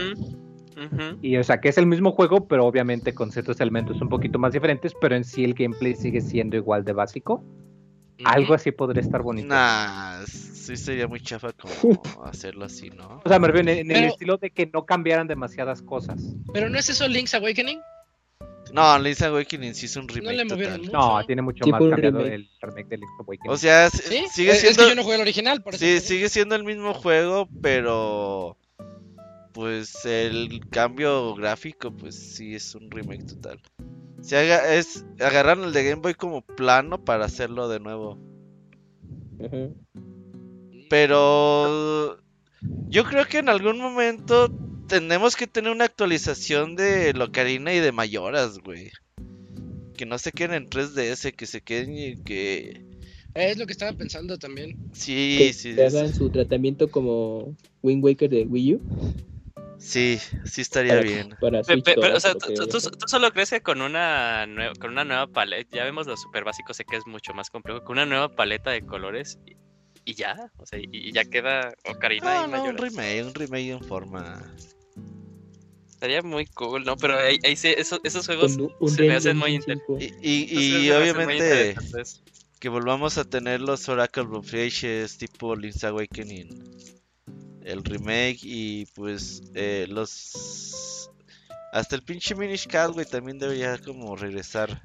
[1.22, 4.38] Y o sea que es el mismo juego, pero obviamente con ciertos elementos un poquito
[4.40, 7.44] más diferentes, pero en sí el gameplay sigue siendo igual de básico.
[8.26, 9.48] Algo así podría estar bonito.
[9.48, 11.74] Nah, sí sería muy chafa como
[12.26, 13.22] hacerlo así, ¿no?
[13.24, 16.36] O sea, me refiero en, el estilo de que no cambiaran demasiadas cosas.
[16.52, 17.80] Pero ¿no es eso Link's Awakening?
[18.74, 20.46] No, Link's Awakening sí es un remake.
[20.46, 20.92] No, total.
[20.92, 23.52] no tiene mucho más cambiado el remake de Link's Awakening.
[23.52, 24.54] O sea, sigue siendo.
[24.54, 28.58] Es que yo no jugué el original, por Sí, sigue siendo el mismo juego, pero.
[29.58, 33.60] Pues el cambio gráfico, pues sí es un remake total.
[34.22, 38.20] Se haga, es, agarraron el de Game Boy como plano para hacerlo de nuevo.
[40.92, 42.20] Pero.
[42.88, 44.56] Yo creo que en algún momento
[44.88, 48.92] tenemos que tener una actualización de Locarina y de Mayoras, güey.
[49.96, 52.86] Que no se queden en 3DS, que se queden y que...
[53.34, 54.78] Es lo que estaba pensando también.
[54.94, 55.74] Sí, sí.
[55.74, 58.82] Que hagan su tratamiento como Wind Waker de Wii U.
[59.78, 61.36] Sí, sí estaría bien.
[61.86, 64.48] pero, o sea, tú, solo crees que con una,
[64.80, 67.84] con una nueva paleta, ya vemos lo super básico, sé que es mucho más complejo,
[67.84, 69.40] con una nueva paleta de colores
[70.06, 73.84] y, ya, o sea, y, ya queda Ocarina y no, un remake, un remake en
[73.84, 74.56] forma
[75.90, 76.96] Estaría muy cool, ¿no?
[76.96, 78.56] Pero ahí, sí, esos, juegos
[78.86, 80.14] se me hacen muy interesantes.
[80.22, 81.76] Y, obviamente
[82.60, 86.50] que volvamos a tener los Oracle of Ages tipo Link's Awakening.
[87.68, 91.12] El remake y pues eh, los...
[91.74, 94.82] Hasta el pinche Minish Cat, güey, también debería como regresar.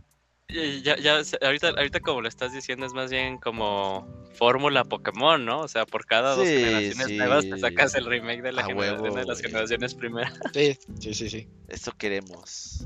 [0.48, 5.60] Ya, ya, ahorita, ahorita como lo estás diciendo es más bien como fórmula Pokémon, ¿no?
[5.60, 9.24] O sea, por cada dos generaciones nuevas te sacas el remake de la generación de
[9.24, 10.34] las generaciones primeras.
[10.52, 11.48] Sí, sí, sí, sí.
[11.68, 12.84] Eso queremos.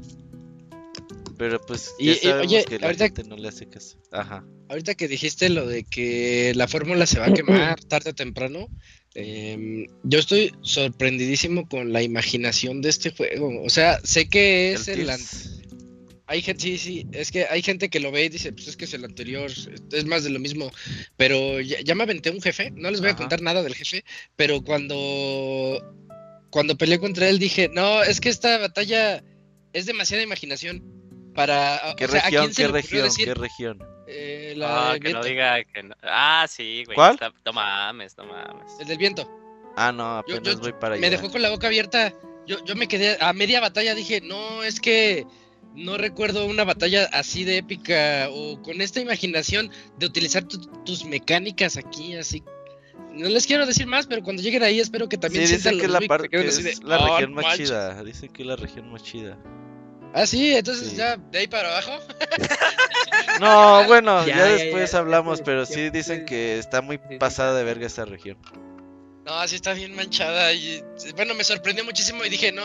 [1.39, 3.99] Pero pues Y- ya y, sabemos oye, que la ahorita- gente no le hace caso.
[4.13, 4.45] Ajá.
[4.69, 8.69] Ahorita que dijiste lo de que la fórmula se va a quemar tarde o temprano,
[9.15, 13.63] em, yo estoy sorprendidísimo con la imaginación de este juego.
[13.63, 15.11] O sea, sé que es El el,
[16.29, 18.77] hay gente, sí, sí, es que hay gente que lo ve y dice, pues es
[18.77, 19.49] que es el anterior,
[19.93, 20.73] es más de lo mismo.
[21.17, 24.05] Pero ya, ya me aventé un jefe, no les voy a contar nada del jefe,
[24.35, 25.81] pero cuando
[26.51, 29.23] cuando peleé contra él dije, no, es que esta batalla
[29.73, 30.83] es demasiada imaginación
[31.37, 31.95] para.
[31.97, 32.45] ¿Qué o sea, ¿a región?
[32.47, 33.05] quién ¿Qué región?
[33.05, 33.79] decir, ¿Qué región?
[34.09, 35.95] eh, la Ah, que no diga que no.
[36.03, 36.95] Ah, sí, güey.
[36.97, 37.15] ¿Cuál?
[37.15, 38.73] está- No mames, no mames.
[38.81, 39.31] el del viento.
[39.77, 41.01] Ah, no, apenas yo- voy para allá.
[41.01, 42.13] Me dejó con la boca abierta.
[42.47, 45.27] Yo, yo me quedé a media batalla, dije, no, es que
[45.75, 51.05] no recuerdo una batalla así de épica o con esta imaginación de utilizar tu- tus
[51.05, 52.43] mecánicas aquí, así.
[53.13, 55.87] No les quiero decir más, pero cuando lleguen ahí espero que también Sí, sientan dicen
[55.89, 57.69] que la parte que de, es la "Oh, región más manches".
[57.69, 58.05] chida.
[58.05, 59.37] Dicen que es la región más chida.
[60.19, 60.97] Ah, sí, entonces Sí.
[60.97, 61.93] ya de ahí para abajo.
[63.41, 66.81] No, bueno, ya, Ya, ya, después ya, hablamos, ya, pero sí ya, dicen que está
[66.81, 68.39] muy Sí, sí, pasada de verga esa región.
[69.27, 70.53] No, así está bien manchada.
[70.55, 70.83] Y
[71.17, 72.63] bueno, me sorprendió muchísimo y dije, no,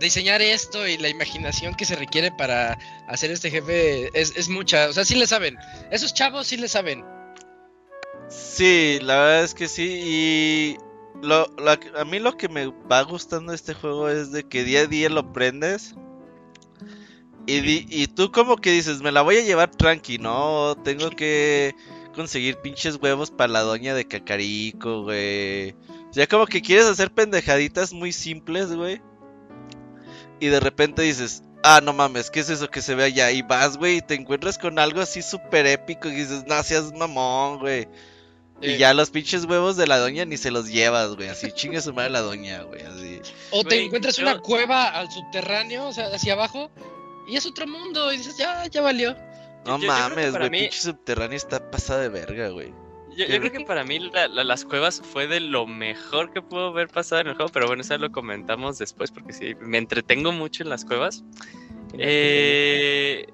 [0.00, 2.78] diseñar esto y la imaginación que se requiere para
[3.08, 4.88] hacer este jefe es, es mucha.
[4.88, 5.56] O sea, sí le saben.
[5.90, 7.04] Esos chavos sí le saben.
[8.28, 10.02] Sí, la verdad es que sí.
[10.04, 10.76] Y
[11.22, 11.46] lo,
[11.96, 14.86] a mí lo que me va gustando de este juego es de que día a
[14.86, 15.94] día lo prendes.
[17.46, 20.76] Y, di- y tú como que dices, me la voy a llevar tranqui, ¿no?
[20.84, 21.74] Tengo que
[22.14, 25.72] conseguir pinches huevos para la doña de Cacarico, güey.
[25.72, 29.00] O sea, como que quieres hacer pendejaditas muy simples, güey.
[30.40, 33.30] Y de repente dices, ah, no mames, ¿qué es eso que se ve allá?
[33.30, 36.92] Y vas, güey, y te encuentras con algo así súper épico y dices, no seas
[36.92, 37.88] mamón, güey.
[38.60, 41.28] Y ya los pinches huevos de la doña ni se los llevas, güey.
[41.28, 42.82] Así chingue su madre la doña, güey.
[42.82, 43.20] Así.
[43.50, 46.70] O te encuentras yo- una cueva al subterráneo, o sea, hacia abajo,
[47.26, 48.12] y es otro mundo.
[48.12, 49.16] Y dices, ya, ya valió.
[49.66, 50.50] No yo- mames, para güey.
[50.50, 52.72] mí- Pinche subterráneo está pasada de verga, güey.
[53.16, 56.40] Yo, yo creo que para mí la- la- las cuevas fue de lo mejor que
[56.40, 59.76] pudo haber pasado en el juego, pero bueno, eso lo comentamos después porque sí, me
[59.78, 61.22] entretengo mucho en las cuevas.
[61.98, 63.26] Eh,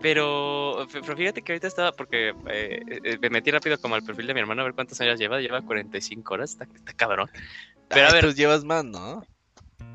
[0.00, 4.26] pero, pero fíjate que ahorita estaba, porque eh, eh, me metí rápido como al perfil
[4.26, 7.30] de mi hermano a ver cuántas años lleva, lleva 45 horas, está, está cabrón.
[7.88, 9.24] Pero Ah, a ver, llevas más, ¿no?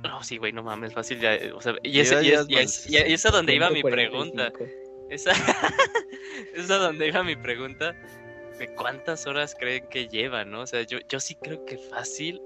[0.03, 2.55] No, sí, güey, no mames, fácil ya, eh, o sea, y, ese, y, es, y,
[2.55, 2.89] es- más.
[2.89, 4.31] y es a donde iba mi 145.
[4.31, 4.53] pregunta.
[5.09, 5.31] Esa,
[6.55, 7.95] es a donde iba mi pregunta
[8.59, 10.61] de cuántas horas creen que lleva, ¿no?
[10.61, 12.39] O sea, yo, yo sí creo que fácil.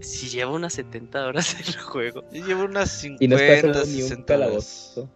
[0.00, 2.24] Si lleva unas 70 horas el juego.
[2.32, 4.46] Yo llevo unas Y no 50, está ni un 60 horas.
[4.94, 5.10] calabozo.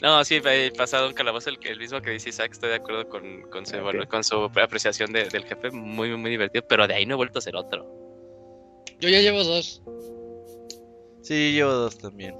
[0.00, 3.08] No, sí, he pasado un calabozo, el, el mismo que dice Isaac, estoy de acuerdo
[3.08, 6.88] con, con, su, Ah, con su apreciación de- del jefe, muy, muy, muy divertido, pero
[6.88, 7.86] de ahí no he vuelto a hacer otro.
[8.98, 9.80] Yo ya llevo dos.
[11.22, 12.34] Sí, llevo dos también.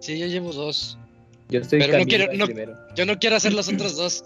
[0.00, 0.98] Sí, yo llevo dos.
[1.48, 2.76] Yo estoy Pero no quiero- no- primero.
[2.94, 4.24] Yo no quiero hacer los otros dos.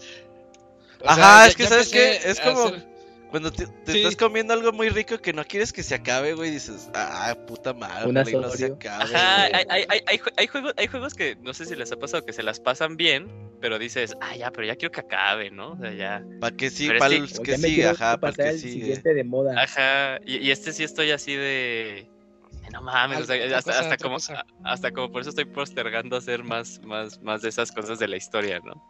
[1.00, 2.16] O Ajá, sea, es que ¿sabes qué?
[2.16, 2.86] empecé Es como hacer-
[3.30, 3.98] cuando te, te Sí.
[3.98, 7.72] estás comiendo algo muy rico que no quieres que se acabe, güey, dices, ah, puta
[7.72, 9.04] madre, no se acabe.
[9.04, 9.54] Ajá, güey".
[9.54, 11.96] hay, hay, hay, hay, jue- hay juegos, hay juegos que no sé si les ha
[11.96, 13.28] pasado que se las pasan bien,
[13.60, 15.72] pero dices, ah, ya, pero ya quiero que acabe, ¿no?
[15.72, 16.24] O sea, ya.
[16.40, 18.72] Para que sí, para que- el O que quiero ajá, para que sigue.
[18.72, 19.54] siguiente de moda.
[19.62, 22.06] Ajá, y, y este sí estoy así de.
[22.70, 24.46] No mames, o sea, Otra hasta, cosa, hasta como, cosa.
[24.64, 28.16] hasta como por eso estoy postergando hacer más, más, más de esas cosas de la
[28.16, 28.82] historia, ¿no?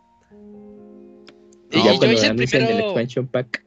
[1.71, 3.65] Y Y yo ya cuando hice el anuncien el primero- expansion pack.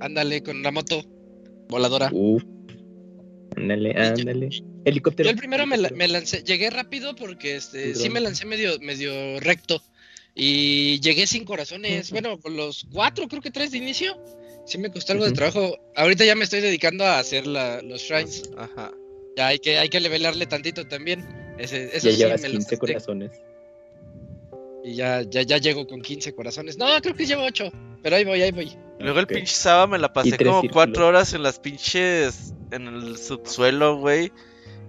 [0.00, 1.02] Ándale, con la moto
[1.68, 2.10] voladora.
[2.12, 2.42] Uf.
[3.56, 4.48] Ándale, yo- ándale.
[4.84, 5.28] Helicóptero.
[5.28, 8.78] Yo el primero me, la- me lancé, llegué rápido porque este, sí me lancé medio,
[8.80, 9.80] medio recto.
[10.34, 12.10] Y llegué sin corazones.
[12.10, 14.16] Bueno, con los cuatro, creo que tres de inicio.
[14.66, 15.76] Sí me costó algo de trabajo.
[15.94, 18.50] Ahorita ya me estoy dedicando a hacer la- los shrines.
[18.56, 18.92] Ajá.
[19.36, 21.24] Ya hay que, hay que levelarle tantito también.
[21.58, 22.78] Ese, eso Ya sí llevas me lo 15 salté.
[22.78, 23.30] corazones.
[24.84, 26.76] Y ya, ya, ya llego con 15 corazones.
[26.76, 27.70] No, creo que llevo 8.
[28.02, 28.76] Pero ahí voy, ahí voy.
[28.98, 30.72] Luego el pinche Saba me la pasé como círculos.
[30.72, 32.52] cuatro horas en las pinches.
[32.70, 34.32] en el subsuelo, güey.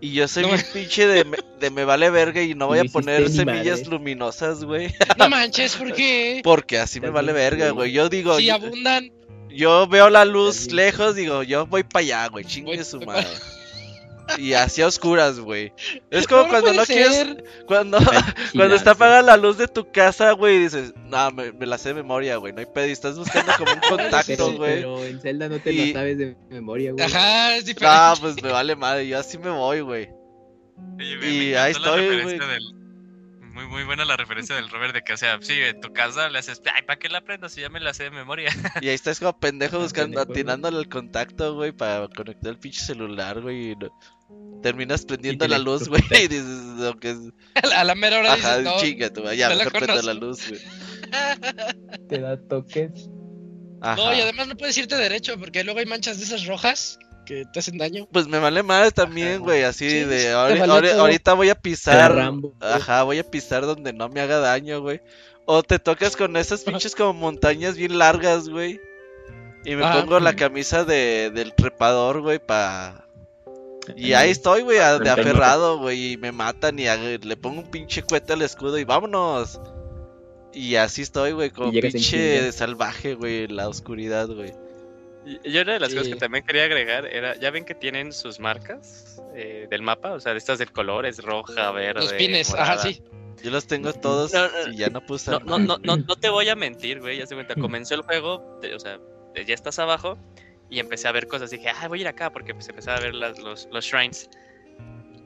[0.02, 0.50] Y yo soy No.
[0.50, 3.92] bien pinche de, me- de me vale verga y no voy a poner semillas madre.
[3.92, 4.94] luminosas, güey.
[5.18, 6.42] No manches, ¿por qué?
[6.44, 7.92] Porque así me vale verga, güey.
[7.94, 9.12] Yo digo, Si abundan.
[9.56, 12.46] Yo veo la luz lejos, digo, yo voy para allá, güey.
[12.46, 13.28] Chingue su madre.
[14.40, 15.72] Y así a oscuras, güey.
[16.10, 17.38] Es como no cuando no quieres.
[17.68, 18.00] Cuando,
[18.56, 21.78] cuando está apagada la luz de tu casa, güey, y dices, no, me, me la
[21.78, 22.52] sé de memoria, güey.
[22.52, 22.88] No hay pedo.
[22.88, 24.76] Y estás buscando como un contacto, güey.
[24.78, 27.06] pero en Zelda no te Y- lo sabes de memoria, güey.
[27.06, 27.96] Ajá, es diferente.
[28.00, 30.10] Ah, pues me vale madre, yo así me voy, güey.
[31.00, 32.58] Y me ahí estoy, referencia
[33.56, 36.30] Muy, muy buena la referencia del Robert de que, o sea, sí, en tu casa
[36.30, 38.50] le haces, ay, ¿para qué la aprendo si ya me la sé de memoria?
[38.82, 42.82] Y ahí estás como pendejo Ah, buscando, atinándole el contacto, güey, para conectar el pinche
[42.82, 43.72] celular, güey.
[43.72, 43.90] y no-
[44.62, 46.48] terminas prendiendo la luz, güey, y dices,
[46.86, 47.18] aunque es...
[47.74, 48.80] A la- mera hora Ajá, dices, no.
[48.82, 50.62] chinga, tú, ya, me la mejor prendo la luz, güey.
[52.10, 53.10] Te da toques.
[53.82, 53.96] Ajá.
[53.96, 57.46] No, y además no puedes irte derecho porque luego hay manchas de esas rojas que
[57.52, 58.08] te hacen daño.
[58.12, 60.34] Pues me vale más también, güey, así Sí, de...
[60.34, 62.14] ahori- vale ahorita voy a pisar...
[62.16, 62.54] Rambo.
[62.60, 65.02] Ajá, voy a pisar donde no me haga daño, güey.
[65.46, 68.80] O te tocas con esas pinches como montañas bien largas, güey.
[69.64, 70.02] Y me Ajá.
[70.02, 73.02] pongo la camisa de, del trepador, güey, pa...
[73.96, 77.70] Y ahí estoy, güey, a- de aferrado, güey, y me matan y le pongo un
[77.70, 79.60] pinche cohete al escudo y vámonos.
[80.54, 84.54] Y así estoy, güey, como pinche salvaje, güey, en la oscuridad, güey.
[85.26, 88.14] Y y una de las cosas que también quería agregar era, ya ven que tienen
[88.14, 92.02] sus marcas eh, del mapa, o sea, de estas del color, es roja, verde.
[92.02, 93.02] Los pines, ajá, sí.
[93.44, 95.32] Yo los tengo todos No, no, y ya no puse.
[95.32, 98.02] No, no, no, no, no te voy a mentir, güey, ya se cuenta, comenzó el
[98.04, 99.00] juego, te- o sea,
[99.36, 100.18] ya estás abajo
[100.70, 103.00] y empecé a ver cosas, dije, ah, voy a ir acá porque pues empecé a
[103.00, 104.30] ver las, los, los shrines.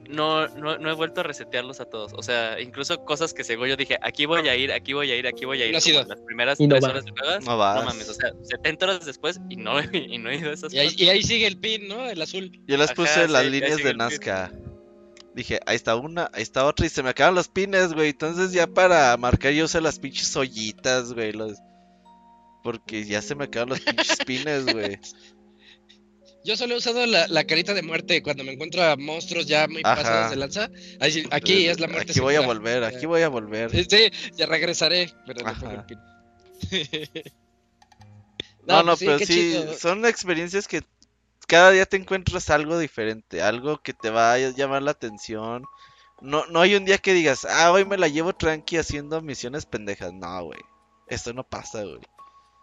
[0.09, 3.67] No, no, no he vuelto a resetearlos a todos, o sea, incluso cosas que según
[3.67, 6.07] yo dije, aquí voy a ir, aquí voy a ir, aquí voy a ir, como
[6.07, 6.91] las primeras Y no tres vas.
[6.91, 7.75] horas de juego, No vas.
[7.75, 10.73] no mames, o sea, 70 horas después y no, y no he ido a esas
[10.73, 10.99] Y ahí, cosas.
[11.01, 12.09] y ahí sigue el pin, ¿no?
[12.09, 12.51] El azul.
[12.67, 13.93] Yo las Ajá, puse en las sí, líneas de.
[13.93, 14.51] Nazca.
[15.35, 18.09] Dije, ahí está una, ahí está otra y se me acaban los pines, güey.
[18.09, 21.33] Entonces ya para marcar yo usé las pinches ollitas, güey.
[21.33, 21.59] Los...
[22.63, 24.97] Porque ya se me acaban los pinches pines, güey.
[26.43, 29.67] Yo solo he usado la, la carita de muerte cuando me encuentro a monstruos ya
[29.67, 29.95] muy Ajá.
[29.95, 30.69] pasados de lanza.
[30.99, 32.11] Ahí aquí es la muerte.
[32.11, 33.71] Aquí voy a volver, aquí voy a volver.
[33.71, 35.45] Sí, ya regresaré, pero
[35.85, 35.99] pin.
[38.65, 39.73] No, no, pues pero sí, chido.
[39.73, 40.83] son experiencias que
[41.47, 45.63] cada día te encuentras algo diferente, algo que te va a llamar la atención.
[46.21, 49.65] No, no hay un día que digas, ah, hoy me la llevo tranqui haciendo misiones
[49.65, 50.13] pendejas.
[50.13, 50.59] No, güey.
[51.07, 52.01] Esto no pasa, güey.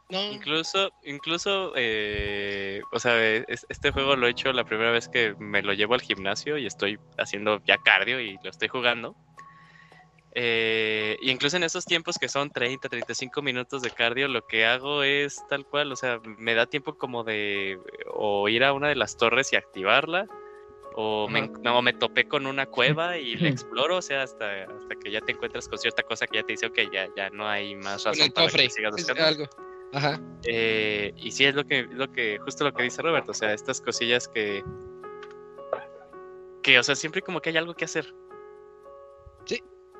[0.09, 5.09] No, Incluso, incluso, eh, o sea, es- este juego lo he hecho la primera vez
[5.09, 9.17] que me lo llevo al gimnasio y estoy haciendo ya cardio y lo estoy jugando.
[10.39, 14.67] Eh, y incluso en esos tiempos que son 30, 35 minutos de cardio, lo que
[14.67, 17.79] hago es tal cual, o sea, me da tiempo como de
[18.13, 20.27] o ir a una de las torres y activarla,
[20.95, 24.95] o me, no, me topé con una cueva y la exploro, o sea, hasta, hasta
[25.03, 27.49] que ya te encuentras con cierta cosa que ya te dice, ok, ya, ya no
[27.49, 29.25] hay más razón para que sigas buscando.
[29.25, 29.45] algo.
[29.93, 30.21] Ajá.
[30.45, 33.53] Eh, y sí es lo que, lo que, justo lo que dice Robert, o sea,
[33.53, 34.63] estas cosillas que,
[36.63, 38.15] que, o sea, siempre como que hay algo que hacer.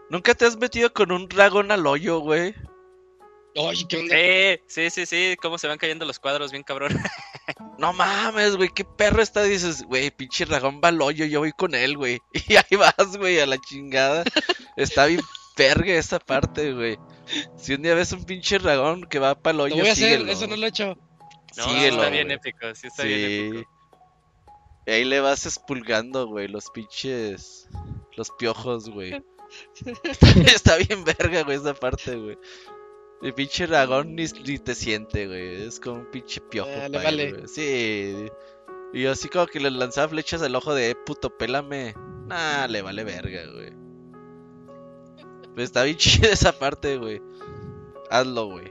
[0.09, 2.55] ¿Nunca te has metido con un dragón al hoyo, güey?
[3.57, 4.15] Oye, ¿qué onda?
[4.67, 6.91] Sí, sí, sí, sí, cómo se van cayendo los cuadros, bien cabrón.
[7.79, 9.43] No mames, güey, qué perro está.
[9.43, 12.19] Dices, güey, pinche dragón va al hoyo, yo voy con él, güey.
[12.49, 14.25] Y ahí vas, güey, a la chingada.
[14.77, 15.21] Está bien
[15.57, 16.99] verga esa parte, güey.
[17.57, 19.93] Si un día ves un pinche dragón que va para el Lo hoyo, voy a
[19.93, 20.97] hacer, eso no lo he hecho.
[21.57, 22.37] No, Síguelo, está bien güey.
[22.37, 23.47] épico, sí está bien Sí.
[23.59, 23.71] épico.
[24.87, 27.69] Y ahí le vas expulgando, güey, los pinches.
[28.17, 29.21] Los piojos, güey.
[30.47, 32.39] Está bien verga, güey, esa parte, güey.
[33.23, 35.63] El pinche dragón ni, ni te siente, güey.
[35.67, 36.69] Es como un pinche piojo.
[36.71, 37.33] Le él, vale.
[37.33, 37.49] güey.
[37.49, 38.27] Sí.
[38.93, 41.95] Y yo así como que le lanzaba flechas al ojo de, "Eh, puto, pélame.
[42.27, 43.73] Nah, le vale verga, güey.
[45.57, 47.21] Pero está bien chida esa parte, güey.
[48.11, 48.71] Hazlo, güey.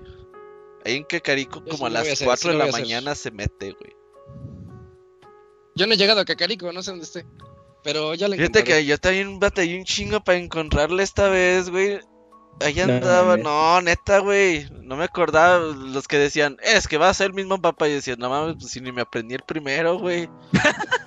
[0.85, 2.81] Ahí en Cacarico Yo como sí a las hacer, 4 sí de la hacer.
[2.81, 3.91] mañana se mete, güey.
[5.75, 7.25] Yo no he llegado a Cacarico, no sé dónde esté.
[7.83, 11.99] Pero ya lo Fíjate que yo también batallé un chingo para encontrarle esta vez, güey.
[12.61, 14.67] Ahí andaba, no, neta, güey.
[14.83, 17.87] No me acordaba los que decían, es que va a ser el mismo papá.
[17.89, 20.29] Y decía, no mames, pues si ni me aprendí el primero, güey.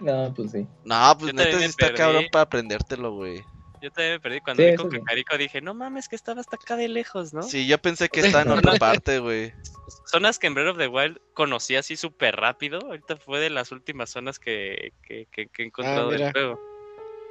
[0.00, 0.66] No, pues sí.
[0.84, 1.98] No, pues Yo neta sí está perdí.
[1.98, 3.42] cabrón para aprendértelo, güey.
[3.84, 4.88] Yo también me perdí cuando Sí, vi con.
[4.88, 7.42] Cacarico dije, no mames, que estaba hasta acá de lejos, ¿no?
[7.42, 9.52] Sí, yo pensé que estaba en otra parte, güey.
[10.06, 12.80] Zonas que en Breath of the Wild conocí así súper rápido.
[12.80, 16.32] Ahorita fue de las últimas zonas que, que, que, que he encontrado del mira.
[16.32, 16.58] juego.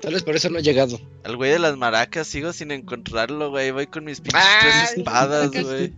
[0.01, 0.99] Tal vez por eso no he llegado.
[1.23, 3.71] Al güey de las maracas sigo sin encontrarlo, güey.
[3.71, 5.93] Voy con mis pinches Ah, tres espadas, güey.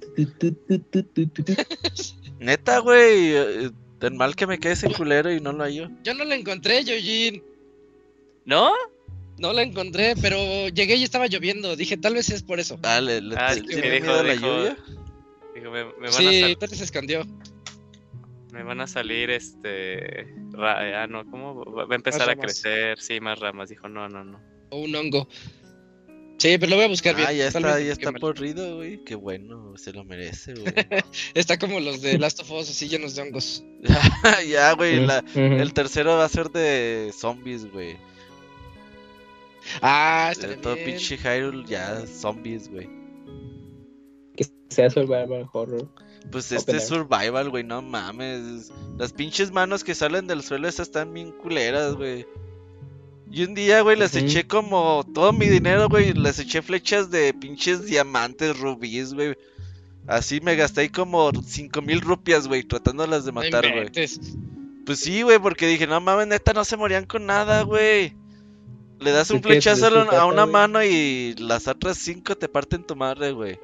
[2.40, 3.36] Neta, güey.
[3.36, 5.90] eh, Tan mal que me quede ese culero y no lo hallo.
[6.03, 7.41] Yo no la encontré, Yojin.
[8.45, 8.72] ¿No?
[9.37, 11.75] No la encontré, pero llegué y estaba lloviendo.
[11.75, 12.79] Dije, tal vez es por eso.
[12.83, 14.77] Ah, ¿le, le- Ah, te- es que ¿tiene me dijo- a la dijo- lluvia?
[15.55, 17.25] Digo, me, me van a sí, sal- Tati se escondió.
[18.51, 22.97] me van a salir este ra- eh, ah no cómo va a empezar a crecer
[23.01, 24.39] sí más ramas dijo no no no
[24.69, 25.27] O un hongo.
[26.37, 27.27] Sí, pero lo voy a buscar bien.
[27.29, 29.01] Ah, ya Tal está, ya está podrido, güey.
[29.05, 30.65] Qué bueno, se lo merece, güey.
[31.33, 33.63] Está como los de Last of Us, así llenos de hongos.
[34.49, 35.05] ya, güey.
[35.05, 37.95] la- el tercero va a ser de zombies, güey.
[39.81, 42.89] Ah, está Todo pinche Hyrule ya zombies, güey.
[44.35, 45.89] Que sea survival horror.
[46.31, 48.71] Pues este Open es survival, güey, no mames.
[48.97, 52.25] Las pinches manos que salen del suelo esas están bien culeras, güey.
[53.31, 56.13] Y un día, güey, les eché como todo mi dinero, güey.
[56.13, 59.35] Les eché flechas de pinches diamantes, rubíes, güey.
[60.07, 63.89] Así me gasté ahí como cinco mil rupias, güey, tratándolas de matar, güey.
[64.85, 68.15] Pues sí, güey, porque dije, no mames, neta, no se morían con nada, güey.
[69.06, 73.32] Le das un flechazo a una mano y las otras cinco te parten tu madre,
[73.32, 73.60] güey.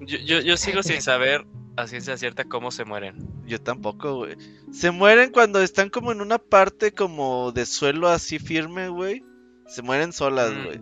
[0.00, 1.44] Yo, yo, yo sigo sin saber
[1.76, 3.16] a ciencia cierta cómo se mueren.
[3.46, 4.36] Yo tampoco, güey.
[4.72, 9.24] Se mueren cuando están como en una parte como de suelo así firme, güey.
[9.66, 10.64] Se mueren solas, Mm.
[10.64, 10.80] güey.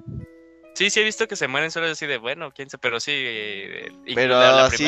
[0.75, 3.13] Sí, sí he visto que se mueren solo así de, bueno, quién sabe, pero sí.
[3.15, 4.85] eh, Pero así,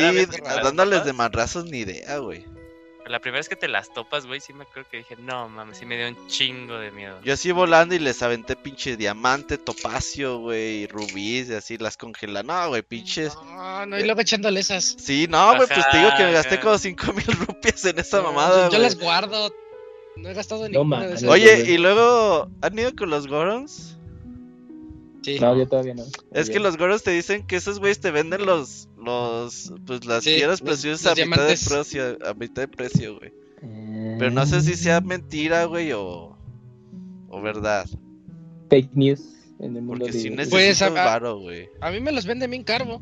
[0.62, 2.44] dándoles de madrazos ni idea, güey.
[3.08, 5.78] La primera vez que te las topas, güey, sí me acuerdo que dije, no mames,
[5.78, 7.18] sí me dio un chingo de miedo.
[7.24, 11.96] Yo así volando y les aventé pinche diamante, topacio, güey, y rubíes y así las
[11.96, 12.46] congelan.
[12.46, 13.34] No, güey, pinches.
[13.34, 14.96] No, no, y luego echándole esas.
[14.98, 16.62] Sí, no, güey, pues te digo que me gasté ajá.
[16.62, 19.52] como cinco mil rupias en esa No, mamada, yo, las guardo.
[20.16, 21.22] No he gastado No ninguna de mames.
[21.22, 21.30] esas.
[21.34, 23.97] Oye, y luego, ¿han ido con los Gorons?
[25.34, 25.40] Sí.
[25.40, 26.04] No, yo todavía no.
[26.32, 30.24] Es que los Gorons te dicen que esos güeyes te venden los, los, pues las
[30.24, 33.32] Sí, piedras preciosas a mitad de precio, a mitad de precio, güey.
[33.62, 36.36] Eh, Pero no sé si sea mentira, güey, o,
[37.28, 37.86] o verdad.
[38.70, 39.20] Fake news
[39.58, 41.68] en el mundo Porque si de- necesito Pues, a- varo, güey.
[41.80, 43.00] A mí me los vende bien caro.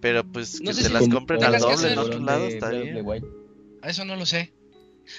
[0.00, 2.70] Pero pues No que sé te si las compren al doble en otro lado, está
[2.70, 3.04] bien.
[3.82, 4.52] A eso no lo sé.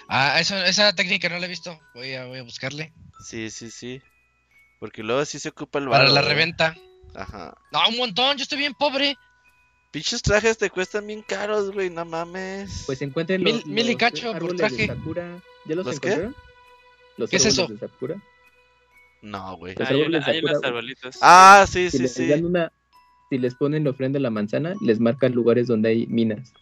[0.07, 1.77] Ah, eso, esa técnica no la he visto.
[1.93, 2.93] Voy a, voy a buscarle.
[3.23, 4.01] Sí, sí, sí.
[4.81, 6.13] Porque luego sí se ocupa el Para varo.
[6.15, 6.33] la güey.
[6.33, 6.75] reventa.
[7.13, 7.53] Ajá.
[7.71, 8.35] No, un montón.
[8.37, 9.15] Yo estoy bien pobre.
[9.91, 12.83] Pinches trajes te cuestan bien caros, güey, no mames.
[12.87, 14.75] Pues encuentren Mil- los, mil y los cacho por traje.
[14.75, 15.39] de Sakura.
[15.65, 16.29] ¿Ya los, ¿Los qué?
[17.17, 17.67] ¿Los ¿Qué es eso?
[17.67, 18.15] de Sakura?
[19.21, 19.75] No, güey.
[19.75, 21.17] Los Hay, árboles una- de hay unos Sakura, arbolitos.
[21.21, 22.27] Ah, sí, Si sí, les sí.
[22.27, 22.71] dan una,
[23.29, 26.53] si les ponen la ofrenda a la manzana, les marcan lugares donde hay minas.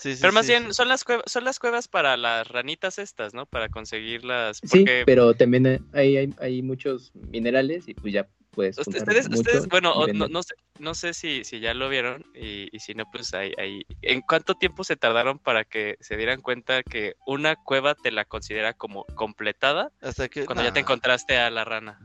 [0.00, 0.52] Sí, sí, Pero más sí.
[0.52, 3.46] bien, son las, cuevas, son las cuevas para las ranitas estas, ¿no?
[3.46, 4.58] Para conseguir las...
[4.58, 9.66] Sí, Porque pero también hay, hay, hay muchos minerales y pues ya puedes ustedes, ustedes,
[9.68, 13.04] bueno, no, no sé, no sé si, si ya lo vieron y, y si no,
[13.10, 13.82] pues ahí, ahí...
[14.02, 18.24] ¿En cuánto tiempo se tardaron para que se dieran cuenta que una cueva te la
[18.24, 20.44] considera como completada Hasta que.
[20.46, 22.00] cuando ya te encontraste a la rana?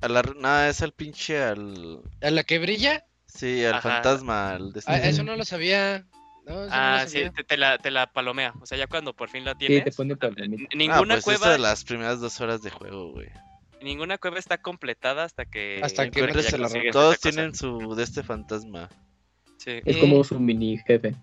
[0.00, 0.22] A la...
[0.22, 2.00] No, es al pinche al.
[2.20, 3.04] ¿A la que brilla?
[3.26, 3.82] Sí, al Ajá.
[3.82, 6.06] fantasma, al Ah, este- eso no lo sabía.
[6.46, 8.52] No, eso no Ah, sí, te, te la, te la palomea.
[8.60, 9.84] O sea, ya cuando por fin la Sí, tienes...
[9.84, 10.64] te pone palomita.
[10.64, 11.50] Ah, ninguna pues cueva...
[11.50, 13.28] de las primeras dos horas de juego, güey.
[13.80, 15.80] Ninguna cueva está completada hasta que...
[15.82, 18.88] Hasta que encuentres la Todos tienen su de este fantasma.
[19.58, 19.80] Sí.
[19.84, 21.14] Es como su mini jefe.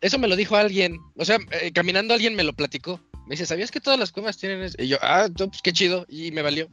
[0.00, 0.98] Eso me lo dijo alguien.
[1.16, 3.00] O sea, eh, caminando alguien me lo platicó.
[3.26, 4.76] Me dice, ¿sabías que todas las cuevas tienen eso?
[4.78, 6.04] Y yo, ah, pues qué chido.
[6.08, 6.68] Y me valió.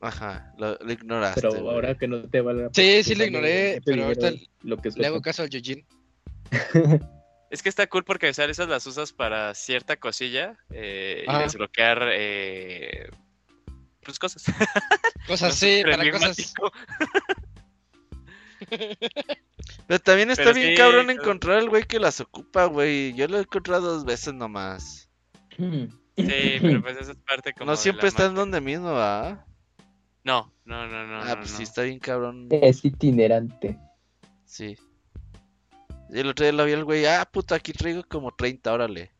[0.00, 1.42] Ajá, lo, lo ignoraste.
[1.42, 1.74] Pero güey.
[1.74, 2.70] ahora que no te valga.
[2.72, 4.32] Sí, pues, sí lo vale ignoré, pero ahorita
[4.62, 5.84] lo que Le hago caso al Yojin.
[7.50, 11.38] Es que está cool porque o sea, esas las usas para cierta cosilla eh, y
[11.38, 13.10] desbloquear eh,
[14.02, 14.44] pues cosas.
[15.26, 16.54] Cosas No sí, para cosas.
[19.86, 21.20] Pero también está Pero bien sí, cabrón claro.
[21.20, 23.12] encontrar al güey que las ocupa, güey.
[23.14, 25.08] Yo lo he encontrado dos veces nomás.
[26.16, 29.42] Sí, pero pues eso es parte como No siempre están donde mismo, ¿ah?
[30.22, 31.22] No, no, no, no.
[31.22, 31.56] ah, no, pues no.
[31.56, 32.46] sí, está bien cabrón.
[32.50, 33.78] Es itinerante.
[34.44, 34.76] Sí.
[36.12, 39.10] Y el otro día lo vi el güey, ah, puta, aquí traigo como 30, órale.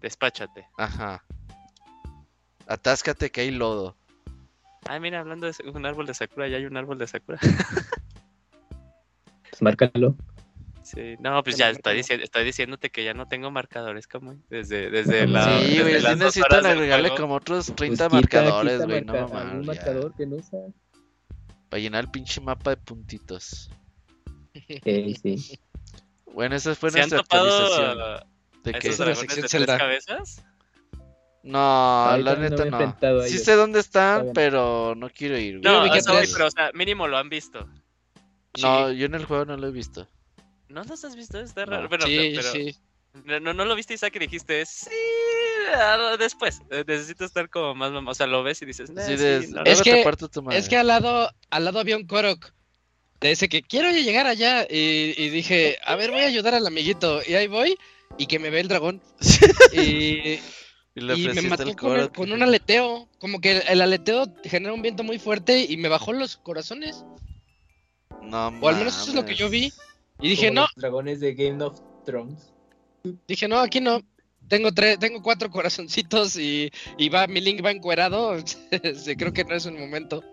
[0.00, 0.66] Despáchate.
[0.76, 1.24] Ajá.
[2.66, 3.96] Atáscate que hay lodo.
[4.86, 7.38] Ay, mira, hablando de un árbol de Sakura, ya hay un árbol de Sakura.
[9.50, 10.14] Pues márcalo.
[10.82, 14.88] Sí, no, pues ya estoy, dici- estoy diciéndote que ya no tengo marcadores, como desde,
[14.90, 15.44] desde la.
[15.56, 19.04] Ah, sí, desde güey, sí necesitan agregarle como otros Pues 30 quita- marcadores, quita güey,
[19.04, 19.66] no mames.
[19.66, 20.58] marcador que no usa.
[21.68, 23.70] Para llenar el pinche mapa de puntitos.
[24.66, 25.58] Sí.
[26.34, 28.00] Bueno, esa fue ¿Se han nuestra topado actualización.
[28.00, 28.26] a
[28.64, 28.88] ¿De esos qué?
[28.88, 29.66] Esa es la dragones sección de Zelda.
[29.66, 30.44] tres cabezas?
[31.42, 33.22] No, la no neta he no.
[33.22, 34.32] Sí sé dónde están, no.
[34.34, 35.62] pero no quiero ir, güey.
[35.62, 36.32] No, vi que a eso voy, tres.
[36.32, 37.66] pero o sea, mínimo lo han visto.
[38.60, 40.06] No, yo en el juego no lo he visto.
[40.68, 41.38] ¿No los has visto?
[41.40, 41.72] Está No.
[41.72, 41.88] raro.
[41.88, 42.76] Bueno, sí, pero, sí.
[43.24, 44.90] No, no, no lo viste, Isaac, y dijiste, sí,
[46.18, 46.60] después.
[46.70, 49.24] eh, Necesito estar como más, mam- o sea, lo ves y dices, "Nah, Sí, sí,
[49.24, 50.58] de- no, Es te que- parto tu madre.
[50.58, 52.52] Es que al lado, al lado había un Korok.
[53.20, 54.62] De ese que quiero llegar allá.
[54.70, 57.20] Y, y dije, a ver, voy a ayudar al amiguito.
[57.26, 57.76] Y ahí voy.
[58.16, 59.02] Y que me ve el dragón.
[59.72, 60.38] Y,
[60.94, 63.08] Y le y me mató el con, el- con un aleteo.
[63.20, 67.04] Como que el, el aleteo genera un viento muy fuerte y me bajó los corazones.
[68.22, 69.72] No O al menos eso es lo que yo vi.
[70.20, 72.52] Y dije, Como no, los dragones de Game of Thrones.
[73.28, 74.02] dije, no, aquí no.
[74.48, 78.36] Tengo tres, tengo cuatro corazoncitos y, y va, mi link va encuerado.
[79.18, 80.24] Creo que no es un momento.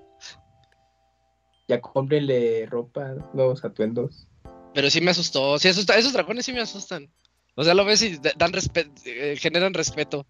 [1.67, 4.27] Ya cómprenle ropa, nuevos atuendos.
[4.73, 5.57] Pero sí me asustó.
[5.57, 5.97] Sí asusta.
[5.97, 7.09] Esos dragones sí me asustan.
[7.55, 10.27] O sea, lo ves y da- dan respe- eh, generan respeto.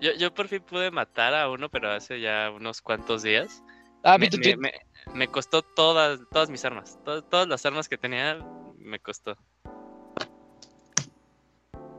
[0.00, 3.62] Yo, yo por fin pude matar a uno, pero hace ya unos cuantos días.
[4.02, 4.72] Ah, me, me- me-
[5.14, 6.98] me costó todas, todas mis armas.
[7.04, 8.38] To- todas las armas que tenía
[8.78, 9.36] me costó.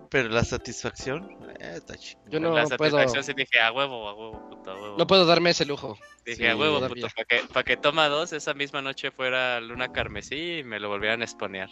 [0.10, 2.22] Pero la satisfacción, eh, está chido.
[2.28, 2.98] Yo no la puedo.
[2.98, 4.98] satisfacción sí dije, a huevo, a huevo, puto, a huevo.
[4.98, 5.98] No puedo darme ese lujo.
[6.26, 9.60] Dije, Sí, a huevo, puto, para que, pa' que toma dos, esa misma noche fuera
[9.62, 11.70] luna carmesí y me lo volvieran a exponear.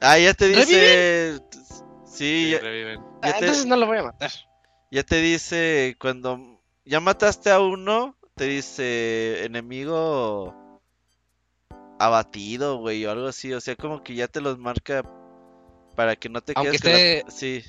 [0.00, 1.40] Ah, ya te dice.
[1.52, 1.66] Sí,
[2.16, 3.00] Sí, ya, reviven.
[3.22, 4.30] Ah, ya te, entonces no lo voy a matar.
[4.90, 10.80] ya te dice cuando ya mataste a uno, te dice enemigo
[11.98, 13.52] abatido, güey, o algo así.
[13.52, 15.02] O sea, como que ya te los marca
[15.96, 17.64] para que no te Aunque quedes con la- esté- Sí,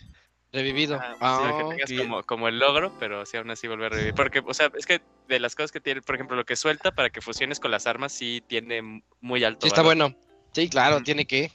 [0.54, 0.96] Revivido.
[1.02, 1.98] Ah, Ah, sí, que tengas ok.
[2.08, 4.14] como, como el logro, pero sí aún así volver a revivir.
[4.16, 6.92] Porque, o sea, es que de las cosas que tiene, por ejemplo, lo que suelta
[6.92, 9.62] para que fusiones con las armas sí tiene muy alto.
[9.64, 10.12] sí, está valor.
[10.12, 10.16] bueno.
[10.54, 11.52] Sí, claro, tiene que.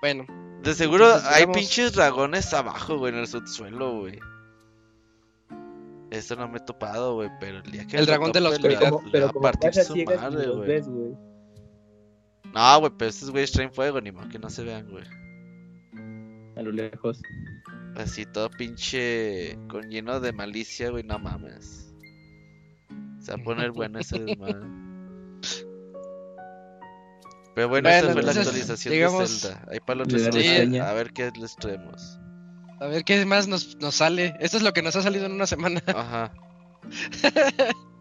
[0.00, 0.26] Bueno,
[0.62, 4.18] de seguro Entonces, hay digamos- pinches dragones abajo, güey, en el subsuelo, güey.
[6.10, 8.56] Eso no me he topado, güey, pero el día que El dragón de la Pero
[8.74, 8.92] oscuridad.
[9.10, 11.14] pero a partir su madre, los güey.
[12.54, 15.04] No, güey, pero estos güeyes traen fuego, ni modo que no se vean, güey.
[16.56, 17.20] A lo lejos.
[17.96, 21.92] Así todo pinche con lleno de malicia, güey, no mames.
[23.20, 24.66] Se va a poner bueno ese desmadre.
[27.56, 29.64] Pero bueno, esta Bueno, fue la actualización digamos, de Zelda.
[29.70, 30.88] Ahí para los reseña.
[30.88, 32.18] A ver qué les traemos.
[32.80, 34.34] a ver qué más nos, nos sale.
[34.40, 35.82] Esto es lo que nos ha salido en una semana.
[35.86, 36.32] Ajá.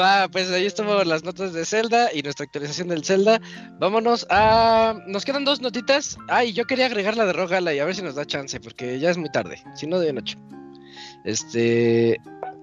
[0.00, 3.40] Va, pues ahí estuvo las notas de Zelda y nuestra actualización del Zelda.
[3.78, 4.94] Vámonos a.
[5.06, 6.16] Nos quedan dos notitas.
[6.28, 8.98] Ay, yo quería agregar la de Rogala y a ver si nos da chance, porque
[8.98, 9.62] ya es muy tarde.
[9.74, 10.38] Si no, de noche.
[11.24, 12.16] Este.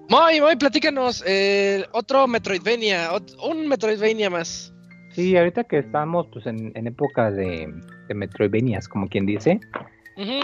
[0.08, 1.22] Moy, Moy, platícanos.
[1.26, 3.12] eh, otro Metroidvania.
[3.12, 4.72] ot- un Metroidvania más.
[5.12, 7.72] Sí, ahorita que estamos pues en, en época de,
[8.08, 9.60] de Metroidvanias, como quien dice,
[10.16, 10.40] Ujú.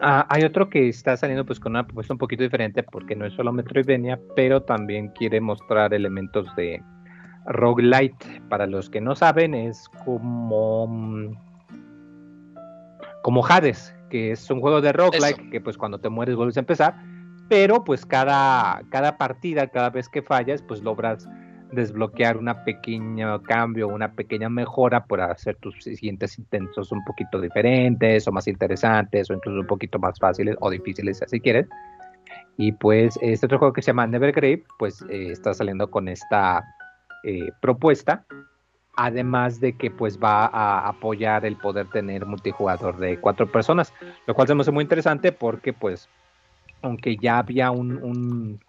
[0.00, 3.26] Ah, hay otro que está saliendo pues con una propuesta un poquito diferente porque no
[3.26, 6.82] es solo Metroidvania, pero también quiere mostrar elementos de
[7.46, 8.42] roguelite.
[8.48, 11.36] Para los que no saben, es como mm,
[13.22, 15.50] como Hades, que es un juego de roguelike Eso.
[15.50, 16.94] que pues cuando te mueres vuelves a empezar,
[17.48, 21.28] pero pues cada cada partida, cada vez que fallas, pues logras
[21.72, 28.26] desbloquear una pequeño cambio, una pequeña mejora para hacer tus siguientes intentos un poquito diferentes
[28.28, 31.66] o más interesantes o incluso un poquito más fáciles o difíciles si así quieres.
[32.56, 36.62] Y pues este otro juego que se llama Nevergrave, pues eh, está saliendo con esta
[37.24, 38.24] eh, propuesta,
[38.96, 43.92] además de que pues va a apoyar el poder tener multijugador de cuatro personas,
[44.26, 46.08] lo cual se me hace muy interesante porque pues
[46.84, 48.60] aunque ya había un, un,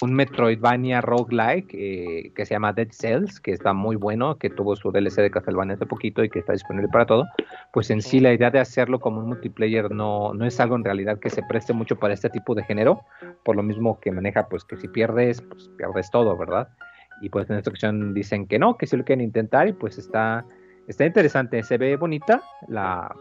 [0.00, 4.76] un Metroidvania roguelike eh, que se llama Dead Cells, que está muy bueno, que tuvo
[4.76, 7.26] su DLC de Castlevania hace poquito y que está disponible para todo,
[7.72, 10.84] pues en sí la idea de hacerlo como un multiplayer no, no es algo en
[10.84, 13.02] realidad que se preste mucho para este tipo de género,
[13.44, 16.68] por lo mismo que maneja pues que si pierdes, pues pierdes todo, ¿verdad?
[17.20, 19.98] Y pues en esta ocasión dicen que no, que sí lo quieren intentar y pues
[19.98, 20.44] está,
[20.86, 23.14] está interesante, se ve bonita la,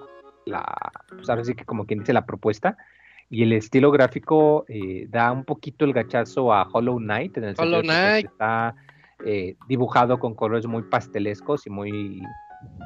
[0.46, 0.64] la
[1.10, 2.78] pues ahora sí que como quien dice la propuesta,
[3.34, 7.55] y el estilo gráfico eh, da un poquito el gachazo a Hollow Knight en el
[7.57, 8.26] Hollow sentido de que, pues, Knight.
[8.27, 8.76] está
[9.26, 12.22] eh, dibujado con colores muy pastelescos y muy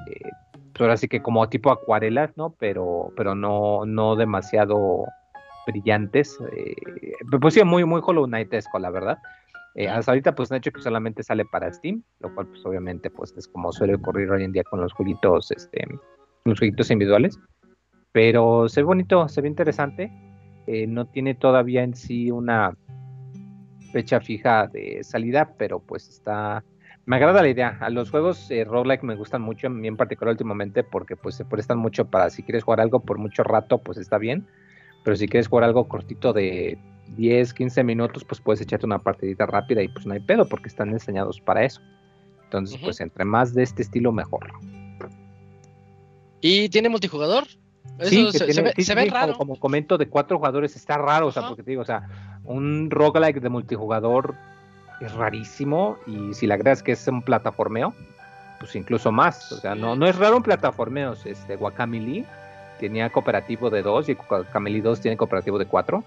[0.08, 0.30] eh,
[0.72, 2.56] pues, ahora sí que como tipo acuarelas, ¿no?
[2.60, 5.04] Pero, pero no, no demasiado
[5.68, 6.40] brillantes.
[7.42, 9.18] pues sí, muy, muy Hollow Knight-esco, la verdad.
[9.76, 13.10] Eh, hasta ahorita pues han hecho que solamente sale para Steam, lo cual pues obviamente
[13.10, 15.86] pues es como suele ocurrir hoy en día con los jueguitos, este,
[16.46, 17.38] los jueguitos individuales.
[18.14, 20.10] Pero se ve bonito, se ve interesante.
[20.68, 22.76] Eh, no tiene todavía en sí una
[23.92, 26.64] fecha fija de salida, pero pues está...
[27.06, 27.78] Me agrada la idea.
[27.80, 31.36] A los juegos eh, roguelike me gustan mucho, a mí en particular últimamente, porque pues
[31.36, 34.46] se prestan mucho para si quieres jugar algo por mucho rato, pues está bien.
[35.06, 36.78] Pero si quieres jugar algo cortito de
[37.16, 40.68] 10, 15 minutos, pues puedes echarte una partidita rápida y pues no hay pedo, porque
[40.68, 41.82] están diseñados para eso.
[42.44, 44.52] Entonces, pues entre más de este estilo, mejor.
[46.42, 47.46] ¿Y tiene multijugador?
[48.00, 49.38] Eso Sí, que se, ve, sí, se sí, ve sí, como- raro.
[49.38, 51.50] Como, comento, de cuatro jugadores está raro, o sea, Ajá.
[51.50, 52.08] porque te digo, o sea,
[52.44, 54.36] un roguelike de multijugador
[55.02, 57.94] es rarísimo y si le agregas que es un plataformeo,
[58.60, 62.26] pues incluso más, o sea, no, no es raro un plataformeo, este, Guacamole
[62.80, 66.04] tenía cooperativo de dos y Guacamole 2 tiene cooperativo de cuatro,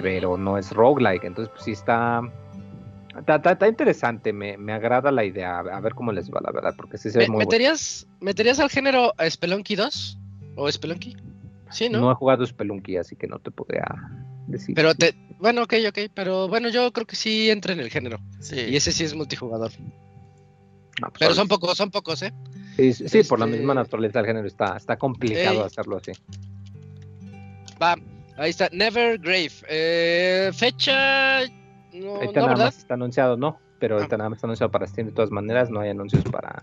[0.00, 2.22] pero no es roguelike, entonces pues sí está...
[3.18, 6.52] Está, está- está interesante, me, me agrada la idea, a ver cómo les va, la
[6.52, 7.48] verdad, porque sí se ve Me- muy bueno.
[7.48, 10.18] ¿Meterías, ¿Meterías al género Spelunky 2?
[10.58, 11.16] ¿O Spelunky?
[11.70, 12.00] Sí, ¿no?
[12.00, 12.10] ¿no?
[12.12, 13.84] he jugado Spelunky, así que no te podría
[14.46, 14.74] decir.
[14.74, 15.14] Pero te.
[15.38, 15.98] Bueno, ok, ok.
[16.14, 18.18] Pero bueno, yo creo que sí entra en el género.
[18.40, 18.56] Sí.
[18.68, 19.70] Y ese sí es multijugador.
[21.00, 22.32] No, pues, Pero son pocos, son pocos, ¿eh?
[22.76, 25.66] Sí, sí, por la este- misma naturaleza del género está, está complicado Ey.
[25.66, 26.12] hacerlo así.
[27.80, 27.96] Va,
[28.36, 29.50] ahí está, Never Grave.
[29.68, 31.40] Eh, fecha.
[31.92, 32.64] No, Ahorita no, nada ¿verdad?
[32.66, 34.18] más está anunciado, no, pero ahorita Ah.
[34.18, 36.62] nada más está anunciado para Steam de todas maneras, no hay anuncios para,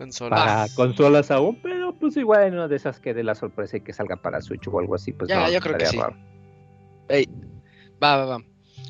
[0.00, 0.34] Consola.
[0.34, 3.82] para consolas aún, pero pues igual en una de esas que dé la sorpresa y
[3.82, 5.98] que salga para Switch o algo así, pues Ya, no, yo creo que sí.
[7.08, 7.26] Ey,
[8.02, 8.38] va, va, va.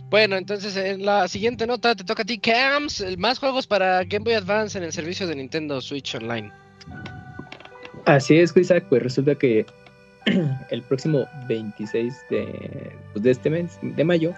[0.08, 3.04] Bueno, entonces en la siguiente nota te toca a ti, Cams.
[3.18, 6.52] Más juegos para Game Boy Advance en el servicio de Nintendo Switch Online.
[8.06, 9.66] Así es, Isaac, pues resulta que
[10.70, 14.32] el próximo 26 de, pues, de este mes, de mayo,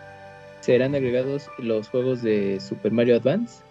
[0.61, 3.62] serán agregados los juegos de Super Mario Advance.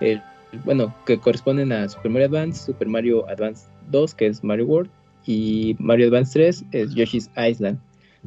[0.00, 0.22] El-
[0.64, 4.90] bueno, que corresponden a Super Mario Advance, Super Mario Advance 2, que es Mario World,
[5.26, 7.78] y Mario Advance 3 es Yoshi's Island.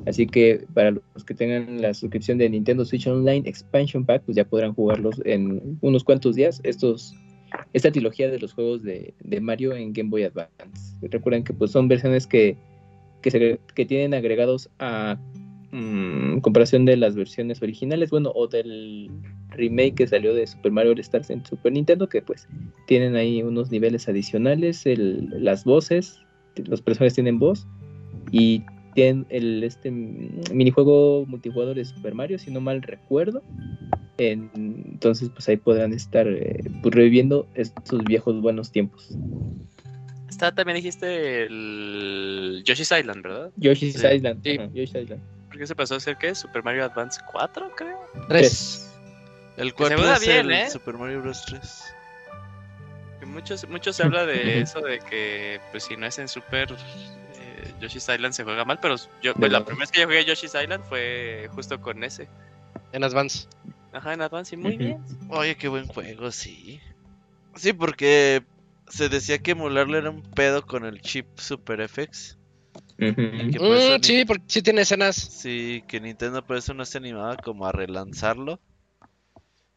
[0.06, 4.36] Así que para los que tengan la suscripción de Nintendo Switch Online Expansion Pack, pues
[4.36, 6.62] ya podrán jugarlos en unos cuantos días.
[6.64, 7.16] Estos
[7.74, 10.98] esta trilogía de los juegos de, Mario en Game Boy Advance.
[11.02, 12.58] Recuerden que pues son versiones que,
[13.22, 15.18] que tienen agregados a
[15.72, 19.10] mm, comparación de las versiones originales, bueno, o del
[19.52, 22.48] remake que salió de Super Mario All Stars en Super Nintendo, que pues
[22.88, 26.20] tienen ahí unos niveles adicionales, el- las voces,
[26.66, 27.66] los personajes tienen voz
[28.32, 28.64] y
[28.94, 33.44] tienen el este minijuego multijugador de Super Mario, si no mal recuerdo.
[34.18, 39.16] En- entonces, pues ahí podrán estar eh, pues, reviviendo estos viejos buenos tiempos.
[40.30, 43.52] Está, también dijiste el Yoshi's Island, ¿verdad?
[43.58, 44.08] Yoshi's Sí.
[44.08, 44.42] Island.
[44.44, 44.58] Sí.
[44.58, 45.22] ajá, Yoshi's Island.
[45.48, 46.36] ¿Por qué se pasó a ser qué?
[46.36, 47.98] Super Mario Advance 4, creo.
[48.28, 48.87] Tres.
[49.58, 50.70] El se 4 juega es bien, el ¿eh?
[50.70, 51.44] Super Mario Bros.
[51.46, 51.94] 3.
[53.20, 56.72] Que muchos, muchos se habla de eso, de que pues si no es en Super
[56.72, 60.24] eh, Yoshi's Island se juega mal, pero yo pues, la primera vez que yo jugué
[60.26, 62.30] Yoshi's Island fue justo con ese.
[62.92, 63.48] En Advance.
[63.92, 65.04] Ajá, en Advance y muy bien.
[65.30, 66.80] Oye, qué buen juego, sí.
[67.56, 68.44] Sí, porque
[68.88, 72.38] se decía que emularlo era un pedo con el chip Super FX.
[72.98, 75.16] Por Mm, ni- sí, porque sí tiene escenas.
[75.16, 78.60] Sí, que Nintendo por eso no se animaba como a relanzarlo.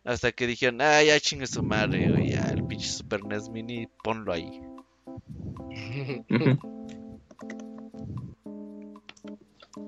[0.05, 3.86] Hasta que dijeron, ah, ya chingue su madre, güey, ya el pinche Super NES Mini,
[4.02, 4.60] ponlo ahí.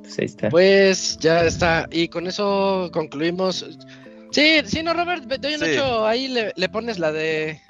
[0.02, 0.48] Pues ahí está.
[0.50, 1.88] Pues ya está.
[1.90, 3.66] Y con eso concluimos.
[4.30, 5.66] Sí, sí, no, Robert, de hoy en Sí.
[5.72, 7.60] ocho ahí le, le pones la de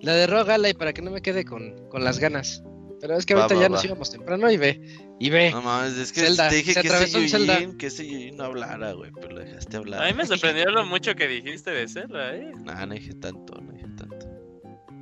[0.00, 2.62] la de Rogue Ally para que no me quede con, con las ganas.
[3.00, 3.74] Pero es que Va, ahorita va, ya va.
[3.74, 4.80] nos íbamos temprano y ve.
[5.20, 5.50] Y ve.
[5.50, 7.58] No mames, es que Zelda, te dije se que ese atravesó un Zelda.
[7.78, 10.02] Que ese Yujin no hablara, güey, pero lo dejaste hablar.
[10.02, 12.52] A mí me sorprendió lo mucho que dijiste de Zelda, eh.
[12.64, 14.26] Nah, no dije tanto, no dije tanto.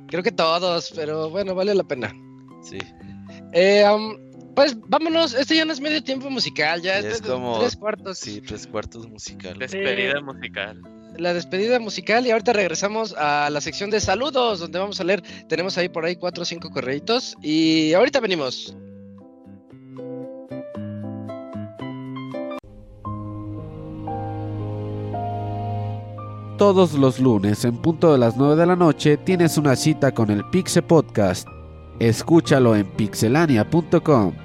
[0.07, 2.13] Creo que todos, pero bueno, vale la pena.
[2.63, 2.77] Sí,
[3.53, 3.85] Eh,
[4.55, 8.17] pues vámonos, este ya no es medio tiempo musical, ya, Ya es, como- tres cuartos.
[8.19, 9.57] sí, tres cuartos musical.
[9.59, 10.81] Despedida musical.
[11.17, 15.23] La despedida musical y ahorita regresamos a la sección de saludos, donde vamos a leer,
[15.47, 18.75] tenemos ahí por ahí cuatro o cinco correitos y ahorita venimos.
[26.57, 30.31] Todos los lunes en punto de las 9 de la noche tienes una cita con
[30.31, 31.47] el Pixe Podcast.
[31.99, 34.44] Escúchalo en pixelania.com.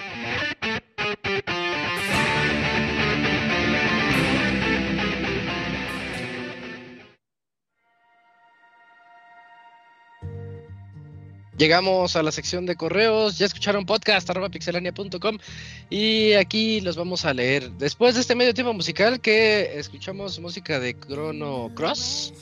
[11.61, 13.37] Llegamos a la sección de correos.
[13.37, 15.37] Ya escucharon podcast arroba pixelania.com
[15.91, 17.69] y aquí los vamos a leer.
[17.73, 22.33] Después de este medio tiempo musical que escuchamos música de Chrono Cross.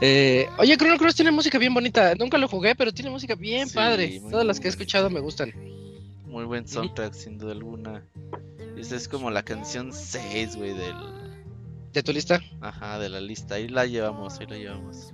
[0.00, 2.12] Eh, oye, Chrono Cross tiene música bien bonita.
[2.16, 4.20] Nunca lo jugué, pero tiene música bien Sí, padre.
[4.32, 5.52] Todas las que he escuchado me gustan.
[6.24, 8.02] Muy buen soundtrack, sin duda alguna.
[8.76, 10.96] Esta es como la canción 6, güey, del.
[11.92, 12.42] ¿De tu lista?
[12.60, 13.54] Ajá, de la lista.
[13.54, 15.12] Ahí la llevamos, ahí la llevamos.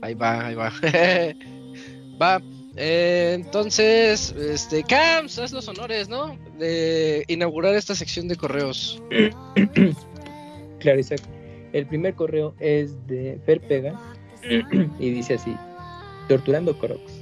[0.00, 0.72] Ahí va, ahí va.
[2.18, 2.40] va.
[2.76, 6.36] Eh, entonces, este, Cams, haz los honores, ¿no?
[6.58, 9.02] De inaugurar esta sección de correos.
[10.78, 11.20] Claro, Isaac.
[11.72, 13.98] El primer correo es de Fer Pega
[14.98, 15.54] y dice así:
[16.28, 17.12] Torturando Crocs.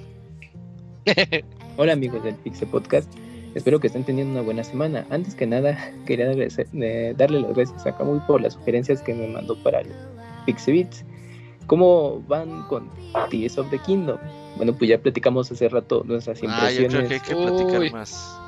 [1.77, 3.13] Hola amigos del Pixel Podcast.
[3.55, 5.07] Espero que estén teniendo una buena semana.
[5.11, 5.77] Antes que nada,
[6.07, 9.81] quería agradecer- eh, darle las gracias a Camuy por las sugerencias que me mandó para
[9.81, 9.89] el
[10.47, 11.05] Pixel Beats.
[11.67, 12.89] ¿Cómo van con
[13.31, 14.19] Tears of the Kingdom?
[14.59, 17.81] Bueno, pues ya platicamos hace rato nuestras Ah, yo creo que hay impresiones que platicar
[17.81, 17.91] Uy.
[17.91, 18.39] más.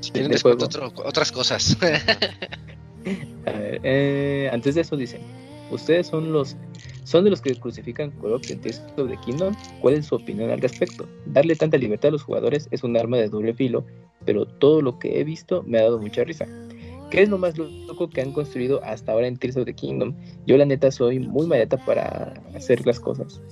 [0.00, 0.12] Si
[0.46, 1.76] otro- otras cosas.
[3.46, 5.20] A ver, eh, antes de eso dicen,
[5.70, 6.56] ustedes son los
[7.04, 9.54] son de los que crucifican Crocs en Tears of the Kingdom.
[9.80, 11.08] ¿Cuál es su opinión al respecto?
[11.26, 13.84] Darle tanta libertad a los jugadores es un arma de doble filo,
[14.24, 16.46] pero todo lo que he visto me ha dado mucha risa.
[17.10, 20.14] ¿Qué es lo más loco que han construido hasta ahora en Tears of the Kingdom?
[20.46, 23.42] Yo la neta soy muy maleta para hacer las cosas.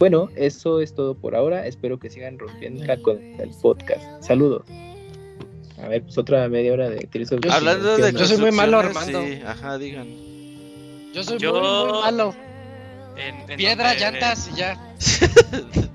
[0.00, 1.66] Bueno, eso es todo por ahora.
[1.66, 4.02] Espero que sigan rompiendo con el podcast.
[4.22, 4.62] Saludos.
[5.82, 7.40] A ver, pues otra media hora de Tears of.
[7.50, 8.12] Hablando ¿Qué de?
[8.18, 9.22] Yo soy muy malo, Armando.
[9.22, 10.08] Sí, ajá, digan.
[11.12, 12.34] Yo soy Yo- muy, muy malo.
[13.16, 14.94] En, en Piedra, donde- llantas y ya.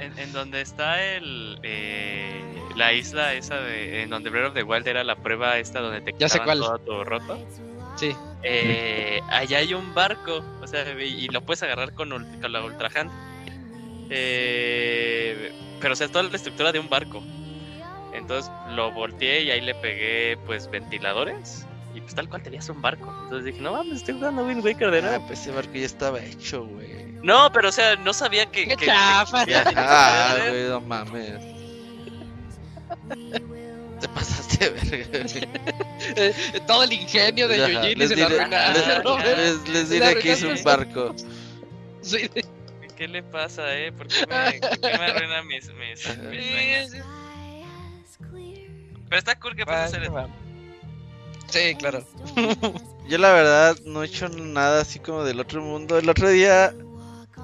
[0.00, 2.40] En, en donde está el eh,
[2.76, 6.00] la isla esa de en donde Breath of the Wild era la prueba esta donde
[6.00, 6.60] te Ya sé cuál.
[6.60, 7.36] todo tu roto.
[7.96, 8.14] Sí.
[8.44, 12.52] Eh, allá hay un barco, o sea, y, y lo puedes agarrar con, ul- con
[12.52, 13.10] la Ultra Hand.
[14.10, 17.22] Eh, pero o sea, es toda la estructura de un barco.
[18.12, 21.64] Entonces lo volteé y ahí le pegué pues ventiladores
[21.94, 23.14] y pues tal cual tenías un barco.
[23.24, 25.26] Entonces dije, no mames, estoy jugando Wind Waker de Ah, nuevo.
[25.28, 27.06] pues ese barco ya estaba hecho, güey.
[27.22, 28.66] No, pero o sea, no sabía que...
[28.68, 29.44] ¡Qué que- chafa!
[29.44, 31.40] que- que- Ah, güey, no mames.
[34.00, 36.62] Te pasaste de verga.
[36.66, 39.22] Todo el ingenio de Yujin les se diré- arruinaron.
[39.22, 41.14] les- les- les Le diré que es arruinaste un barco.
[42.02, 42.30] Sí.
[42.98, 43.92] ¿Qué le pasa, eh?
[43.92, 46.90] ¿Por qué me, por qué me arruina mis, mis, mis sueños?
[49.08, 50.28] Pero está cool que puedes hacer eso.
[51.48, 52.04] Sí, claro.
[53.08, 55.96] Yo la verdad no he hecho nada así como del otro mundo.
[55.96, 56.74] El otro día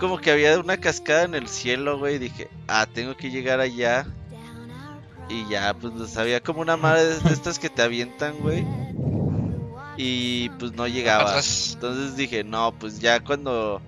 [0.01, 2.17] como que había una cascada en el cielo, güey.
[2.17, 4.09] y Dije, ah, tengo que llegar allá.
[5.29, 8.67] Y ya, pues había como una madre de estas que te avientan, güey.
[9.97, 11.39] Y pues no llegaba.
[11.39, 13.81] Entonces dije, no, pues ya cuando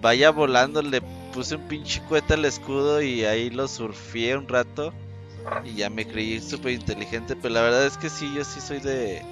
[0.00, 1.00] vaya volando le
[1.32, 4.92] puse un pinche cohete al escudo y ahí lo surfié un rato.
[5.64, 8.80] Y ya me creí súper inteligente, pero la verdad es que sí, yo sí soy
[8.80, 9.22] de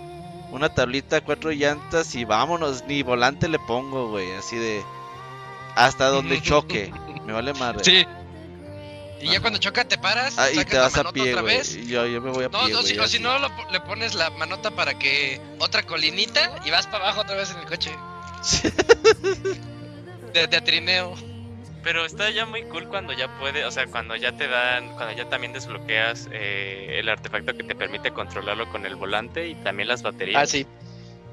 [0.51, 4.83] una tablita, cuatro llantas y vámonos, ni volante le pongo, güey, así de
[5.75, 6.91] hasta donde choque,
[7.27, 7.85] me vale madre.
[7.85, 8.07] Sí.
[9.21, 11.43] Y ya cuando choca te paras, Ah, y sacas te la vas a pie, otra
[11.43, 11.75] vez.
[11.75, 13.81] y Yo, yo me voy a No, pie, no, si, o si no lo le
[13.81, 17.67] pones la manota para que otra colinita y vas para abajo otra vez en el
[17.67, 17.91] coche.
[20.37, 21.15] De, de trineo.
[21.83, 25.15] Pero está ya muy cool cuando ya puede, o sea, cuando ya te dan, cuando
[25.17, 29.89] ya también desbloqueas eh, el artefacto que te permite controlarlo con el volante y también
[29.89, 30.43] las baterías.
[30.43, 30.67] Ah, sí.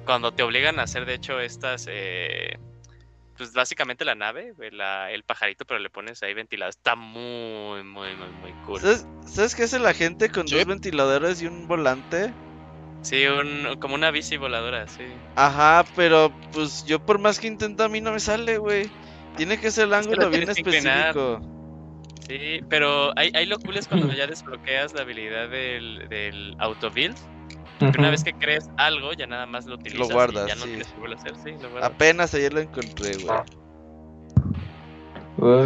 [0.05, 2.55] Cuando te obligan a hacer, de hecho, estas, eh,
[3.35, 6.69] pues básicamente la nave, eh, la- el pajarito, pero le pones ahí ventilado.
[6.69, 8.79] Está muy, muy, muy, muy cool.
[8.79, 10.55] ¿Sabes, ¿Sabes qué hace la gente con Sí.
[10.55, 12.31] dos ventiladores y un volante?
[13.03, 15.03] Sí, un, como una bici voladora, sí.
[15.35, 18.89] Ajá, pero pues yo por más que intento a mí no me sale, güey.
[19.35, 21.41] Tiene que ser el ángulo lo bien específico.
[22.27, 26.89] Sí, pero ahí, ahí lo cool es cuando ya desbloqueas la habilidad del, del auto
[26.89, 27.17] build.
[27.79, 30.61] Que una vez que crees algo, ya nada más lo utilizas guardas, y ya no
[30.61, 30.69] sí.
[30.69, 31.91] tienes que volver a hacer, sí, lo guardas.
[31.91, 33.37] Apenas ayer lo encontré, güey.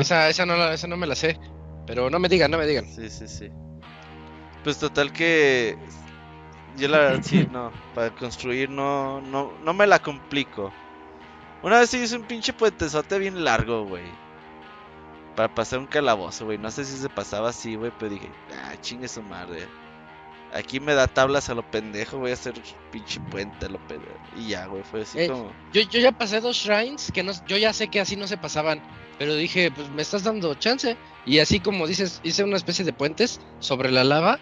[0.02, 1.40] Esa, esa, no esa no me la sé.
[1.86, 2.86] Pero no me digan, no me digan.
[2.88, 3.50] Sí, sí, sí.
[4.64, 5.78] Pues total que
[6.78, 10.72] yo la verdad sí, no, para construir no, no, no me la complico.
[11.64, 14.06] Una vez sí hice un pinche puentezote bien largo, güey.
[15.36, 16.58] Para pasar un calabozo, güey.
[16.58, 18.30] No sé si se pasaba así, güey, pero dije,
[18.64, 19.68] ah, chingue su madre.
[20.54, 22.54] Aquí me da tablas a lo pendejo, voy a hacer
[22.92, 24.18] pinche puente a lo pendejo.
[24.38, 25.52] Y ya, güey, fue así Eh, como...
[25.74, 28.38] Yo, yo ya pasé dos shrines que no, yo ya sé que así no se
[28.38, 28.82] pasaban.
[29.20, 30.96] Pero dije, pues me estás dando chance.
[31.26, 34.40] Y así como dices, hice una especie de puentes sobre la lava.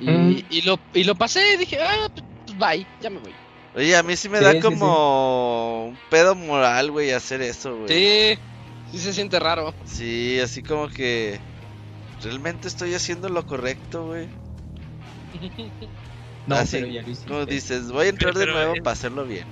[0.00, 2.06] Y, y lo, y lo pasé y dije, ah,
[2.46, 3.34] pues bye, ya me voy.
[3.74, 7.76] Oye, a mí sí me Sí, da sí, como un pedo moral, güey, hacer eso,
[7.76, 7.88] güey.
[7.88, 8.38] Sí,
[8.90, 9.74] sí se siente raro.
[9.84, 11.38] Sí, así como que
[12.22, 14.28] realmente estoy haciendo lo correcto, güey.
[16.46, 17.28] No, Así, pero ya lo hiciste.
[17.28, 19.46] Como dices, voy a entrar Pero- de pero nuevo es- para hacerlo bien.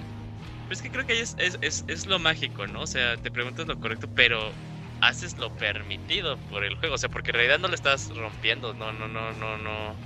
[0.69, 2.83] Pues que creo que ahí es, es, es, es lo mágico, ¿no?
[2.83, 4.53] O sea, te preguntas lo correcto, pero
[5.01, 6.95] haces lo permitido por el juego.
[6.95, 8.75] O sea, porque en realidad no lo estás rompiendo.
[8.75, 9.97] No, no, no, no, no.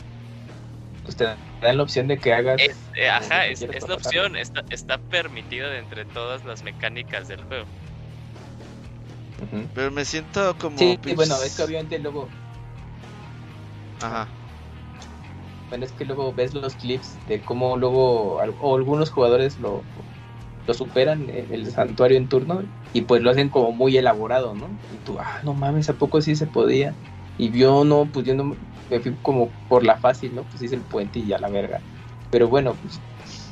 [1.09, 2.61] Pues te dan la opción de que hagas.
[2.61, 4.37] Es, eh, ajá, que es, es la opción.
[4.37, 7.65] Está, está permitida de entre todas las mecánicas del juego.
[9.73, 10.77] Pero me siento como.
[10.77, 12.29] Sí, pinches- bueno, es que obviamente luego.
[14.01, 14.29] Ajá.
[15.71, 19.87] Bueno, es que luego ves los clips de cómo luego o algunos jugadores lo,
[20.67, 24.79] lo superan el, el santuario en turno y pues lo hacen como muy elaborado, ¿no?
[24.91, 26.99] Y tú, ah, no mames, ¿a poco sí se podía?
[27.39, 28.59] Y yo no, pues yo no
[28.89, 30.47] me fui como por la fácil, ¿no?
[30.47, 31.85] Pues hice el puente y ya la verga.
[32.31, 33.05] Pero bueno, pues,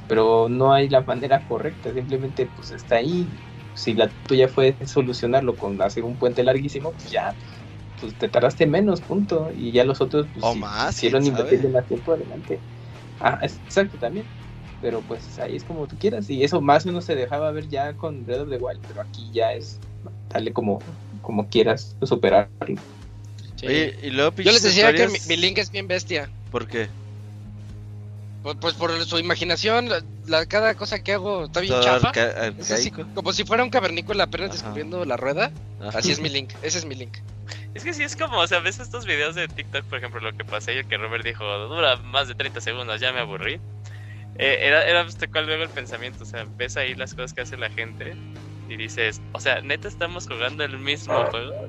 [0.07, 3.43] pero no hay la manera correcta, simplemente pues está ahí.
[3.73, 7.37] Si la tuya fue solucionarlo con hacer un puente larguísimo, pues ya,
[7.99, 9.51] pues te tardaste menos, punto.
[9.53, 11.71] Y ya los otros, pues O si más, quisieron quién invertirle sabe.
[11.71, 12.65] más tiempo adelante.
[13.19, 14.31] Ah, exacto, también.
[14.81, 16.29] Pero pues ahí es como tú quieras.
[16.31, 19.01] Y eso más o menos se dejaba ver ya con Breath of the Wild, pero
[19.03, 19.83] aquí ya es
[20.29, 20.85] darle como,
[21.23, 22.83] como quieras superarlo.
[23.67, 23.73] Sí.
[23.73, 26.29] Oye, y luego Yo les decía que mi, link es bien bestia.
[26.51, 26.89] ¿Por qué?
[28.43, 32.09] Pues, pues por su imaginación, la, la- cada cosa que hago está bien Todo chafa.
[32.09, 33.11] arca- Es así, arcaico.
[33.15, 34.55] como si fuera un cavernícola apenas Ajá.
[34.59, 35.51] descubriendo la rueda.
[35.81, 35.99] Ajá.
[35.99, 37.17] Así es mi link, ese es mi link.
[37.75, 40.37] Es que sí es como, o sea, ves estos videos de TikTok, por ejemplo, lo
[40.37, 43.61] que pasé y el que Robert dijo, dura más de 30 segundos, ya me aburrí.
[44.39, 47.33] Eh, era, era pues, tal cual luego el pensamiento, o sea, ves ahí las cosas
[47.35, 48.15] que hace la gente
[48.69, 51.69] y dices, o sea, neta estamos jugando el mismo juego.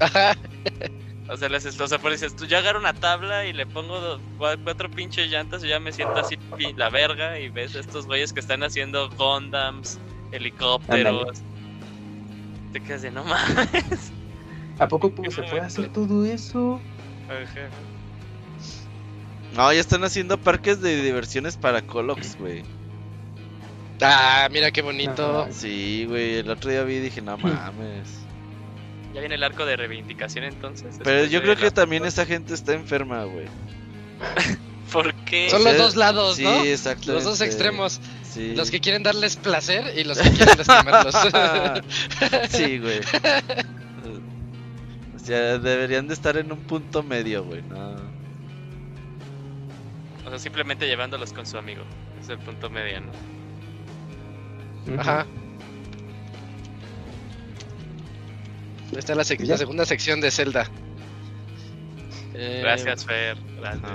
[1.30, 4.18] O sea, les, o sea, por dices, tú yo agarro una tabla y le pongo
[4.38, 6.38] cuatro pinches llantas y ya me siento así
[6.76, 9.98] la verga y ves estos güeyes que están haciendo Gundams,
[10.32, 11.42] helicópteros.
[12.72, 14.12] Te quedas de no mames.
[14.78, 16.80] ¿A poco pues, se puede hacer todo eso?
[17.28, 17.68] Ajá.
[19.54, 22.64] No, ya están haciendo parques de diversiones para Colox, güey.
[24.00, 25.42] Ah, mira qué bonito.
[25.42, 25.52] Ajá.
[25.52, 26.36] Sí, güey.
[26.36, 28.17] El otro día vi y dije, no mames.
[29.14, 30.98] Ya viene el arco de reivindicación entonces.
[31.02, 33.46] Pero yo creo que la- también esa gente está enferma, güey.
[34.92, 35.50] ¿Por qué?
[35.50, 36.62] Son los Sí, dos lados, sí, ¿no?
[36.64, 37.12] exactamente.
[37.12, 38.00] Los dos extremos.
[38.22, 38.54] Sí.
[38.54, 41.14] Los que quieren darles placer y los que quieren lastimarlos.
[42.50, 43.00] sí, güey.
[45.14, 47.60] O sea, deberían de estar en un punto medio, güey.
[47.60, 47.96] No.
[50.24, 51.82] O sea, simplemente llevándolos con su amigo.
[52.22, 53.12] Es el punto mediano.
[54.98, 55.26] Ajá.
[58.96, 60.68] Está la, sec- la segunda sección de Zelda.
[62.34, 63.36] Eh, Gracias, Fer.
[63.60, 63.90] Gracias.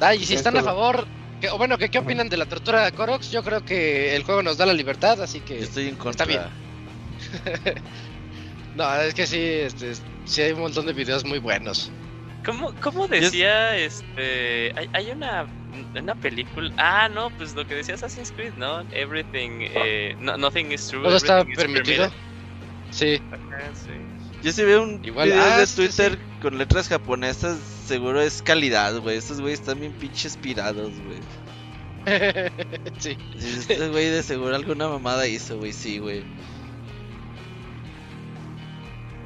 [0.00, 1.06] Ah, y si Es están a favor,
[1.40, 3.30] que, o bueno, que, ¿qué opinan de la tortura de Koroks?
[3.30, 5.58] Yo creo que el juego nos da la libertad, así que...
[5.58, 6.26] Yo estoy en contra.
[6.26, 6.42] bien.
[8.76, 9.92] No, es que sí, este,
[10.24, 11.92] sí hay un montón de videos muy buenos.
[12.44, 14.72] ¿Cómo, cómo decía este.
[14.76, 15.46] Hay, hay una,
[15.94, 16.72] una película.
[16.76, 18.80] Ah, no, pues lo que decía Assassin's Creed, ¿no?
[18.92, 19.60] Everything.
[19.60, 21.02] Eh, no, nothing is true.
[21.02, 22.10] ¿Todo está permitido?
[22.90, 23.20] Sí.
[23.32, 23.90] Ajá, sí.
[24.42, 28.42] Yo si veo un Igual, video ah, de sí, Twitter con letras japonesas, seguro es
[28.42, 29.16] calidad, güey.
[29.16, 31.18] Estos güeyes están bien pinches pirados, güey.
[32.98, 33.16] sí.
[33.36, 35.72] Este güey de seguro alguna mamada hizo, güey.
[35.72, 36.22] Sí, güey.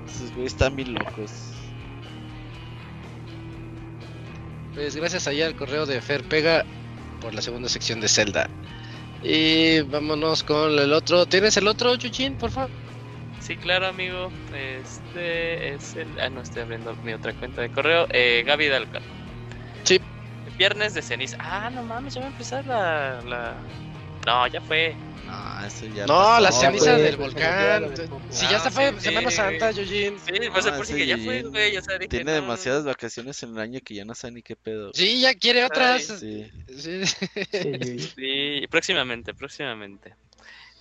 [0.07, 1.48] Esos güeyes están bien locos.
[4.79, 6.65] Pues gracias allá al correo de Fer Pega
[7.21, 8.49] por la segunda sección de Zelda.
[9.25, 11.27] Y vámonos con el otro.
[11.27, 12.71] ¿Tienes el otro, Chuchin, por favor?
[13.41, 14.31] Sí, claro, amigo.
[14.55, 16.07] Este es el.
[16.21, 18.07] Ah, no, estoy abriendo mi otra cuenta de correo.
[18.11, 19.03] Eh, Gaby Dalcal.
[19.83, 20.01] Sí.
[20.57, 21.37] Viernes de ceniza.
[21.41, 23.21] Ah, no mames, ya va a empezar la.
[23.23, 23.57] la...
[24.27, 24.95] No, ya fue.
[25.27, 26.07] No, eso ya.
[26.07, 26.41] No, pasó.
[26.41, 27.83] la No, ceniza pues, del volcán.
[27.95, 28.07] ya.
[28.31, 29.71] Si Ah, ya se fue sí, Semana Santa.
[29.73, 30.19] Yujin.
[30.19, 31.77] Sí, pues No, por si que ya fue, güey.
[31.77, 34.43] O sea, dije, Tiene no, demasiadas vacaciones en el año que ya no sabe ni
[34.43, 34.91] qué pedo.
[34.95, 36.05] Sí, ya quiere otras.
[36.05, 36.51] Sí.
[36.69, 37.05] Sí.
[37.07, 40.15] Sí, yo- Sí, próximamente, próximamente.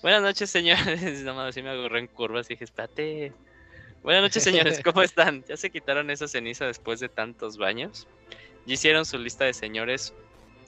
[0.01, 1.01] Buenas noches, señores.
[1.26, 3.34] No mames, sí me agarré en curvas y dije, espérate.
[4.03, 4.80] Buenas noches, señores.
[4.84, 5.43] ¿Cómo están?
[5.49, 8.07] ¿Ya se quitaron esa ceniza después de tantos baños?
[8.65, 10.14] ¿Ya hicieron su lista de señores?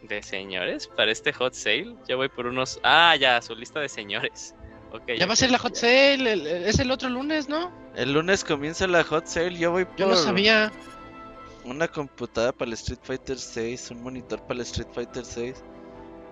[0.03, 0.87] ¿De señores?
[0.87, 1.95] Para este hot sale.
[2.07, 2.79] Ya voy por unos.
[2.83, 4.55] Ah, ya, su lista de señores.
[4.91, 5.03] Ok.
[5.19, 5.81] Ya va a ser la hot ya.
[5.81, 6.13] sale.
[6.33, 7.71] el- el- es el otro lunes, ¿no?
[7.95, 9.55] El lunes comienza la hot sale.
[9.59, 10.71] Yo voy por Yo no sabía.
[11.63, 15.63] una computadora para el Street Fighter 6, un monitor para el Street Fighter 6.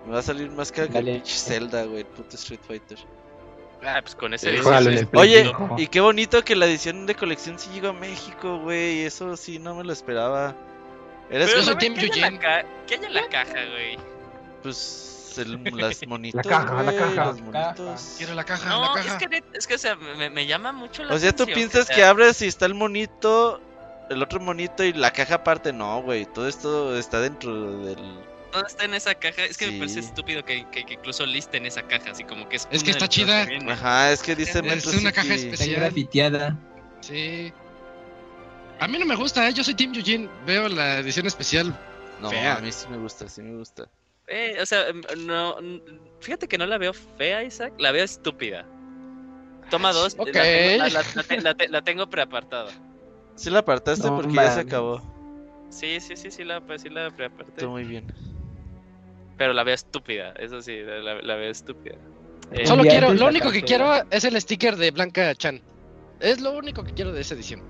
[0.08, 2.98] Me va a salir más caro que el pinche Zelda, güey, el puto Street Fighter.
[3.84, 7.70] Ah, pues con ese Sí, Oye, y qué bonito que la edición de colección sí
[7.72, 9.02] llegó a México, güey.
[9.04, 10.56] Eso sí, no me lo esperaba.
[11.30, 12.32] Eres Pero Yo soy ¿saben Team qué hay en Eugene.
[12.32, 14.00] la ca- ¿Qué hay en la caja, güey?
[14.64, 17.26] pues el, las monitos, caja, la caja.
[17.26, 18.16] los monitos.
[18.18, 19.18] Quiero la caja, No, la es caja.
[19.20, 21.88] que, net- es que, o sea, me, me llama mucho la O sea, tú piensas
[21.88, 23.62] sea, que abres y está el monito,
[24.10, 25.72] el otro monito y la caja aparte.
[25.74, 26.26] No, güey.
[26.26, 27.98] Todo esto está dentro del.
[28.52, 29.44] todo está en esa caja.
[29.44, 32.56] Es que me parece estúpido que, que, que incluso listen esa caja, así como que
[32.56, 32.68] es.
[32.72, 33.46] Es que está chida.
[33.46, 33.58] que.
[33.72, 35.70] Ajá, es que dice Es una caja especial.
[35.70, 36.58] Está grafiteada.
[37.02, 37.54] Sí.
[38.80, 39.54] A mí no me gusta, ¿eh?
[39.54, 40.30] yo soy Team Eugene.
[40.46, 41.78] Veo la edición especial.
[42.22, 42.58] No, Fea.
[42.58, 43.88] a mí sí me gusta, sí me gusta.
[44.28, 45.56] Eh, o sea, em, no.
[46.20, 47.74] Fíjate que no la veo fea, Isaac.
[47.80, 48.66] La veo estúpida.
[49.70, 50.16] Toma dos.
[50.18, 50.28] Ok.
[50.34, 52.72] La, tengo, la, la- la te- la te- la tengo preapartada.
[53.36, 55.02] Sí la apartaste No porque ya se acabó.
[55.70, 57.52] Sí, sí, sí, sí la, pues, sí la preaparté.
[57.52, 58.12] Estuvo muy bien.
[59.38, 60.34] Pero la veo estúpida.
[60.40, 61.96] Eso sí, la, veo estúpida.
[62.52, 65.62] Eh, Solo quiero, lo único que quiero es el sticker de Blanca Chan.
[66.20, 67.62] Es lo único que quiero de esa edición.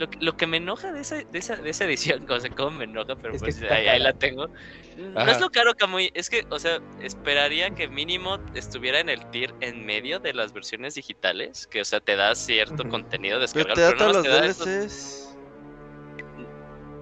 [0.00, 2.50] Lo, que- lo que me enoja de esa, de esa, de esa edición, o sea,
[2.50, 4.48] cómo me enoja, pero Es pues ahí, la tengo.
[4.96, 9.30] No es lo caro, Camuy, es que, o sea, esperaría que mínimo estuviera en el
[9.30, 13.40] tier en medio de las versiones digitales, que, o sea, te da cierto contenido Pero
[13.40, 13.74] descargable.
[13.74, 15.29] te da pero todos los más te da estos- DLCs.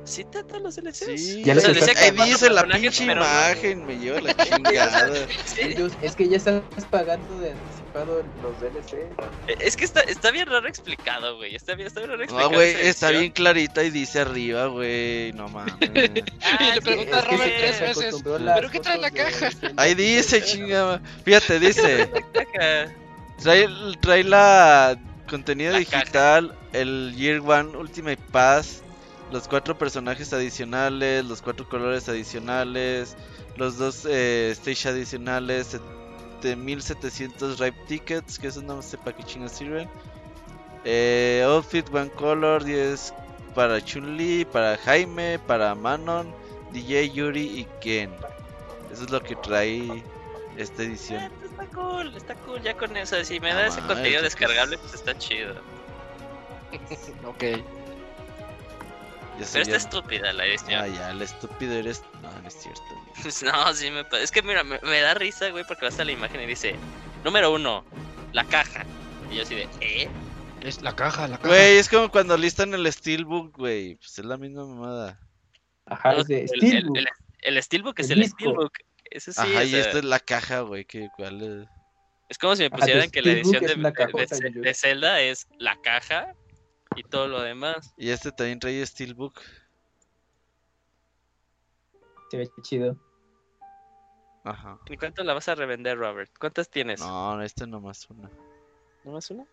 [0.08, 1.04] ¿Sí todos los DLCs?
[1.04, 3.98] Sí, Ya o les sea, está decía que ahí dice la pinche no- imagen, me
[3.98, 5.10] lleva la chingada.
[5.44, 9.06] Sí, Es que ya estás pagando de anticipado los DLC.
[9.60, 11.54] Es que está, está bien raro explicado, güey.
[11.54, 12.50] Está bien, está bien raro explicado.
[12.50, 15.32] No, güey, está bien clarita y dice arriba, güey.
[15.34, 15.74] No mames.
[16.42, 19.50] Ah, Y le sí, pregunta a Robert tres veces, ¿pero qué trae la caja?
[19.50, 19.82] Zelda.
[19.82, 21.02] Ahí dice, chingada.
[21.24, 22.10] Fíjate, dice.
[23.42, 24.98] Trae, el- trae la
[25.28, 28.82] contenido La digital, el Year One Ultimate Pass,
[29.30, 33.16] los cuatro personajes adicionales, los cuatro colores adicionales,
[33.54, 35.68] los dos eh, stage adicionales,
[36.40, 39.90] 7700 Ripe Tickets, que eso no sé para qué chingas sirven.
[40.84, 43.14] Eh, outfit One Color, 10
[43.52, 46.36] para Chun-Li, para Jaime, para Manon,
[46.68, 48.26] DJ Yuri y Ken.
[48.88, 50.08] Eso es lo que trae
[50.54, 51.24] esta edición.
[51.24, 53.22] Eh, pues está cool, está cool ya con eso.
[53.24, 55.66] Si me Ah, da ese contenido pues, descargable, pues está chido.
[57.22, 57.44] Ok.
[59.38, 60.80] Ya Pero está ya- estúpida la edición.
[60.82, 62.02] Ah, ya, el estúpido eres.
[62.22, 62.82] No, no es cierto.
[63.22, 66.04] Pues no, sí me Es que mira, me, me da risa, güey, porque vas a
[66.04, 66.76] la imagen y dice:
[67.24, 67.84] Número uno,
[68.32, 68.84] la caja.
[69.30, 70.08] Y yo así de, ¿eh?
[70.62, 71.48] Es la caja, la caja.
[71.48, 73.96] Güey, es como cuando listan el Steelbook, güey.
[73.96, 75.20] Pues es la misma mamada.
[75.86, 76.96] Ajá, No, es de el, Steelbook.
[76.96, 77.06] el,
[77.42, 78.38] el, el Steelbook es El disco.
[78.38, 78.72] Steelbook.
[79.10, 80.84] Eso sí, Ajá, y sea, esta es la caja, güey.
[80.84, 81.68] Que cuál es.
[82.28, 86.34] es como si me pusieran que la edición de Zelda es la caja
[86.96, 87.94] y todo lo demás.
[87.96, 89.40] Y este también trae Steelbook.
[92.30, 92.96] Se ve chido.
[94.44, 94.78] Ajá.
[94.88, 96.30] ¿Y cuánto la vas a revender, Robert?
[96.38, 97.00] ¿Cuántas tienes?
[97.00, 98.30] No, este nomás una.
[99.04, 99.44] ¿No más una?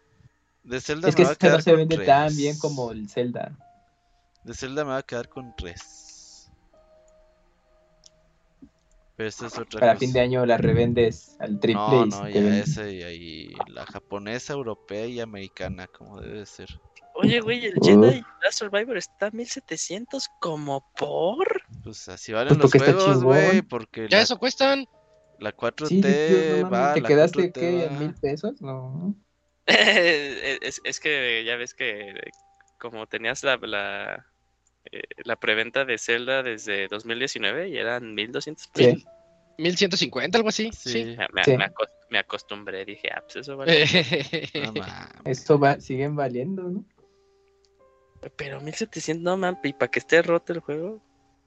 [0.64, 2.08] De Zelda Es que me va a este no quedar se vende tres.
[2.08, 3.58] tan bien como el Zelda.
[4.44, 6.05] De Zelda me va a quedar con tres.
[9.16, 10.06] Pero esta es otra Para cosa.
[10.06, 12.60] fin de año la revendes al triple No, no, ya vende.
[12.62, 16.68] esa y ahí la japonesa, europea y americana, como debe de ser.
[17.14, 17.74] Oye, güey, el.
[17.82, 21.48] Jedi Last Survivor está a 1700 como por.
[21.84, 24.86] Pues así valen Pues los porque está juegos, güey, porque Ya la, eso cuestan.
[25.40, 27.76] la 4T Sí, Dios, no va, ¿Te la quedaste 4T qué?
[27.78, 27.84] va.
[27.86, 28.62] ¿En mil pesos?
[28.62, 29.16] No.
[29.66, 32.14] es, es que ya ves que
[32.80, 34.26] como tenías la, la,
[34.92, 39.02] eh, la preventa de Zelda desde 2019 y eran 1200 pesos.
[39.02, 39.06] Sí.
[39.58, 40.70] 1150, algo así.
[40.74, 40.90] Sí.
[40.92, 41.56] Sí, Me, me- Sí.
[41.58, 43.84] me acos- me acostumbré, dije, ah, pues eso vale.
[45.26, 46.86] Eso va, siguen valiendo, ¿no?
[48.36, 51.02] Pero 1700, no man, y para que esté roto el juego.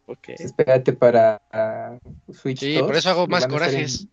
[0.07, 0.19] Ok.
[0.27, 1.99] Pues espérate para ah,
[2.33, 4.07] Switch Sí, 2, por eso hago más corajes.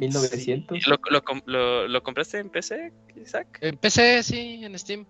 [0.00, 0.86] 1900.
[0.86, 3.58] ¿Lo, lo, com- lo- lo compraste en PC, Isaac?
[3.60, 5.04] En PC, sí, en Steam.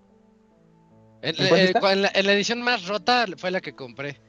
[1.22, 4.20] En, ¿En cuánto eh, en la, en la edición más rota fue la que compré.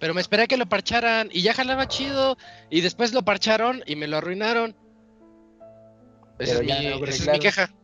[0.00, 2.36] Pero me esperé a que lo parcharan y ya jalaba chido.
[2.70, 4.74] Y después lo parcharon y me lo arruinaron.
[6.38, 7.32] Esa es, mi, lo esa es arreglaron.
[7.32, 7.74] mi queja.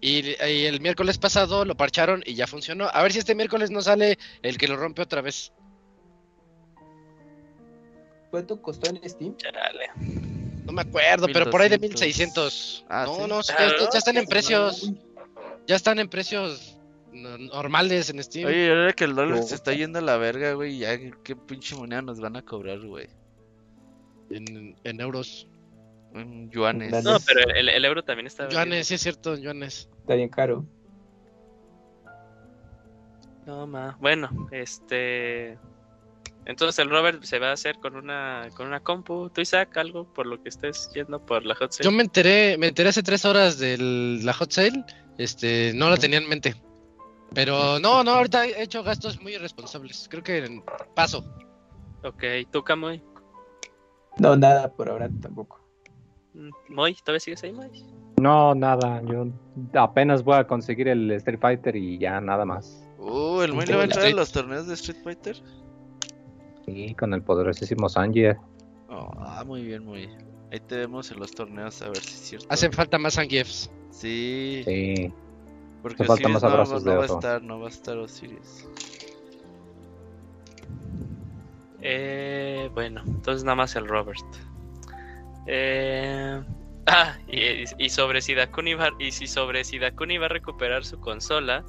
[0.00, 2.88] Y, y el miércoles pasado lo parcharon y ya funcionó.
[2.92, 5.52] A ver si este miércoles no sale el que lo rompe otra vez.
[8.30, 9.34] ¿Cuánto costó en Steam?
[10.64, 12.84] No me acuerdo, pero por ahí de 1200.
[12.84, 12.86] 1600.
[12.88, 13.22] Ah, no, ¿sí?
[13.28, 14.90] no, ya, ya- están en precios.
[15.66, 16.75] Ya están en precios
[17.12, 18.48] normales en Steam.
[18.48, 19.42] Oye, ahora que el dólar No.
[19.42, 22.80] se está yendo a la verga, güey, ya qué pinche moneda nos van a cobrar,
[22.80, 23.08] güey.
[24.30, 25.48] En, en euros.
[26.14, 27.04] En yuanes.
[27.04, 28.48] No, pero el, el euro también está.
[28.48, 29.88] Yuanes, sí es cierto, en yuanes.
[30.00, 30.64] Está bien caro.
[33.46, 33.96] No, ma.
[34.00, 35.58] Bueno, este.
[36.46, 39.30] Entonces el Robert se va a hacer con una con una compu.
[39.30, 41.84] ¿Tú Isaac algo por lo que estés yendo por la hot sale?
[41.84, 44.84] Yo me enteré, me enteré hace tres horas de la hot sale,
[45.18, 46.54] este, no la tenía en mente.
[47.34, 50.08] Pero no, no, ahorita he hecho gastos muy irresponsables.
[50.10, 50.62] Creo que
[50.94, 51.24] paso.
[52.02, 53.02] Ok, ¿tú Camoy?
[54.18, 55.60] No, nada por ahora tampoco.
[56.34, 56.94] Mm, ¿Moy?
[56.94, 57.70] ¿Todavía sigues ahí, Moy?
[58.20, 59.02] No, nada.
[59.02, 59.26] Yo
[59.74, 62.88] apenas voy a conseguir el Street Fighter y ya nada más.
[62.98, 65.36] Uh, ¿el Moy le va a entrar a los torneos de Street Fighter?
[66.64, 68.28] Sí, con el poderosísimo Sanji.
[68.88, 70.08] Oh, ah, muy bien, muy
[70.52, 72.46] Ahí te vemos en los torneos a ver si es cierto.
[72.50, 73.70] Hacen falta más Zangiefs.
[73.90, 74.62] Sí.
[74.64, 75.12] Sí.
[75.86, 77.68] Porque Hace falta Osiris más no, abrazos no de va a estar, no va a
[77.68, 78.68] estar Osiris.
[81.80, 84.18] Eh, bueno, entonces nada más el Robert.
[85.46, 86.42] Eh,
[86.86, 90.84] ah, y, y sobre si Dakuni va, y si sobre si Dakuni va a recuperar
[90.84, 91.64] su consola,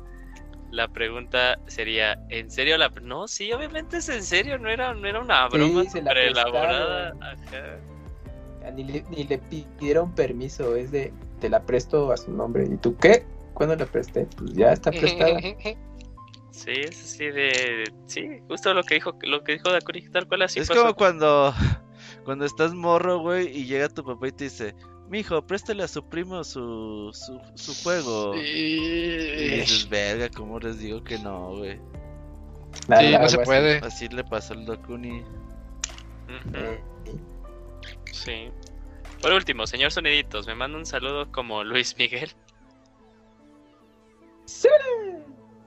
[0.72, 3.27] la pregunta sería, ¿en serio la no?
[3.27, 7.14] Sí, obviamente es en serio, no era, no era una Sí, broma super elaborada.
[8.73, 12.65] Ni le, ni le pidieron permiso, es de te la presto a su nombre.
[12.65, 13.23] ¿Y tú qué?
[13.57, 14.27] ¿Cuándo la presté?
[14.38, 15.39] Pues ya está prestada.
[16.51, 20.41] Sí, es así de, sí, justo lo que dijo, lo que dijo Dakuni, tal cual
[20.41, 20.81] así es pasó.
[20.81, 21.53] como cuando,
[22.25, 24.73] cuando estás morro, güey, y llega tu papá y te dice,
[25.07, 28.35] mijo, préstale a su primo su, su, su juego.
[28.35, 31.79] Y dices, verga, ¿cómo les digo que no, güey?
[32.88, 33.77] Nada, Sí, no se puede.
[33.77, 35.19] Así le pasó al Dokuni.
[35.21, 36.55] Ujú.
[36.55, 36.81] Eh,
[38.11, 38.49] Sí.
[39.21, 42.31] Por último, señor Soniditos, me manda un saludo como Luis Miguel.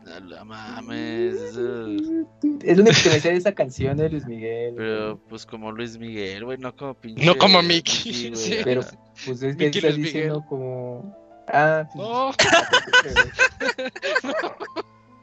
[0.05, 1.35] No la mames.
[1.35, 4.75] Es lo único que me sé de esa canción de Luis Miguel.
[4.77, 7.25] Pero pues como Luis Miguel, güey, no como pinche.
[7.25, 8.37] No como Mickey, güey.
[8.37, 8.57] sí.
[8.65, 8.81] Pero
[9.25, 11.17] pues es que Mickey está Luis diciendo como.
[11.49, 12.33] Ah, pues, No,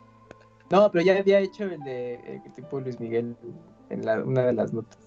[0.69, 3.35] No, pero ya había hecho el de el tipo Luis Miguel
[3.89, 4.99] en la, una de las notas.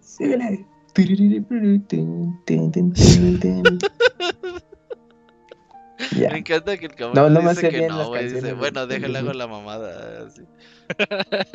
[0.00, 0.66] Síguele.
[6.10, 8.28] Me encanta que el cabrón No, no dice que bien no, güey.
[8.32, 9.38] Dice, bueno, hago Miguel.
[9.38, 10.26] la mamada.
[10.26, 10.42] así.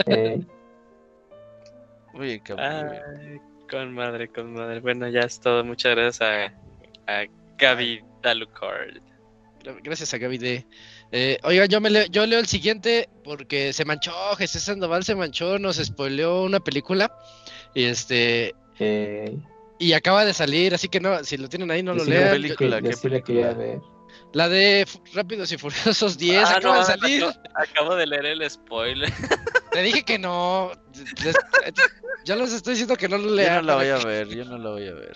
[0.07, 0.39] Eh,
[2.13, 2.85] Muy bien, cabrón.
[2.85, 3.03] muy bien.
[3.31, 4.79] Ay, con madre, con madre.
[4.79, 5.63] Bueno, ya es todo.
[5.63, 6.45] Muchas gracias a,
[7.11, 7.25] a
[7.57, 8.97] Gaby Dalucard.
[9.83, 10.65] gracias a Gaby D.
[11.11, 15.15] Eh, oiga, yo, me leo, yo leo el siguiente porque se manchó, Jesús Sandoval se
[15.15, 17.11] manchó, nos spoileó una película
[17.73, 19.37] y este eh,
[19.79, 22.31] y acaba de salir, así que no, si lo tienen ahí no lo lean.
[22.31, 23.53] película, yo ¿qué película?
[23.53, 23.79] ver.
[24.33, 27.23] La de Rápidos y Furiosos 10 Ah, acaba no, de salir.
[27.23, 29.11] Acabo, acabo de leer el spoiler.
[29.71, 30.71] Te dije que no.
[31.23, 31.35] Les-
[32.25, 33.55] ya les estoy diciendo que no lo Yo lean.
[33.57, 35.13] no la voy a que- ver, yo no la voy a ver.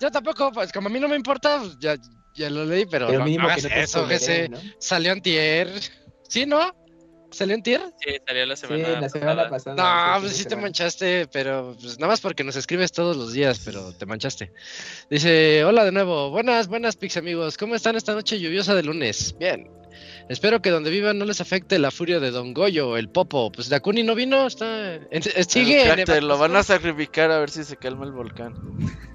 [0.00, 1.96] Yo tampoco, pues como a mí no me importa, pues, ya,
[2.34, 4.58] ya lo leí, pero, Pero no, mínimo no que no eso, spoilereen, ese ¿no?
[4.78, 5.68] salió antier.
[6.28, 6.74] ¿Sí, no?
[7.32, 7.82] ¿Salió antier?
[7.98, 9.76] Sí, salió la Sí, semana la semana pasada.
[9.76, 10.14] pasada.
[10.14, 13.60] No, pues sí te manchaste, pero pues nada más porque nos escribes todos los días,
[13.64, 14.52] pero te manchaste.
[15.10, 19.34] Dice, hola de nuevo, buenas, buenas Pix amigos, ¿cómo están esta noche lluviosa de lunes?
[19.38, 19.81] Bien.
[20.28, 23.50] Espero que donde vivan no les afecte la furia de Don Goyo, el Popo.
[23.52, 24.94] Pues Dakuni no vino, está...
[24.94, 28.54] en- sigue en Fíjate, lo van a sacrificar a ver si se calma el volcán.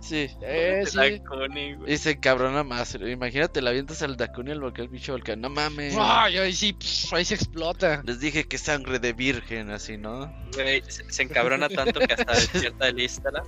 [0.00, 0.28] Sí.
[0.42, 0.96] Eh, sí.
[0.96, 1.92] Dakuni, güey.
[1.92, 2.94] Y se cabrona más.
[2.94, 5.40] Imagínate, la avientas al Dakuni al volcán, bicho volcán.
[5.40, 5.92] No mames.
[5.98, 6.76] Ay, ahí sí,
[7.10, 8.00] ahí se explota.
[8.04, 10.32] Les dije que sangre de virgen, así, ¿no?
[10.54, 13.42] Güey, se, se encabrona tanto que hasta despierta el Istara.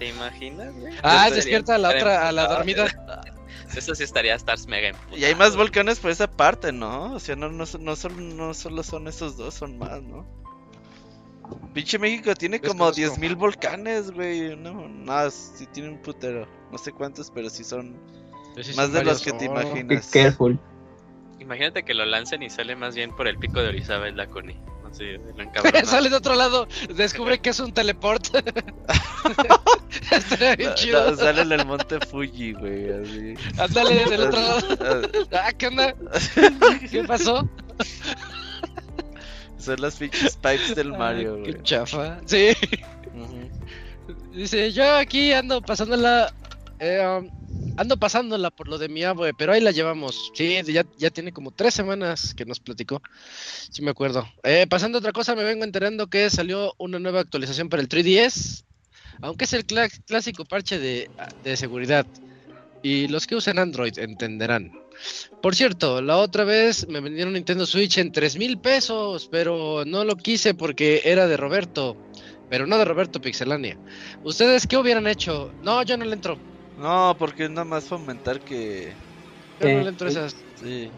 [0.00, 0.92] ¿Te imaginas, güey?
[1.04, 2.86] Ah, despierta a la otra, a la dormida.
[3.76, 5.16] Eso sí estaría estar mega emputado.
[5.16, 7.14] Y hay más volcanes por esa parte, ¿no?
[7.14, 10.26] O sea, no, no, no, son- no solo son esos dos, son más, ¿no?
[11.74, 13.20] Pinche México tiene como Desconozco.
[13.20, 14.56] 10.000 volcanes, güey.
[14.56, 16.46] No, no, sí tiene un putero.
[16.72, 17.96] No sé cuántos, pero sí son
[18.60, 19.48] sí, más son de los que te.
[19.48, 20.10] Be imaginas.
[20.10, 20.58] careful.
[21.38, 24.54] Imagínate que lo lancen y sale más bien por el pico de Orizaba el Dakuni.
[24.79, 25.84] No lo encabrona.
[25.84, 28.26] Sale de otro lado, descubre que es un teleport.
[30.10, 31.10] Estaría bien chido.
[31.10, 33.34] no, sale en el monte Fuji, güey, así.
[33.58, 35.08] Ándale del otro lado.
[35.32, 35.94] Ah, ¿qué onda?
[36.90, 37.48] ¿Qué pasó?
[39.58, 41.52] Son las pinches pipes del Mario, Ah, güey.
[41.54, 42.18] Qué chafa.
[42.26, 42.52] Sí.
[43.14, 43.50] Ujú.
[44.32, 46.32] Dice, yo aquí ando pasándola.
[46.78, 47.30] eh, um,
[47.76, 50.32] ando pasándola por lo de mi abue, pero ahí la llevamos.
[50.34, 53.02] Sí, ya, ya tiene como tres semanas que nos platicó.
[53.70, 54.28] Sí me acuerdo.
[54.42, 58.64] Eh, pasando otra cosa, me vengo enterando que salió una nueva actualización para el 3DS.
[59.22, 61.10] Aunque es el clásico parche de,
[61.44, 62.06] de seguridad.
[62.82, 64.72] Y los que usan Android entenderán.
[65.42, 70.04] Por cierto, la otra vez me vendieron Nintendo Switch en 3 mil pesos, pero no
[70.04, 71.96] lo quise porque era de Roberto.
[72.48, 73.78] Pero no de Roberto Pixelania.
[74.24, 75.52] ¿Ustedes qué hubieran hecho?
[75.62, 76.38] No, yo no le entro.
[76.80, 78.92] No, porque es nada más fomentar que.
[79.60, 80.34] Yo no le entro esas.
[80.62, 80.90] Sí.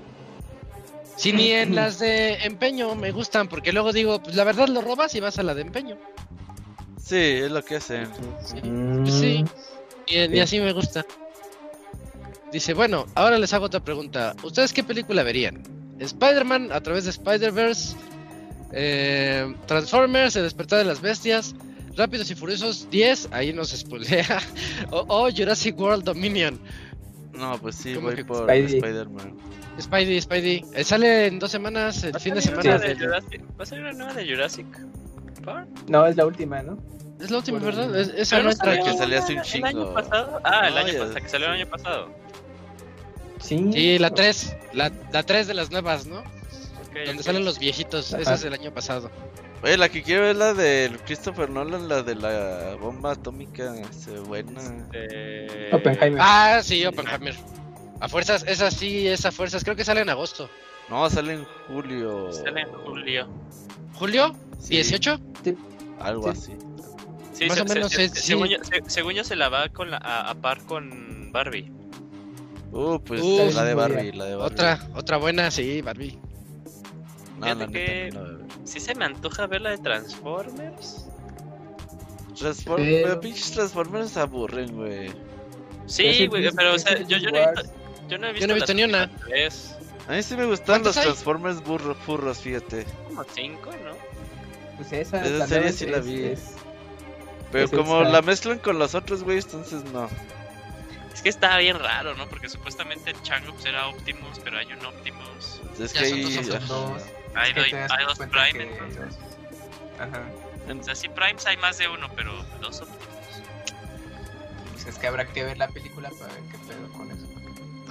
[1.16, 4.80] Si ni en las de empeño me gustan, porque luego digo, pues la verdad lo
[4.80, 5.96] robas y vas a la de empeño.
[7.04, 8.08] Sí, es lo que hacen.
[9.04, 9.44] Sí.
[10.06, 10.40] Y, y Sí.
[10.40, 11.04] así me gusta.
[12.52, 14.34] Dice, bueno, ahora les hago otra pregunta.
[14.42, 15.62] ¿Ustedes qué película verían?
[15.98, 17.96] ¿Spider-Man a través de Spider-Verse?
[18.72, 21.54] Eh, ¿Transformers, El despertar de las bestias?
[21.96, 23.28] ¿Rápidos y Furiosos 10?
[23.32, 24.40] Ahí nos spoilea.
[24.90, 26.58] o, o Jurassic World Dominion.
[27.32, 28.50] No, pues sí, ¿Cómo voy que por?
[28.50, 29.36] Spider-Man.
[29.80, 30.64] Spidey, Spidey.
[30.74, 32.78] Eh, sale en dos semanas, el ¿Va a fin de semana.
[32.78, 34.66] de Jurassic- ¿Va a salir una nueva de Jurassic
[35.44, 35.68] Park?
[35.88, 36.78] No, es la última, ¿no?
[37.20, 37.98] Es la última, Bueno, ¿verdad?
[38.00, 39.66] Es- esa Pero no no entra que salió hace un el chingo.
[39.66, 40.40] año pasado.
[40.44, 42.08] Ah, el No, año pasado, que salió el año pasado.
[43.40, 43.70] Sí.
[43.72, 44.56] Sí, la 3.
[44.74, 46.18] La, la 3 de las nuevas, ¿no?
[46.20, 47.22] Ok, Donde ok.
[47.22, 48.08] salen los viejitos.
[48.12, 48.34] Esa Ajá.
[48.34, 49.10] es del año pasado.
[49.62, 53.72] Oye, la que quiero es la del Christopher Nolan, la de la bomba atómica.
[53.92, 54.60] Se buena.
[54.92, 56.18] Eh, Oppenheimer.
[56.20, 57.34] Ah, sí, Oppenheimer.
[58.00, 59.62] A fuerzas, esa sí, esa fuerzas.
[59.62, 60.50] Creo que sale en agosto.
[60.88, 62.32] No, sale en julio.
[62.32, 63.28] Sale en julio.
[63.94, 64.34] ¿Julio?
[64.58, 65.20] Sí, ¿18?
[66.00, 66.38] Algo Sí.
[66.38, 66.52] así.
[67.32, 68.26] Sí, Más se- o menos se- es- se- sí.
[68.28, 71.70] según, yo, se- según yo se la va con la, a, a par con Barbie.
[72.72, 74.54] Uh, pues Uh, la de Barbie, la de Barbie.
[74.54, 76.18] Otra, otra buena, sí, Barbie.
[77.42, 78.10] No, Fíjate que-.
[78.64, 81.06] Sí se me antoja ver la de Transformers.
[82.34, 85.10] Transform- Pero- pero pinches Transformers aburren, güey.
[85.86, 87.72] Sí, güey, pero o sea, yo, yo, no he visto,
[88.08, 89.10] yo no he visto, Yo no he visto las ni una.
[89.28, 89.76] tres.
[90.08, 91.02] A mí sí me gustan ¿Cuántos los hay?
[91.04, 92.86] Transformers burro, furros, fíjate.
[93.08, 93.92] Como cinco, ¿no?
[94.76, 96.24] Pues esa, Esa la serie sí es- la vi.
[96.24, 96.54] es-
[97.52, 100.08] Pero como la mezclan con los otros, güey, entonces no.
[101.12, 102.26] Es que está bien raro, ¿no?
[102.28, 105.60] Porque supuestamente el Chango pues, era Optimus, pero hay un Optimus.
[105.78, 107.02] Es Ya que son dos.
[107.34, 109.18] Hay, doy- hay dos Prime, que- entonces.
[109.98, 110.94] Ajá.
[110.94, 113.42] Sí, Primes hay más de uno, pero dos Optimus.
[114.72, 117.26] Pues es que habrá que ver la película para ver qué pedo con eso.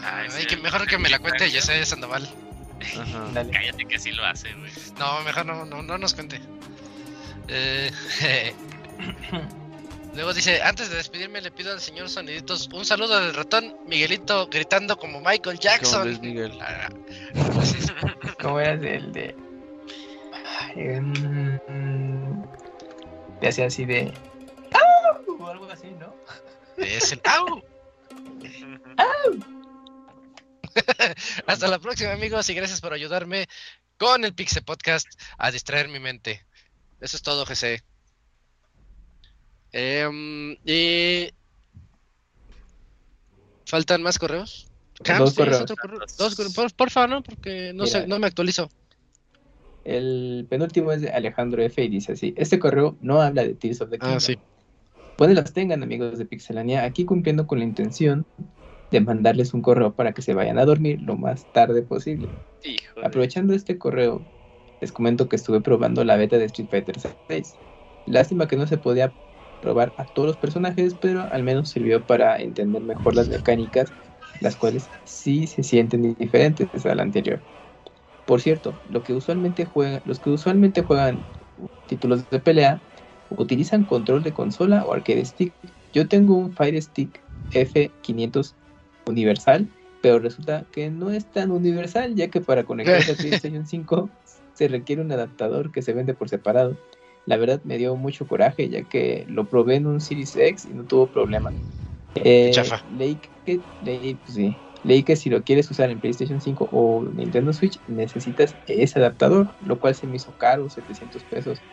[0.04, 1.52] Ay, Ay, sí, que mejor que me la cuente Dale.
[1.62, 2.30] Jesse Sandoval.
[3.00, 3.32] Ajá.
[3.52, 4.72] Cállate que sí lo hace, güey.
[4.98, 6.40] No, mejor no, no, no nos cuente.
[7.48, 7.92] Eh,
[10.14, 14.48] Luego dice, antes de despedirme le pido al señor Soniditos un saludo del ratón Miguelito
[14.48, 16.20] gritando como Michael Jackson.
[16.22, 16.58] Miguel.
[16.62, 16.90] Ah,
[18.42, 19.36] ¿Cómo era el de.
[20.76, 22.44] Ay, mm,
[23.40, 24.14] Te hacía así de.
[24.74, 25.38] ¡Au!
[25.40, 26.14] O algo así, ¿no?
[26.78, 27.64] Es el ¡Au!
[31.48, 33.48] Hasta la próxima amigos y gracias por ayudarme
[33.98, 35.08] con el Pixel Podcast
[35.38, 36.46] a distraer mi mente.
[37.00, 37.84] Eso es todo, GC.
[39.72, 41.30] Em, y...
[43.66, 44.68] ¿Faltan más correos?
[45.04, 45.62] Camps, Dos ¿tienes correos.
[45.62, 46.00] otro correo?
[46.18, 47.24] Dos correos, por, porfa, ¿no?
[47.24, 48.70] Porque no, sé, no me actualizo.
[49.84, 51.84] El penúltimo es de Alejandro F.
[51.84, 54.18] y dice así: Este correo no habla de Tears of the Kingdom.
[54.18, 54.38] Ah, sí.
[55.18, 58.26] Pueden las tengan, amigos de Pixelania, aquí cumpliendo con la intención
[58.92, 62.28] de mandarles un correo para que se vayan a dormir lo más tarde posible.
[63.04, 64.22] Aprovechando este correo,
[64.82, 66.96] les comento que estuve probando la beta de Street Fighter
[67.28, 67.56] 6.
[68.08, 69.14] Lástima que no se podía
[69.62, 73.94] probar a todos los personajes, pero al menos sirvió para entender mejor las mecánicas,
[74.40, 77.42] las cuales sí se sienten diferentes a la anterior.
[78.26, 81.24] Por cierto, lo que usualmente juegan, los que usualmente juegan
[81.88, 82.82] títulos de pelea
[83.30, 85.54] utilizan control de consola o arcade stick.
[85.94, 87.22] Yo tengo un Fire Stick
[87.52, 88.56] F500
[89.08, 89.68] universal,
[90.02, 94.10] pero resulta que no es tan universal, ya que para conectarse a PlayStation 5
[94.54, 96.78] se requiere un adaptador que se vende por separado.
[97.26, 100.74] La verdad me dio mucho coraje, ya que lo probé en un Series X y
[100.74, 101.52] no tuvo problema.
[102.16, 102.84] Eh, Chafa.
[102.90, 107.04] leí que, leí, pues sí, leí que si lo quieres usar en PlayStation 5 o
[107.06, 111.64] Nintendo Switch necesitas ese adaptador, lo cual se me hizo caro, 700 pesos.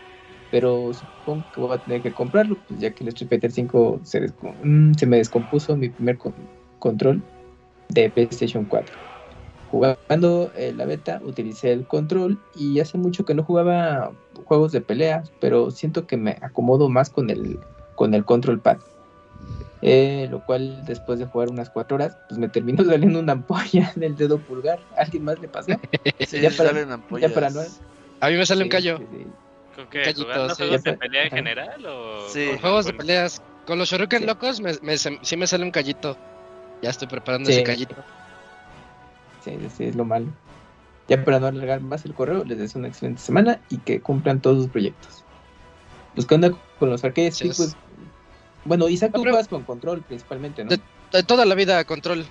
[0.51, 3.99] Pero supongo que voy a tener que comprarlo, pues ya que el Street Fighter 5
[4.03, 6.33] se, descom- mm, se me descompuso mi primer con-
[6.79, 7.21] control
[7.89, 8.95] de PlayStation 4.
[9.67, 14.15] Jugando eh, la beta utilicé el control y hace mucho que no jugaba
[14.45, 17.59] juegos de pelea, pero siento que me acomodo más con el,
[17.95, 18.77] con el control pad.
[19.81, 23.93] Eh, lo cual después de jugar unas 4 horas, pues me terminó saliendo una ampolla
[23.95, 24.79] en el dedo pulgar.
[24.97, 25.71] ¿A ¿Alguien más le pasó?
[26.27, 26.73] Sí, Ya para-
[27.19, 27.61] ya para no-
[28.19, 28.97] A mí me sale un callo.
[28.97, 29.27] sí, sí.
[29.75, 30.01] ¿Con qué?
[30.01, 30.63] Callito, ¿Jugando sí.
[30.63, 31.35] juegos de pelea en ajá.
[31.37, 32.27] general o...?
[32.29, 32.47] Sí.
[32.49, 33.41] con juegos de peleas.
[33.65, 34.25] Con los Shoryuken Sí.
[34.25, 36.17] locos me, me- se- sí me sale un callito.
[36.81, 37.53] Ya estoy preparando Sí.
[37.53, 37.95] ese callito.
[39.45, 40.25] Sí, sí, es lo malo.
[41.09, 44.41] Ya para no alargar más el correo, les deseo una excelente semana y que cumplan
[44.41, 45.25] todos sus proyectos.
[46.13, 47.77] Pues que onda con los arcades, Sí, sí, es- pues.
[48.63, 50.69] Bueno, Isaac, tú con control principalmente, ¿no?
[50.69, 52.27] De- De toda la vida, control.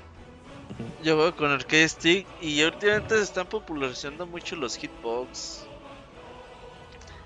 [1.01, 5.69] Yo voy con arcade stick y últimamente se están popularizando mucho los hitbox.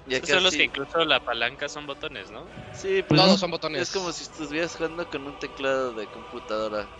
[0.07, 2.49] Ya Esos son los que incluso la palanca son botones, ¿no?
[2.73, 3.83] Sí, pues Todos son botones.
[3.83, 6.91] es como si estuvieras jugando con un teclado de computadora.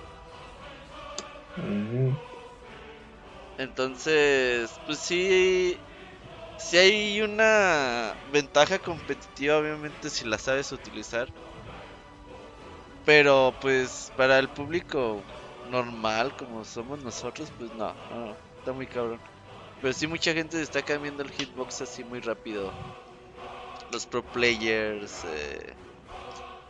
[1.57, 2.13] Mm,
[3.63, 5.81] Entonces, pues sí,
[6.57, 11.33] Si hay una ventaja competitiva, obviamente, si la sabes utilizar.
[13.05, 15.29] Pero pues para el público
[15.63, 19.23] normal, como somos nosotros, pues no, no, está muy cabrón.
[19.81, 22.77] Pero sí mucha gente está cambiando el hitbox así muy rápido.
[23.87, 25.77] Los pro players eh,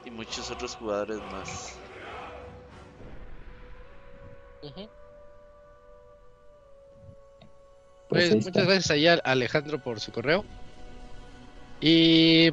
[0.02, 1.80] y muchos otros jugadores más.
[8.12, 10.44] Pues Pues muchas gracias ahí a Alejandro por su correo.
[11.80, 12.50] Y,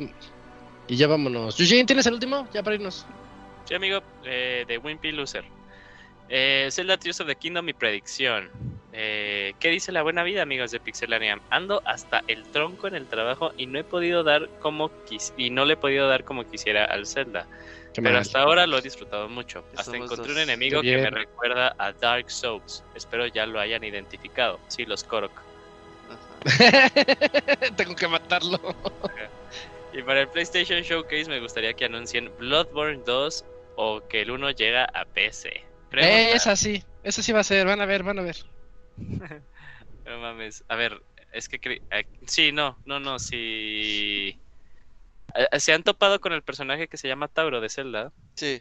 [0.88, 1.60] y ya vámonos.
[1.60, 2.48] Eugene, ¿tienes el último?
[2.53, 3.06] Ya para irnos.
[3.65, 5.44] Sí, amigo, eh, de Wimpy Loser.
[6.30, 8.49] Eh, Zelda Tears of the Kingdom, mi predicción.
[8.94, 11.40] Eh, ¿Qué dice la buena vida, amigos de Pixelania?
[11.49, 15.49] Ando hasta el tronco en el trabajo y no he podido dar como quis y
[15.49, 17.45] no le he podido dar como quisiera al Zelda.
[17.94, 18.22] Qué Pero mal.
[18.22, 19.64] hasta ahora lo he disfrutado mucho.
[19.76, 22.84] Hasta encontré un enemigo que me recuerda a Dark Souls.
[22.95, 24.60] Espero ya lo hayan identificado.
[24.68, 25.48] Sí, los Korok.
[27.77, 28.59] Tengo que matarlo.
[29.91, 33.43] Y para el PlayStation Showcase me gustaría que anuncien Bloodborne 2
[33.75, 35.49] o que el 1 llega a PC.
[35.93, 37.65] Eh, esa sí, esa sí va a ser.
[37.65, 38.37] Van a ver, van a ver.
[40.05, 40.63] No mames.
[40.67, 40.99] A ver,
[41.31, 44.41] es que cre- eh, sí, no, no, no, sí.
[45.35, 48.59] Eh, Se han topado con el personaje que se llama Tauro de Zelda, Sí.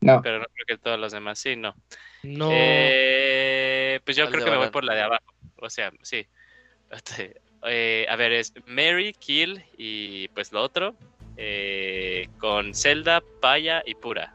[0.00, 1.74] No, pero no creo que todos los demás sí, no.
[2.22, 2.48] No.
[2.50, 5.24] Eh, pues yo creo que me voy por la de abajo.
[5.60, 6.26] O sea, sí.
[6.90, 10.94] Este, eh, a ver, es Mary, Kill y pues lo otro.
[11.36, 14.34] eh, con Zelda, Paya y Pura.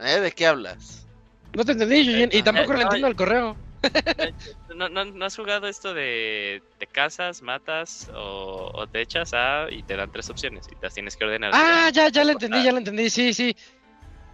[0.00, 0.18] ¿Eh?
[0.20, 1.06] ¿De qué hablas?
[1.52, 2.30] No te entendí, Eugene.
[2.32, 3.56] Y tampoco le no, entiendo el correo.
[4.74, 9.66] ¿No, no, no has jugado esto de te casas, matas o, o te echas a
[9.70, 11.50] y te dan tres opciones y las tienes que ordenar?
[11.54, 13.10] Ah, ya, ya le entendí, ya le entendí.
[13.10, 13.54] Sí, sí.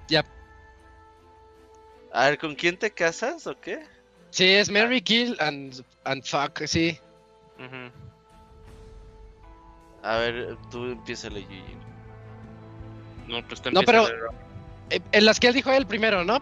[0.09, 0.25] Ya.
[2.13, 3.85] A ver, ¿con quién te casas o qué?
[4.37, 6.99] Sí, es Mary Kill and, and Fuck, sí.
[7.59, 7.91] Ujú.
[10.03, 11.77] A ver, tú empieza la Yuji.
[13.29, 14.07] No, pues tú No, pero-
[14.91, 16.39] Eh, En las que él dijo él primero, ¿no?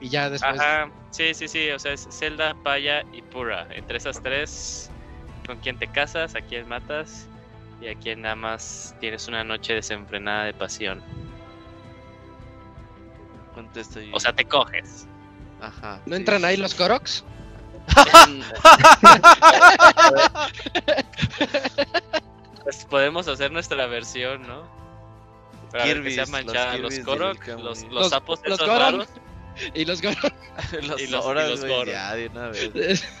[0.00, 0.58] Y ya después.
[0.60, 3.68] Ajá, sí, sí, sí, o sea, es Zelda, Paya y Pura.
[3.70, 4.90] Entre esas tres,
[5.46, 6.34] ¿con quién te casas?
[6.34, 7.28] ¿A quién matas?
[7.80, 11.00] Y a quién nada más tienes una noche desenfrenada de pasión.
[13.54, 14.12] Contesta Yuji.
[14.14, 15.06] O sea, te coges.
[15.60, 16.00] Ajá.
[16.06, 16.60] ¿No sí, entran sí, ahí sí.
[16.62, 17.24] los Koroks?
[22.64, 24.64] Pues podemos hacer nuestra versión, ¿no?
[25.70, 26.76] Para ver que sea los manchada.
[26.78, 28.92] Los, Kirby's Korok, los, los, Los- sapos los esos Goron.
[29.00, 29.08] raros.
[29.74, 30.16] Y los Goron.
[30.82, 31.86] los y los- y horas, los Goron.
[31.86, 33.04] ya de una vez.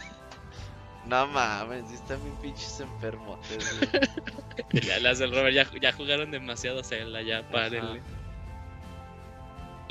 [1.06, 3.38] No mames, están bien pinches enfermos.
[3.48, 4.80] güey.
[4.84, 8.02] Ya, las del Robert ya, ya jugaron demasiado Zelda, ya párenle.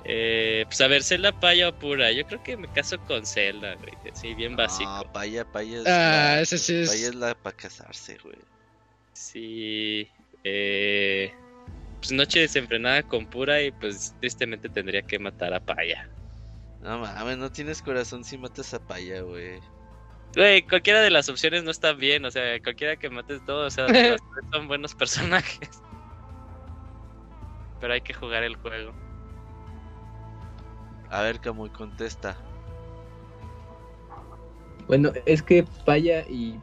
[0.08, 2.12] Eh, pues a ver, Zelda, Paya o Pura.
[2.12, 3.94] Yo creo que me caso con Zelda, güey.
[4.14, 4.90] Sí, bien básico.
[4.90, 5.90] No, paya, paya es Ah,
[6.36, 8.38] la, ese sí es- Paya es la para casarse, güey.
[9.14, 10.08] Sí.
[10.44, 11.34] Eh,
[12.00, 16.08] pues noche desenfrenada con Pura y pues tristemente tendría que matar a Paya.
[16.82, 19.60] No mames, no tienes corazón si matas a paya, güey.
[20.36, 23.70] Güey, cualquiera de las opciones no está bien, o sea, cualquiera que mates todo, o
[23.72, 23.88] sea,
[24.20, 25.70] los tres son buenos personajes.
[27.82, 28.94] Pero hay que jugar el juego.
[31.10, 32.36] A ver, Camuy, contesta.
[34.88, 36.60] bueno, es que Paya y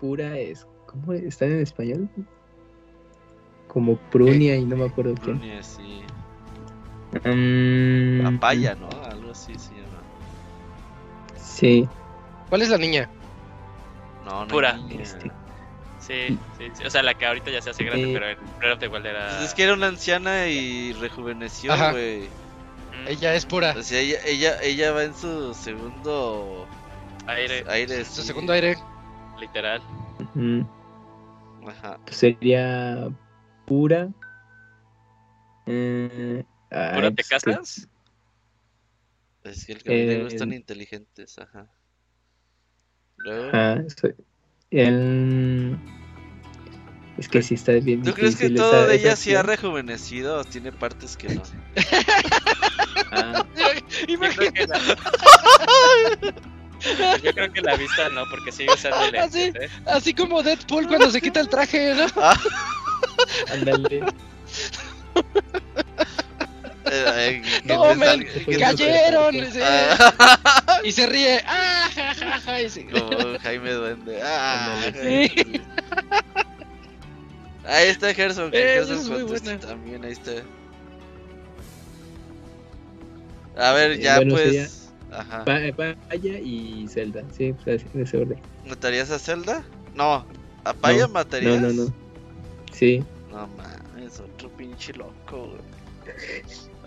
[0.00, 0.66] Pura es.
[0.86, 2.08] ¿Cómo están en español?
[3.68, 5.38] Como Prunia y no me acuerdo quién.
[5.38, 6.02] Brunia, sí.
[7.24, 8.88] Mm, A paya, ¿no?
[9.04, 10.00] Algo así se llama.
[11.36, 11.88] Sí.
[12.48, 13.08] ¿Cuál es la niña?
[14.24, 14.48] No, no.
[14.48, 14.76] Pura.
[14.76, 15.02] niña.
[15.02, 15.30] Este.
[16.00, 18.58] Sí, sí, sí, o sea, la que ahorita ya se hace grande, Eh, pero en
[18.58, 19.28] Breath of the Wild era...
[19.28, 22.22] Pues es que era una anciana y rejuveneció, güey.
[23.06, 23.74] Ella es pura.
[23.76, 26.66] O sea, ella, ella, ella va en su segundo
[27.26, 28.04] Aire, aire.
[28.04, 28.26] Su sí.
[28.28, 28.76] segundo aire.
[29.38, 29.80] literal.
[30.34, 30.66] Ujú.
[31.68, 31.98] Ajá.
[32.04, 33.08] Pues sería
[33.66, 34.08] Pura.
[35.66, 37.88] Eh, ay, ¿Pura te que- casas?
[39.44, 41.66] Es que el caballero Eh, están inteligentes, ajá.
[43.16, 43.48] Luego.
[43.48, 44.14] Ajá, soy-
[44.70, 45.78] el-
[47.18, 50.44] Es que sí está bien ¿Tú crees que todo de ella sí ha rejuvenecido o
[50.44, 51.42] tiene partes que no?
[53.12, 53.44] Ah,
[54.08, 54.78] Yo creo, que la...
[57.22, 59.52] Yo creo que la vista no, porque sigue usando Ah, lentes, sí.
[59.60, 59.68] ¿eh?
[59.86, 62.06] Así como Deadpool cuando se quita el traje, ¿no?
[63.52, 64.02] ándale.
[66.92, 68.26] Eh, eh, que No, men,
[68.58, 69.34] ¡Cayeron!
[69.52, 69.60] Sí.
[69.62, 71.42] Ah, Y se ríe.
[71.46, 72.62] ¡Ah, ja, ja, ja!
[72.62, 74.20] Y se- Como Jaime Duende.
[74.24, 75.60] Ah, Sí.
[77.66, 78.50] Ahí está Gerson.
[78.50, 79.58] que Eh, Gerson es muy buena.
[79.60, 80.32] También ahí está.
[83.60, 84.92] A ver, Eh, ya bueno, pues.
[85.12, 85.44] Ajá.
[85.44, 88.38] Pa- Paya y Zelda, sí, pues así, en ese orden.
[88.66, 89.64] ¿Matarías a Zelda?
[89.94, 90.24] No.
[90.64, 91.60] ¿A Paya No, matarías?
[91.60, 91.94] No, no, no.
[92.72, 93.02] Sí.
[93.30, 95.60] No mames, otro pinche loco, güey.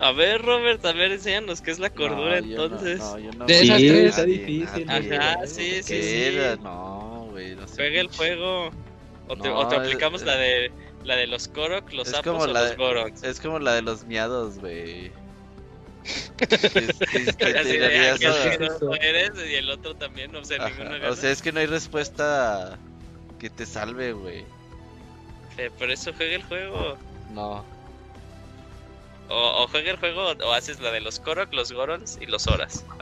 [0.00, 2.98] A ver, Robert, a ver, enséñanos qué es la cordura No, entonces.
[2.98, 4.04] no, yo no De esas a tres.
[4.06, 4.90] Está difícil.
[4.90, 6.36] Ajá, sí, sí, sí.
[6.62, 7.74] No, güey, no sé.
[7.76, 8.70] Juega el juego.
[9.28, 10.70] O te, No, o te es- aplicamos la de
[11.04, 13.22] la de los Korok, los sapos o la los Gorons.
[13.22, 15.12] Es como la de los miados, güey.
[19.46, 22.78] Y el otro también, o sea, Ajá, ninguno O sea, es que no hay respuesta
[23.38, 24.44] que te salve, güey.
[25.56, 26.98] Eh, por eso juega el juego.
[27.32, 27.64] No.
[29.28, 32.46] O, o juega el juego o haces la de los Korok, los Gorons y los
[32.46, 32.84] Horas.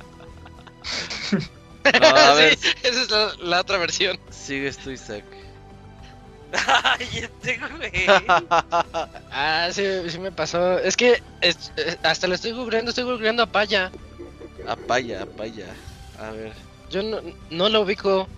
[2.01, 4.17] No, a ver, Sí, esa es la, la otra versión.
[4.31, 5.25] sigues tú, Isaac.
[6.85, 8.17] Ay, este güey.
[9.35, 10.79] Ah, sí, sí me pasó.
[10.79, 11.73] Es que es-
[12.03, 13.91] hasta lo estoy googleando, estoy googleando a Paya.
[14.67, 15.75] Apaya, apaya.
[16.19, 16.53] A ver.
[16.91, 17.21] Yo no,
[17.51, 18.29] no lo ubico.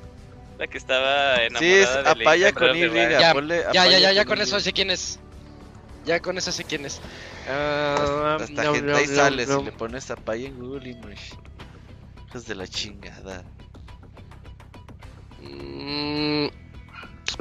[0.59, 3.19] La que estaba enamorada Sí, es de apaya con Wild.
[3.19, 5.19] Ya, ponle Ya, ya, ya, ya con con eso sé quién es.
[6.05, 7.01] Ya con eso sé quién es.
[7.49, 9.59] Ah, Hasta no, gente no, ahí no, sale no.
[9.59, 11.35] si le pones apaya en Google Image.
[12.29, 13.43] Hijos de la chingada.
[15.41, 16.47] Mm,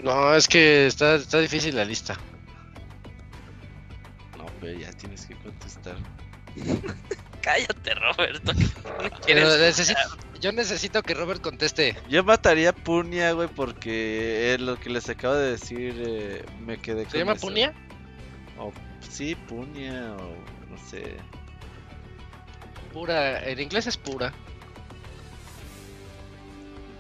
[0.02, 2.18] no, es que está, está difícil la lista.
[4.38, 5.96] No, pero ya tienes que contestar.
[7.42, 8.54] Cállate, Roberto.
[9.28, 10.00] No necesito,
[10.40, 11.96] yo necesito que Robert conteste.
[12.10, 15.96] Yo mataría a Punia, güey, porque es lo que les acabo de decir.
[16.06, 17.48] eh, me quedé con ¿Se llama eso.
[17.48, 17.74] Punia?
[18.60, 18.72] O,
[19.10, 20.36] sí, Punia, o
[20.70, 21.16] no sé.
[22.94, 24.34] Pura, en inglés es pura.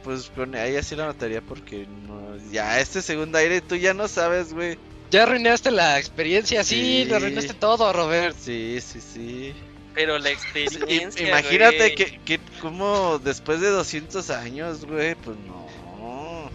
[0.04, 2.36] Pues con ella sí la mataría porque no.
[2.52, 4.78] Ya, este segundo aire tú ya no sabes, güey.
[5.12, 7.06] Ya arruinaste la experiencia, sí, Sí.
[7.10, 8.36] lo arruinaste todo, Robert.
[8.40, 9.54] Sí, sí, sí.
[9.94, 11.28] Pero la experiencia.
[11.28, 11.96] Imagínate güey.
[11.96, 15.64] que, que como después de 200 años, güey, pues no.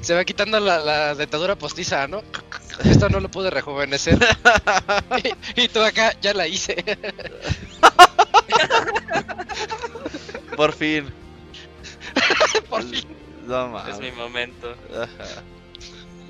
[0.00, 2.22] Se va quitando la, la dentadura postiza, ¿no?
[2.84, 4.16] Esto no lo pude rejuvenecer.
[5.56, 6.84] y, y tú acá, ya la hice.
[10.56, 11.06] Por fin.
[12.68, 13.04] Por fin.
[13.48, 13.94] No mames.
[13.94, 14.72] Es mi momento.
[14.94, 15.42] Ajá.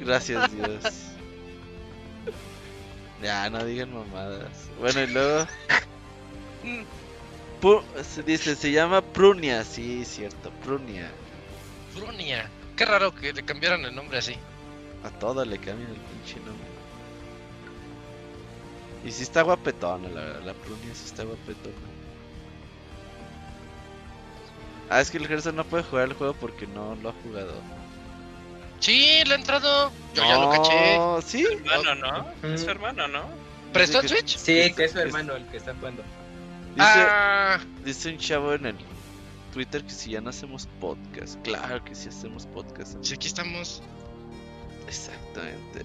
[0.00, 0.84] Gracias, Dios.
[3.22, 4.68] Ya, no digan mamadas.
[4.78, 5.46] Bueno, y luego.
[7.60, 9.64] Pu- se dice, se llama Prunia.
[9.64, 11.10] Sí, cierto, Prunia.
[11.92, 12.48] Frunia.
[12.76, 14.36] Qué raro que le cambiaran el nombre así.
[15.02, 16.68] A todo le cambian el pinche nombre.
[19.04, 20.42] Y sí está guapetona, la verdad.
[20.44, 21.74] La Prunia sí está guapetona.
[24.90, 27.52] Ah, es que el Gerson no puede jugar el juego porque no lo ha jugado.
[28.80, 29.90] Sí, le ha entrado.
[30.14, 30.96] Yo ya lo caché.
[30.96, 31.44] No, ¿Sí?
[31.44, 31.94] Su hermano,
[32.42, 32.48] ¿no?
[32.54, 33.22] Es su hermano, ¿no?
[33.72, 34.36] ¿Prestó que- Switch?
[34.36, 36.02] Sí, que es su hermano el que está jugando.
[36.74, 38.76] Dice, Ah, dice un chavo en el
[39.52, 41.40] Twitter que si ya no hacemos podcast.
[41.42, 42.96] Claro que sí hacemos podcast.
[43.02, 43.82] sí, aquí estamos.
[44.86, 45.82] Exactamente.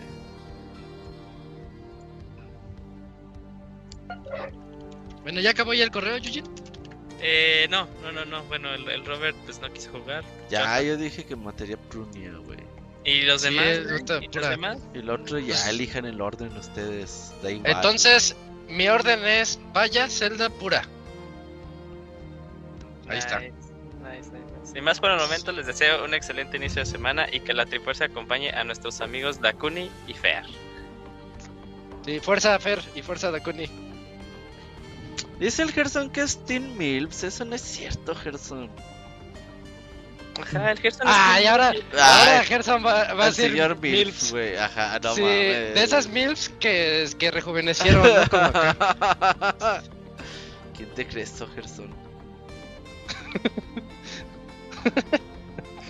[5.24, 6.44] Bueno, ya acabó ya el correo, Yujin.
[7.26, 8.44] Eh, no, no, no, no.
[8.44, 10.24] Bueno, el, el Robert pues no quiso jugar.
[10.50, 12.60] Ya, yo dije que mataría Prunia, güey.
[13.06, 14.02] ¿Y los Sí, demás?
[14.22, 14.80] ¿Y los demás?
[14.94, 17.34] El otro ya Pues- elijan el orden ustedes.
[17.42, 17.72] Da igual.
[17.72, 18.36] Entonces,
[18.68, 20.84] mi orden es Vaya, Zelda pura.
[23.08, 23.40] Ahí está.
[23.40, 23.52] Nice,
[24.02, 24.78] nice, nice, nice.
[24.80, 27.66] Y más por el momento, les deseo un excelente inicio de semana y que la
[27.66, 30.46] trifuerza acompañe a nuestros amigos Dakuni y Fear.
[32.06, 33.70] Sí, fuerza Fer y fuerza Dakuni.
[35.44, 37.24] Dice el Gerson que es Teen Milps.
[37.24, 38.70] Eso no es cierto, Gerson.
[40.42, 44.56] Ajá, el Gerson Ah, y ahora, ahora Gerson va, va a ser señor Milps, güey.
[44.56, 45.74] Ajá, no sí, mames.
[45.76, 48.28] de esas Milfs que, que rejuvenecieron, ¿no?
[48.30, 49.84] Como acá.
[50.78, 51.94] ¿Quién te crees, eso, Gerson?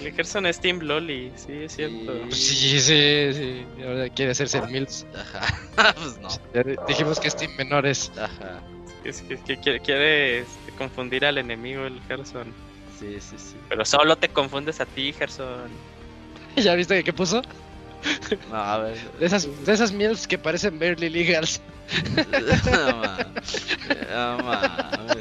[0.02, 2.14] El Gerson es Team Loli, sí, es cierto.
[2.32, 3.66] Sí, sí, sí.
[3.78, 5.06] y Ahora quiere hacerse el Milfs.
[5.16, 5.94] Ajá.
[5.96, 6.28] pues no.
[6.54, 8.12] Ya di- dijimos que es Team Menores.
[8.18, 8.62] Ajá.
[9.04, 12.54] Es que, que quiere, quiere, este, confundir al enemigo, el Gerson.
[13.00, 13.56] Sí, sí, sí.
[13.70, 15.70] Pero solo te confundes a ti, Gerson.
[16.56, 17.42] ¿Ya viste qué puso?
[18.50, 18.98] No, a ver.
[19.20, 21.62] De esas, de esas Milfs que parecen barely legals.
[22.72, 23.02] no.
[24.12, 25.18] No mames.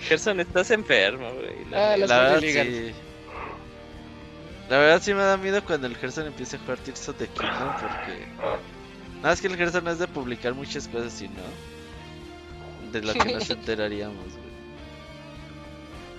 [0.00, 1.64] Gerson, estás enfermo, güey.
[1.70, 2.92] la Ah, las La verdad, sí.
[4.68, 7.28] La verdad sí me da miedo cuando el Gerson empiece a jugar Tears of the
[7.28, 8.26] Kingdom porque...
[9.22, 11.32] Nada, es que el Gerson no es de publicar muchas cosas, sino...
[13.00, 14.46] De lo que nos enteraríamos, güey.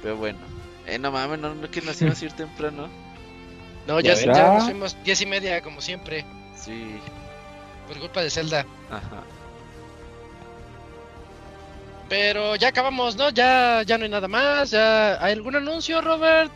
[0.02, 0.40] Pero bueno.
[0.86, 2.88] Eh, no mames, no, no que nos íbamos a ir temprano.
[3.88, 6.26] No, ya, Ya ya, nos fuimos diez y media, como siempre.
[6.56, 7.00] Sí,
[7.88, 8.66] Por culpa de Zelda.
[8.90, 9.24] ajá.
[12.10, 13.30] Pero ya acabamos, ¿no?
[13.32, 14.72] Ya, ya no hay nada más.
[14.72, 16.52] Ya ¿Hay algún anuncio, Robert?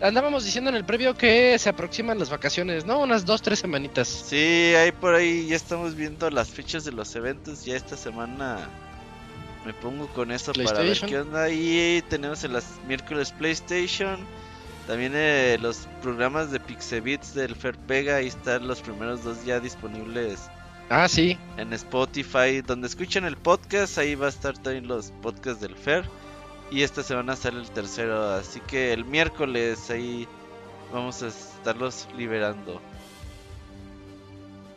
[0.00, 3.00] Andábamos diciendo en el previo que se aproximan las vacaciones, ¿no?
[3.00, 4.08] Unas dos, tres semanitas.
[4.08, 7.64] Sí, ahí por ahí ya estamos viendo las fechas de los eventos.
[7.64, 8.68] Ya esta semana
[9.64, 11.50] me pongo con eso para ver qué onda.
[11.50, 12.56] Y tenemos el
[12.86, 14.18] miércoles PlayStation.
[14.86, 18.16] También eh, los programas de Pixebits del Fair Pega.
[18.16, 20.48] Ahí están los primeros dos ya disponibles
[20.88, 21.36] Ah, sí.
[21.58, 22.62] en Spotify.
[22.66, 26.04] Donde escuchan el podcast, ahí va a estar también los podcasts del Fair.
[26.70, 28.30] Y esta semana sale el tercero.
[28.32, 30.26] Así que el miércoles ahí
[30.92, 32.80] vamos a estarlos liberando.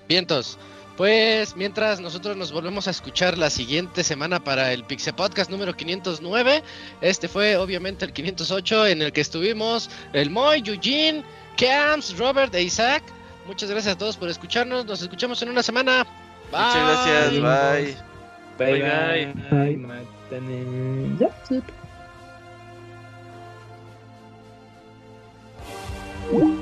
[0.10, 0.58] Vientos.
[1.02, 5.76] Pues mientras nosotros nos volvemos a escuchar la siguiente semana para el Pixel Podcast número
[5.76, 6.62] 509.
[7.02, 11.24] Este fue obviamente el 508 en el que estuvimos el Moy, Eugene,
[11.58, 13.02] Camps, Robert e Isaac.
[13.48, 14.86] Muchas gracias a todos por escucharnos.
[14.86, 16.06] Nos escuchamos en una semana.
[16.52, 16.62] Bye.
[16.62, 17.98] Muchas gracias, bye.
[18.60, 19.78] Bye Bye, bye.
[19.78, 21.18] Mátame.
[26.38, 26.62] Ya,